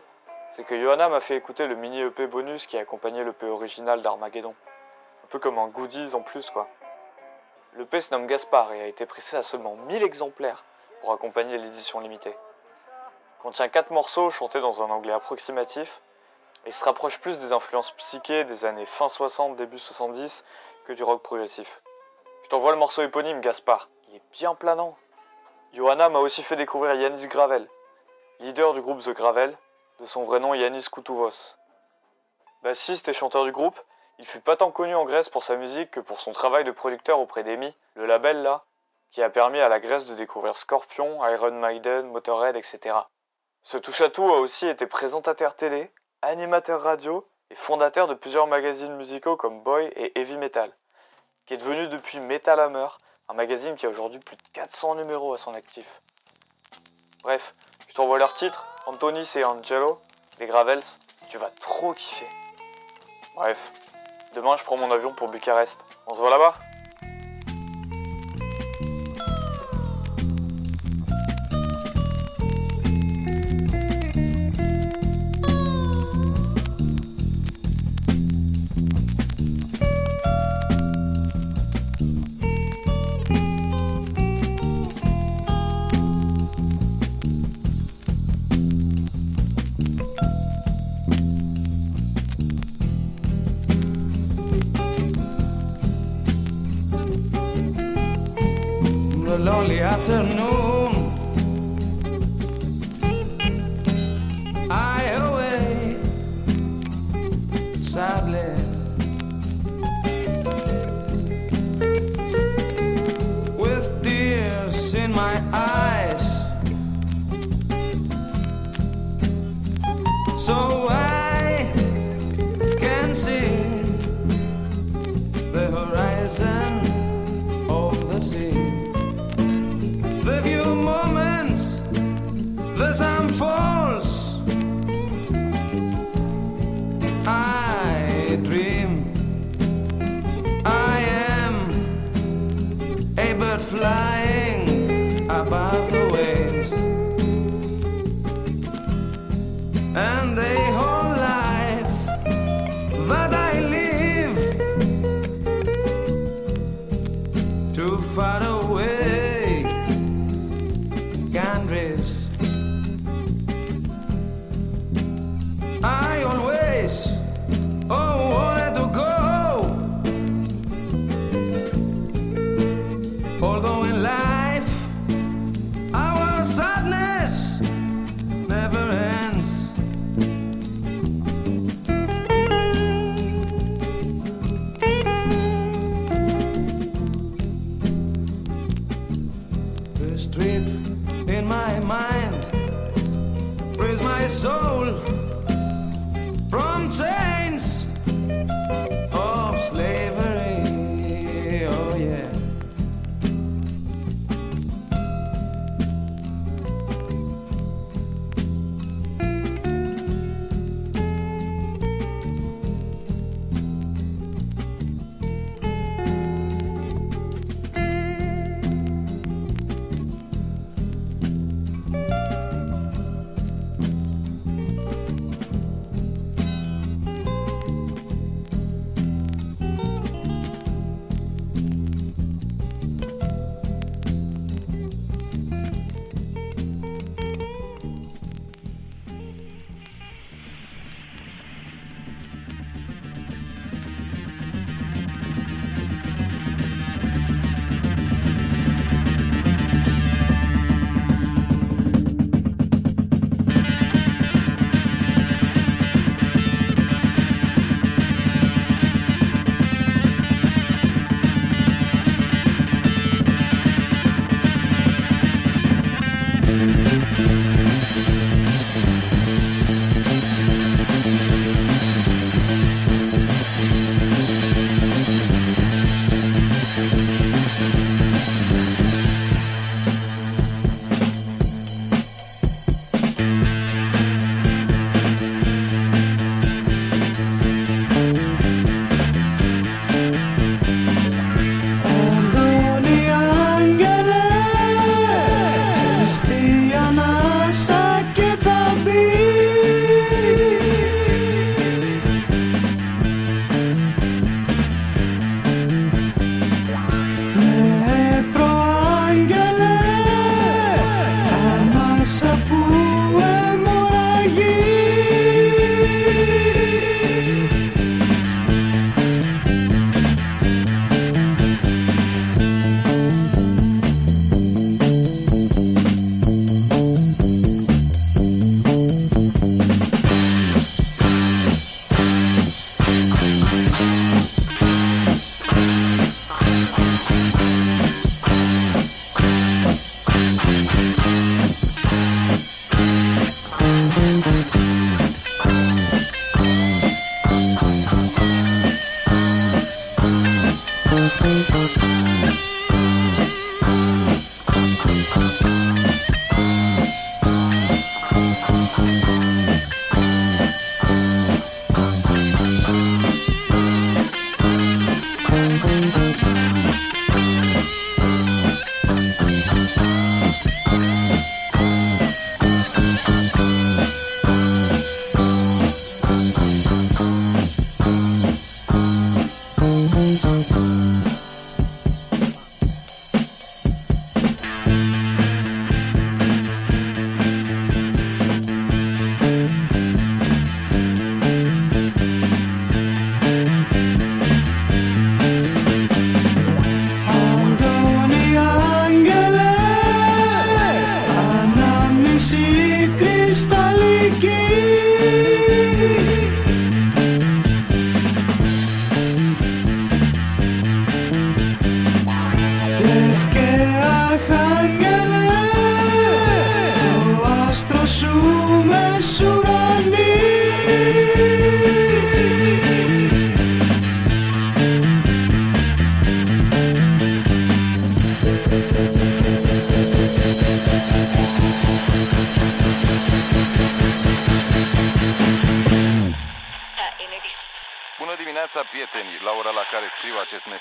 c'est 0.55 0.63
que 0.63 0.79
Johanna 0.79 1.09
m'a 1.09 1.19
fait 1.19 1.35
écouter 1.35 1.65
le 1.67 1.75
mini 1.75 2.01
EP 2.01 2.27
bonus 2.27 2.67
qui 2.67 2.77
accompagnait 2.77 3.23
l'EP 3.23 3.47
original 3.47 4.01
d'Armageddon. 4.01 4.53
Un 5.23 5.27
peu 5.29 5.39
comme 5.39 5.57
un 5.57 5.67
goodies 5.67 6.13
en 6.13 6.21
plus, 6.21 6.47
quoi. 6.51 6.67
L'EP 7.75 8.01
se 8.01 8.13
nomme 8.13 8.27
Gaspard 8.27 8.71
et 8.73 8.81
a 8.81 8.87
été 8.87 9.05
pressé 9.05 9.35
à 9.35 9.43
seulement 9.43 9.75
1000 9.75 10.03
exemplaires 10.03 10.63
pour 11.01 11.11
accompagner 11.11 11.57
l'édition 11.57 11.99
limitée. 11.99 12.35
Contient 13.41 13.69
4 13.69 13.91
morceaux 13.91 14.29
chantés 14.31 14.59
dans 14.59 14.81
un 14.81 14.89
anglais 14.89 15.13
approximatif 15.13 16.01
et 16.65 16.71
se 16.71 16.83
rapproche 16.83 17.19
plus 17.19 17.39
des 17.39 17.53
influences 17.53 17.91
psychées 17.91 18.43
des 18.43 18.65
années 18.65 18.85
fin 18.85 19.07
60, 19.07 19.55
début 19.55 19.79
70 19.79 20.43
que 20.85 20.93
du 20.93 21.03
rock 21.03 21.23
progressif. 21.23 21.81
Je 22.43 22.49
t'envoie 22.49 22.71
le 22.71 22.77
morceau 22.77 23.01
éponyme 23.01 23.41
Gaspard, 23.41 23.89
il 24.09 24.15
est 24.15 24.31
bien 24.33 24.55
planant. 24.55 24.97
Johanna 25.73 26.09
m'a 26.09 26.19
aussi 26.19 26.43
fait 26.43 26.55
découvrir 26.55 26.95
Yanis 26.95 27.27
Gravel, 27.27 27.69
leader 28.39 28.73
du 28.73 28.81
groupe 28.81 29.01
The 29.01 29.11
Gravel, 29.11 29.57
de 29.99 30.05
son 30.05 30.23
vrai 30.23 30.39
nom 30.39 30.53
Yanis 30.53 30.87
Koutouvos. 30.91 31.55
Bassiste 32.63 33.07
et 33.07 33.13
chanteur 33.13 33.45
du 33.45 33.51
groupe, 33.51 33.79
il 34.17 34.25
fut 34.25 34.41
pas 34.41 34.57
tant 34.57 34.71
connu 34.71 34.95
en 34.95 35.05
Grèce 35.05 35.29
pour 35.29 35.43
sa 35.43 35.55
musique 35.55 35.91
que 35.91 35.99
pour 36.01 36.19
son 36.19 36.33
travail 36.33 36.65
de 36.65 36.71
producteur 36.71 37.19
auprès 37.19 37.43
d'EMI, 37.43 37.73
le 37.93 38.05
label 38.05 38.41
là, 38.41 38.65
qui 39.11 39.23
a 39.23 39.29
permis 39.29 39.59
à 39.59 39.69
la 39.69 39.79
Grèce 39.79 40.05
de 40.07 40.15
découvrir 40.15 40.57
Scorpion, 40.57 41.25
Iron 41.25 41.51
Maiden, 41.51 42.07
Motorhead, 42.07 42.55
etc. 42.55 42.95
Ce 43.63 43.77
touche-à-tout 43.77 44.31
a 44.31 44.39
aussi 44.39 44.67
été 44.67 44.85
présentateur 44.85 45.55
télé, 45.55 45.91
animateur 46.21 46.81
radio 46.81 47.27
et 47.49 47.55
fondateur 47.55 48.07
de 48.07 48.13
plusieurs 48.13 48.47
magazines 48.47 48.95
musicaux 48.95 49.35
comme 49.35 49.63
Boy 49.63 49.91
et 49.95 50.19
Heavy 50.19 50.37
Metal, 50.37 50.71
qui 51.45 51.55
est 51.55 51.57
devenu 51.57 51.87
depuis 51.87 52.19
Metal 52.19 52.59
Hammer, 52.59 52.87
un 53.27 53.33
magazine 53.33 53.75
qui 53.75 53.85
a 53.85 53.89
aujourd'hui 53.89 54.19
plus 54.19 54.37
de 54.37 54.43
400 54.53 54.95
numéros 54.95 55.33
à 55.33 55.37
son 55.37 55.53
actif. 55.53 56.01
Bref, 57.23 57.55
je 57.87 57.93
t'envoie 57.95 58.19
leur 58.19 58.33
titre, 58.33 58.65
Antonis 58.85 59.29
et 59.35 59.43
Angelo, 59.43 59.99
les 60.39 60.45
Gravels, 60.45 60.83
tu 61.29 61.37
vas 61.37 61.49
trop 61.49 61.93
kiffer. 61.93 62.29
Bref, 63.35 63.57
demain 64.33 64.57
je 64.57 64.63
prends 64.63 64.77
mon 64.77 64.91
avion 64.91 65.13
pour 65.13 65.29
Bucarest. 65.29 65.77
On 66.07 66.13
se 66.13 66.19
voit 66.19 66.29
là-bas 66.29 66.55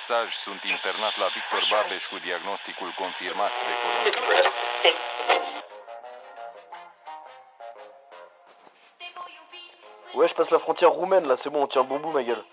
mesaj, 0.09 0.35
sunt 0.35 0.65
internat 0.65 1.17
la 1.17 1.27
Victor 1.27 1.63
Babeș 1.71 2.07
cu 2.07 2.19
diagnosticul 2.19 2.91
confirmat 2.97 3.53
de 3.67 3.75
coronavirus. 3.83 4.53
Ouais, 10.15 10.29
je 10.29 10.35
passe 10.35 10.51
la 10.51 10.59
frontière 10.59 10.91
roumaine 10.91 11.27
là, 11.27 11.37
c'est 11.37 11.51
bon, 11.51 11.63
on 11.63 11.67
tient 11.67 11.85
bon 11.85 12.01
bout 12.01 12.13
ma 12.13 12.23
gueule. 12.23 12.45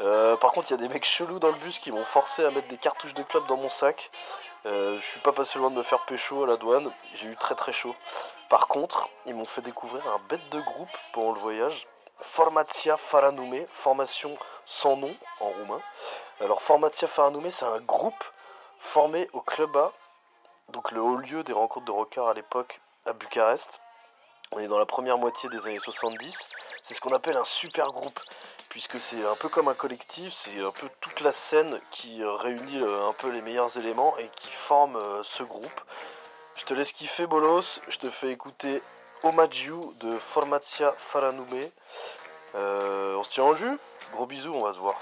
Euh, 0.00 0.36
par 0.36 0.52
contre, 0.52 0.70
il 0.70 0.74
y 0.76 0.78
a 0.80 0.82
des 0.86 0.88
mecs 0.94 1.04
chelous 1.04 1.40
dans 1.40 1.52
le 1.56 1.58
bus 1.64 1.78
qui 1.80 1.90
m'ont 1.90 2.04
forcé 2.04 2.44
à 2.44 2.50
mettre 2.50 2.68
des 2.68 2.78
cartouches 2.78 3.14
de 3.14 3.24
club 3.24 3.44
dans 3.48 3.56
mon 3.56 3.70
sac. 3.70 4.10
Euh, 4.66 4.98
je 5.00 5.04
suis 5.04 5.20
pas 5.20 5.32
passé 5.32 5.58
loin 5.58 5.70
de 5.70 5.76
me 5.76 5.82
faire 5.82 6.04
pécho 6.06 6.44
à 6.44 6.46
la 6.46 6.56
douane, 6.56 6.92
j'ai 7.16 7.26
eu 7.26 7.36
très 7.36 7.56
très 7.56 7.72
chaud. 7.72 7.96
Par 8.48 8.68
contre, 8.68 9.08
ils 9.26 9.34
m'ont 9.34 9.50
fait 9.54 9.62
découvrir 9.62 10.06
un 10.06 10.20
bête 10.28 10.48
de 10.50 10.60
groupe 10.60 10.96
pendant 11.12 11.32
le 11.32 11.40
voyage. 11.40 11.86
Formatia 12.34 12.96
Faranume, 12.96 13.66
formation 13.84 14.36
sans 14.64 14.96
nom 14.96 15.14
en 15.40 15.48
roumain. 15.48 15.80
Alors 16.40 16.62
Formatia 16.62 17.06
Faranume, 17.06 17.50
c'est 17.50 17.66
un 17.66 17.80
groupe 17.80 18.24
formé 18.78 19.28
au 19.34 19.42
Club 19.42 19.76
A, 19.76 19.92
donc 20.70 20.90
le 20.90 21.02
haut 21.02 21.16
lieu 21.16 21.44
des 21.44 21.52
rencontres 21.52 21.84
de 21.84 21.90
rockers 21.90 22.28
à 22.28 22.32
l'époque 22.32 22.80
à 23.04 23.12
Bucarest. 23.12 23.78
On 24.52 24.58
est 24.58 24.66
dans 24.66 24.78
la 24.78 24.86
première 24.86 25.18
moitié 25.18 25.50
des 25.50 25.66
années 25.66 25.78
70. 25.78 26.38
C'est 26.82 26.94
ce 26.94 27.00
qu'on 27.02 27.12
appelle 27.12 27.36
un 27.36 27.44
super 27.44 27.88
groupe, 27.88 28.18
puisque 28.70 28.98
c'est 28.98 29.22
un 29.24 29.34
peu 29.36 29.50
comme 29.50 29.68
un 29.68 29.74
collectif, 29.74 30.32
c'est 30.34 30.58
un 30.60 30.70
peu 30.70 30.88
toute 31.00 31.20
la 31.20 31.32
scène 31.32 31.78
qui 31.90 32.22
euh, 32.22 32.32
réunit 32.32 32.80
euh, 32.80 33.06
un 33.06 33.12
peu 33.12 33.28
les 33.28 33.42
meilleurs 33.42 33.76
éléments 33.76 34.16
et 34.16 34.28
qui 34.36 34.50
forme 34.66 34.96
euh, 34.96 35.22
ce 35.22 35.42
groupe. 35.42 35.80
Je 36.56 36.64
te 36.64 36.72
laisse 36.72 36.92
kiffer, 36.92 37.26
Bolos. 37.26 37.80
Je 37.88 37.98
te 37.98 38.08
fais 38.08 38.30
écouter 38.30 38.82
Omagio 39.22 39.92
de 40.00 40.18
Formatia 40.18 40.94
Faranume. 40.96 41.68
Euh, 42.54 43.16
on 43.16 43.22
se 43.22 43.30
tient 43.30 43.44
en 43.44 43.54
jus 43.54 43.78
Gros 44.12 44.26
bisous, 44.26 44.52
on 44.54 44.64
va 44.64 44.72
se 44.72 44.78
voir. 44.78 45.00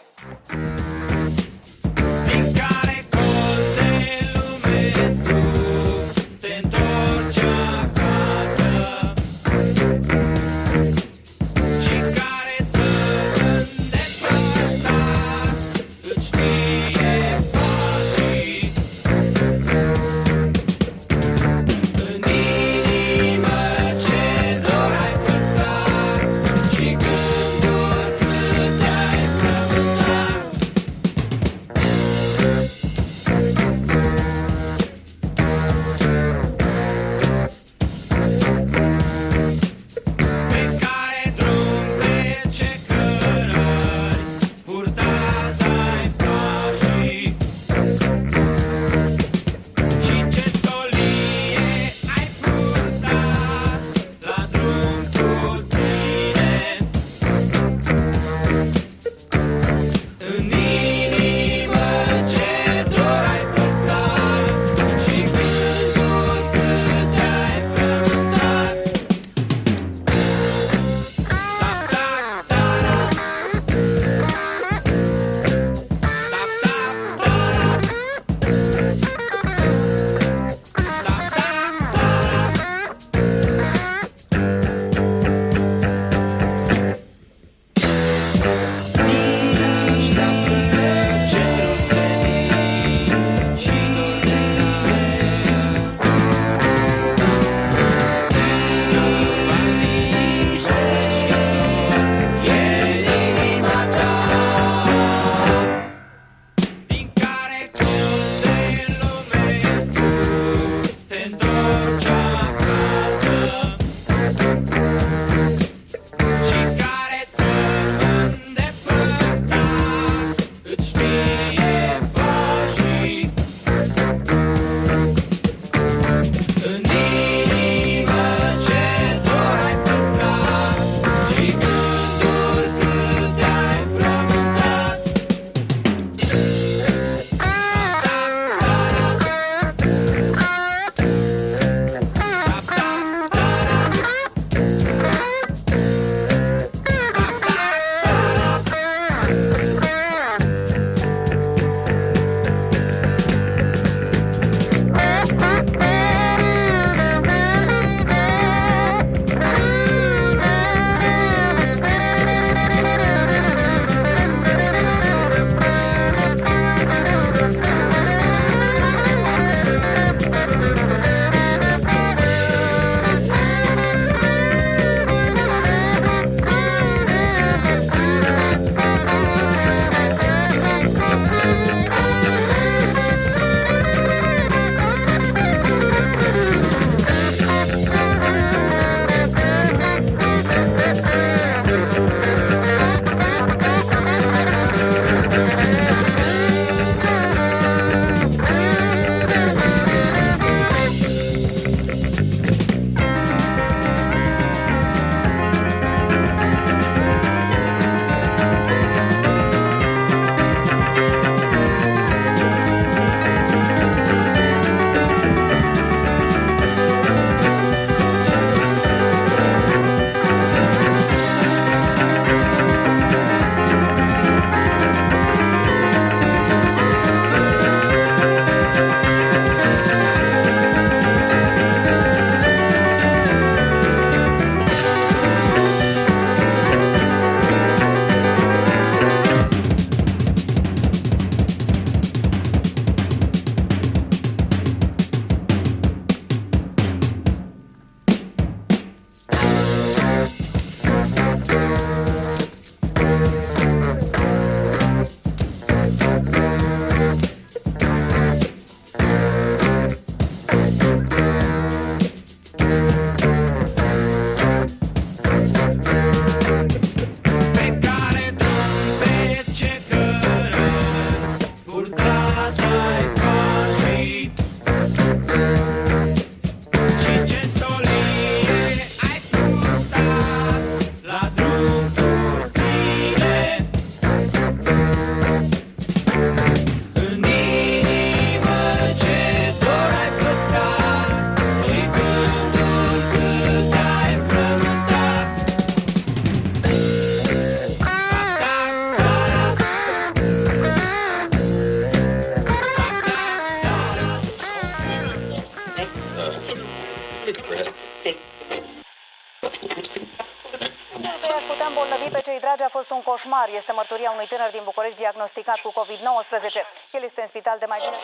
Este 313.69 313.81
mărturia 313.81 314.11
unui 314.11 314.27
tânăr 314.27 314.51
din 314.51 314.65
București 314.65 314.97
diagnosticat 314.97 315.59
cu 315.59 315.73
COVID-19. 315.78 316.62
El 316.93 317.03
este 317.03 317.20
în 317.20 317.27
spital 317.27 317.59
de 317.59 317.66
mai 317.66 317.78
bine 317.78 317.97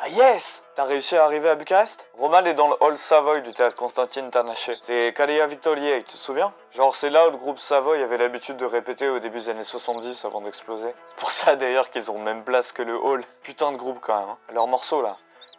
Ah 0.00 0.10
yes 0.10 0.62
T'as 0.74 0.86
réussi 0.86 1.16
à 1.16 1.22
arriver 1.22 1.50
à 1.50 1.54
Bucarest? 1.54 2.06
Roman 2.18 2.44
est 2.46 2.54
dans 2.54 2.68
le 2.68 2.76
hall 2.80 2.96
Savoy 2.96 3.40
du 3.42 3.52
théâtre 3.52 3.76
Constantine 3.76 4.30
Tanaché. 4.30 4.78
C'est 4.86 5.12
Kalia 5.16 5.46
Victorier, 5.46 6.02
tu 6.04 6.16
te 6.16 6.22
souviens? 6.26 6.52
Genre 6.72 6.94
c'est 6.96 7.10
là 7.10 7.28
où 7.28 7.30
le 7.32 7.36
groupe 7.36 7.58
Savoy 7.58 8.02
avait 8.02 8.16
l'habitude 8.16 8.56
de 8.56 8.64
répéter 8.64 9.08
au 9.08 9.18
début 9.18 9.40
des 9.40 9.48
années 9.50 9.64
70 9.64 10.24
avant 10.24 10.40
d'exploser. 10.40 10.94
C'est 11.06 11.16
pour 11.16 11.30
ça 11.30 11.56
d'ailleurs 11.56 11.90
qu'ils 11.90 12.10
ont 12.10 12.18
même 12.18 12.44
place 12.44 12.72
que 12.72 12.82
le 12.82 12.96
hall. 12.96 13.24
Putain 13.42 13.72
de 13.72 13.76
groupe 13.76 13.98
quand 14.00 14.18
même. 14.20 14.30
Hein. 14.30 14.38
Leur 14.54 14.66
morceau 14.66 15.02
là. 15.02 15.16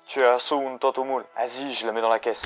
Tu 0.08 0.22
es 0.22 0.26
assaut 0.26 0.62
un 0.68 0.78
totomoul. 0.78 1.24
Vas-y, 1.38 1.74
je 1.74 1.86
la 1.86 1.92
mets 1.92 2.02
dans 2.02 2.10
la 2.10 2.20
caisse. 2.20 2.42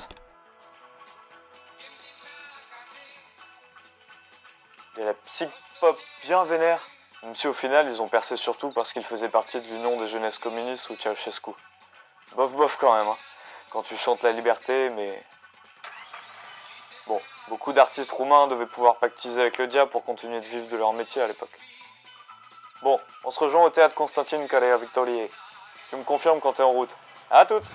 Il 4.98 5.06
y 5.06 5.08
a 5.08 5.14
psych-pop 5.80 5.98
bien 6.24 6.44
vénère. 6.44 6.82
Même 7.24 7.36
si 7.36 7.48
au 7.48 7.54
final 7.54 7.90
ils 7.90 8.02
ont 8.02 8.08
percé 8.08 8.38
surtout 8.38 8.72
parce 8.72 8.94
qu'ils 8.94 9.04
faisaient 9.04 9.30
partie 9.30 9.60
de 9.60 9.68
l'Union 9.68 10.00
des 10.00 10.08
jeunesses 10.08 10.38
communistes 10.38 10.90
ou 10.90 10.96
Ceausescu. 10.98 11.52
Bof 12.36 12.52
bof 12.52 12.78
quand 12.80 12.96
même, 12.96 13.08
hein. 13.08 13.18
quand 13.72 13.84
tu 13.84 13.98
chantes 13.98 14.22
la 14.22 14.32
liberté, 14.32 14.90
mais... 14.90 15.22
Bon, 17.08 17.20
beaucoup 17.48 17.74
d'artistes 17.74 18.12
roumains 18.12 18.48
devaient 18.48 18.68
pouvoir 18.68 18.98
pactiser 18.98 19.42
avec 19.42 19.58
le 19.58 19.68
diable 19.68 19.90
pour 19.90 20.06
continuer 20.06 20.40
de 20.40 20.46
vivre 20.46 20.68
de 20.70 20.78
leur 20.78 20.94
métier 20.94 21.22
à 21.22 21.28
l'époque. 21.28 21.58
Bon, 22.84 23.00
on 23.26 23.32
se 23.32 23.40
rejoint 23.40 23.64
au 23.64 23.70
théâtre 23.70 23.96
Constantine 23.96 24.48
Calea 24.48 24.78
Victorier. 24.78 25.30
Tu 25.90 25.96
me 25.96 26.04
confirmes 26.04 26.40
quand 26.40 26.54
t'es 26.54 26.64
en 26.64 26.72
route. 26.72 26.96
À 27.32 27.46
toutes 27.46 27.66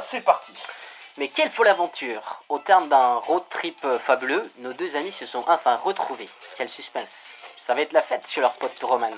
c'est 0.00 0.20
parti. 0.20 0.52
Mais 1.18 1.28
quelle 1.28 1.50
folle 1.50 1.68
aventure 1.68 2.42
Au 2.48 2.58
terme 2.58 2.88
d'un 2.88 3.16
road 3.16 3.42
trip 3.50 3.76
euh, 3.84 3.98
fabuleux, 3.98 4.50
nos 4.58 4.72
deux 4.72 4.96
amis 4.96 5.12
se 5.12 5.26
sont 5.26 5.44
enfin 5.48 5.76
retrouvés. 5.76 6.28
Quel 6.56 6.68
suspense 6.68 7.34
Ça 7.58 7.74
va 7.74 7.82
être 7.82 7.92
la 7.92 8.00
fête 8.00 8.26
chez 8.28 8.40
leur 8.40 8.54
pote 8.54 8.72
Roman. 8.82 9.10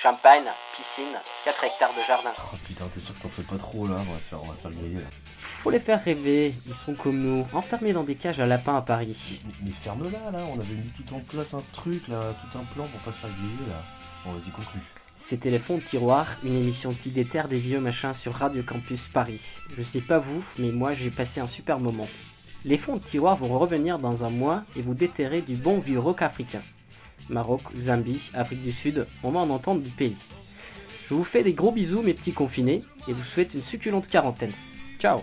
Champagne, 0.00 0.50
piscine, 0.74 1.20
4 1.44 1.64
hectares 1.64 1.94
de 1.94 2.02
jardin. 2.02 2.32
Oh 2.38 2.56
putain, 2.64 2.86
t'es 2.88 3.00
sûr 3.00 3.14
que 3.14 3.22
t'en 3.22 3.28
fais 3.28 3.42
pas 3.42 3.58
trop 3.58 3.86
là? 3.86 3.96
On 4.08 4.12
va 4.12 4.18
se 4.18 4.28
faire, 4.28 4.42
on 4.42 4.46
va 4.46 4.54
se 4.54 4.62
faire 4.62 4.70
griller 4.70 5.00
là. 5.00 5.08
Faut 5.38 5.70
les 5.70 5.80
faire 5.80 6.02
rêver, 6.02 6.54
ils 6.66 6.74
sont 6.74 6.94
comme 6.94 7.18
nous, 7.18 7.46
enfermés 7.52 7.92
dans 7.92 8.04
des 8.04 8.14
cages 8.14 8.40
à 8.40 8.46
lapins 8.46 8.76
à 8.76 8.82
Paris. 8.82 9.40
Mais, 9.44 9.52
mais 9.64 9.70
ferme-la 9.72 10.30
là, 10.30 10.44
on 10.48 10.58
avait 10.58 10.74
mis 10.74 10.92
tout 10.92 11.14
en 11.14 11.20
place 11.20 11.54
un 11.54 11.62
truc 11.72 12.08
là, 12.08 12.20
tout 12.40 12.58
un 12.58 12.64
plan 12.72 12.86
pour 12.86 13.00
pas 13.00 13.10
se 13.10 13.18
faire 13.18 13.30
griller 13.30 13.68
là. 13.68 13.82
Bon, 14.24 14.32
vas-y, 14.32 14.50
conclue. 14.50 14.80
C'était 15.18 15.50
Les 15.50 15.58
Fonds 15.58 15.78
de 15.78 15.82
Tiroir, 15.82 16.36
une 16.44 16.54
émission 16.54 16.92
qui 16.92 17.08
déterre 17.08 17.48
des 17.48 17.58
vieux 17.58 17.80
machins 17.80 18.12
sur 18.12 18.34
Radio 18.34 18.62
Campus 18.62 19.08
Paris. 19.08 19.58
Je 19.74 19.82
sais 19.82 20.02
pas 20.02 20.18
vous, 20.18 20.44
mais 20.58 20.72
moi 20.72 20.92
j'ai 20.92 21.10
passé 21.10 21.40
un 21.40 21.46
super 21.46 21.80
moment. 21.80 22.06
Les 22.66 22.76
Fonds 22.76 22.96
de 22.96 23.02
Tiroir 23.02 23.36
vont 23.36 23.58
revenir 23.58 23.98
dans 23.98 24.24
un 24.24 24.30
mois 24.30 24.64
et 24.76 24.82
vous 24.82 24.92
déterrer 24.92 25.40
du 25.40 25.56
bon 25.56 25.78
vieux 25.78 25.98
rock 25.98 26.20
africain. 26.20 26.62
Maroc, 27.30 27.62
Zambie, 27.78 28.30
Afrique 28.34 28.62
du 28.62 28.72
Sud, 28.72 29.06
on 29.22 29.30
va 29.30 29.40
en 29.40 29.48
entendre 29.48 29.80
du 29.80 29.90
pays. 29.90 30.16
Je 31.08 31.14
vous 31.14 31.24
fais 31.24 31.42
des 31.42 31.54
gros 31.54 31.72
bisous 31.72 32.02
mes 32.02 32.14
petits 32.14 32.32
confinés 32.32 32.84
et 33.08 33.12
vous 33.14 33.24
souhaite 33.24 33.54
une 33.54 33.62
succulente 33.62 34.08
quarantaine. 34.08 34.52
Ciao 34.98 35.20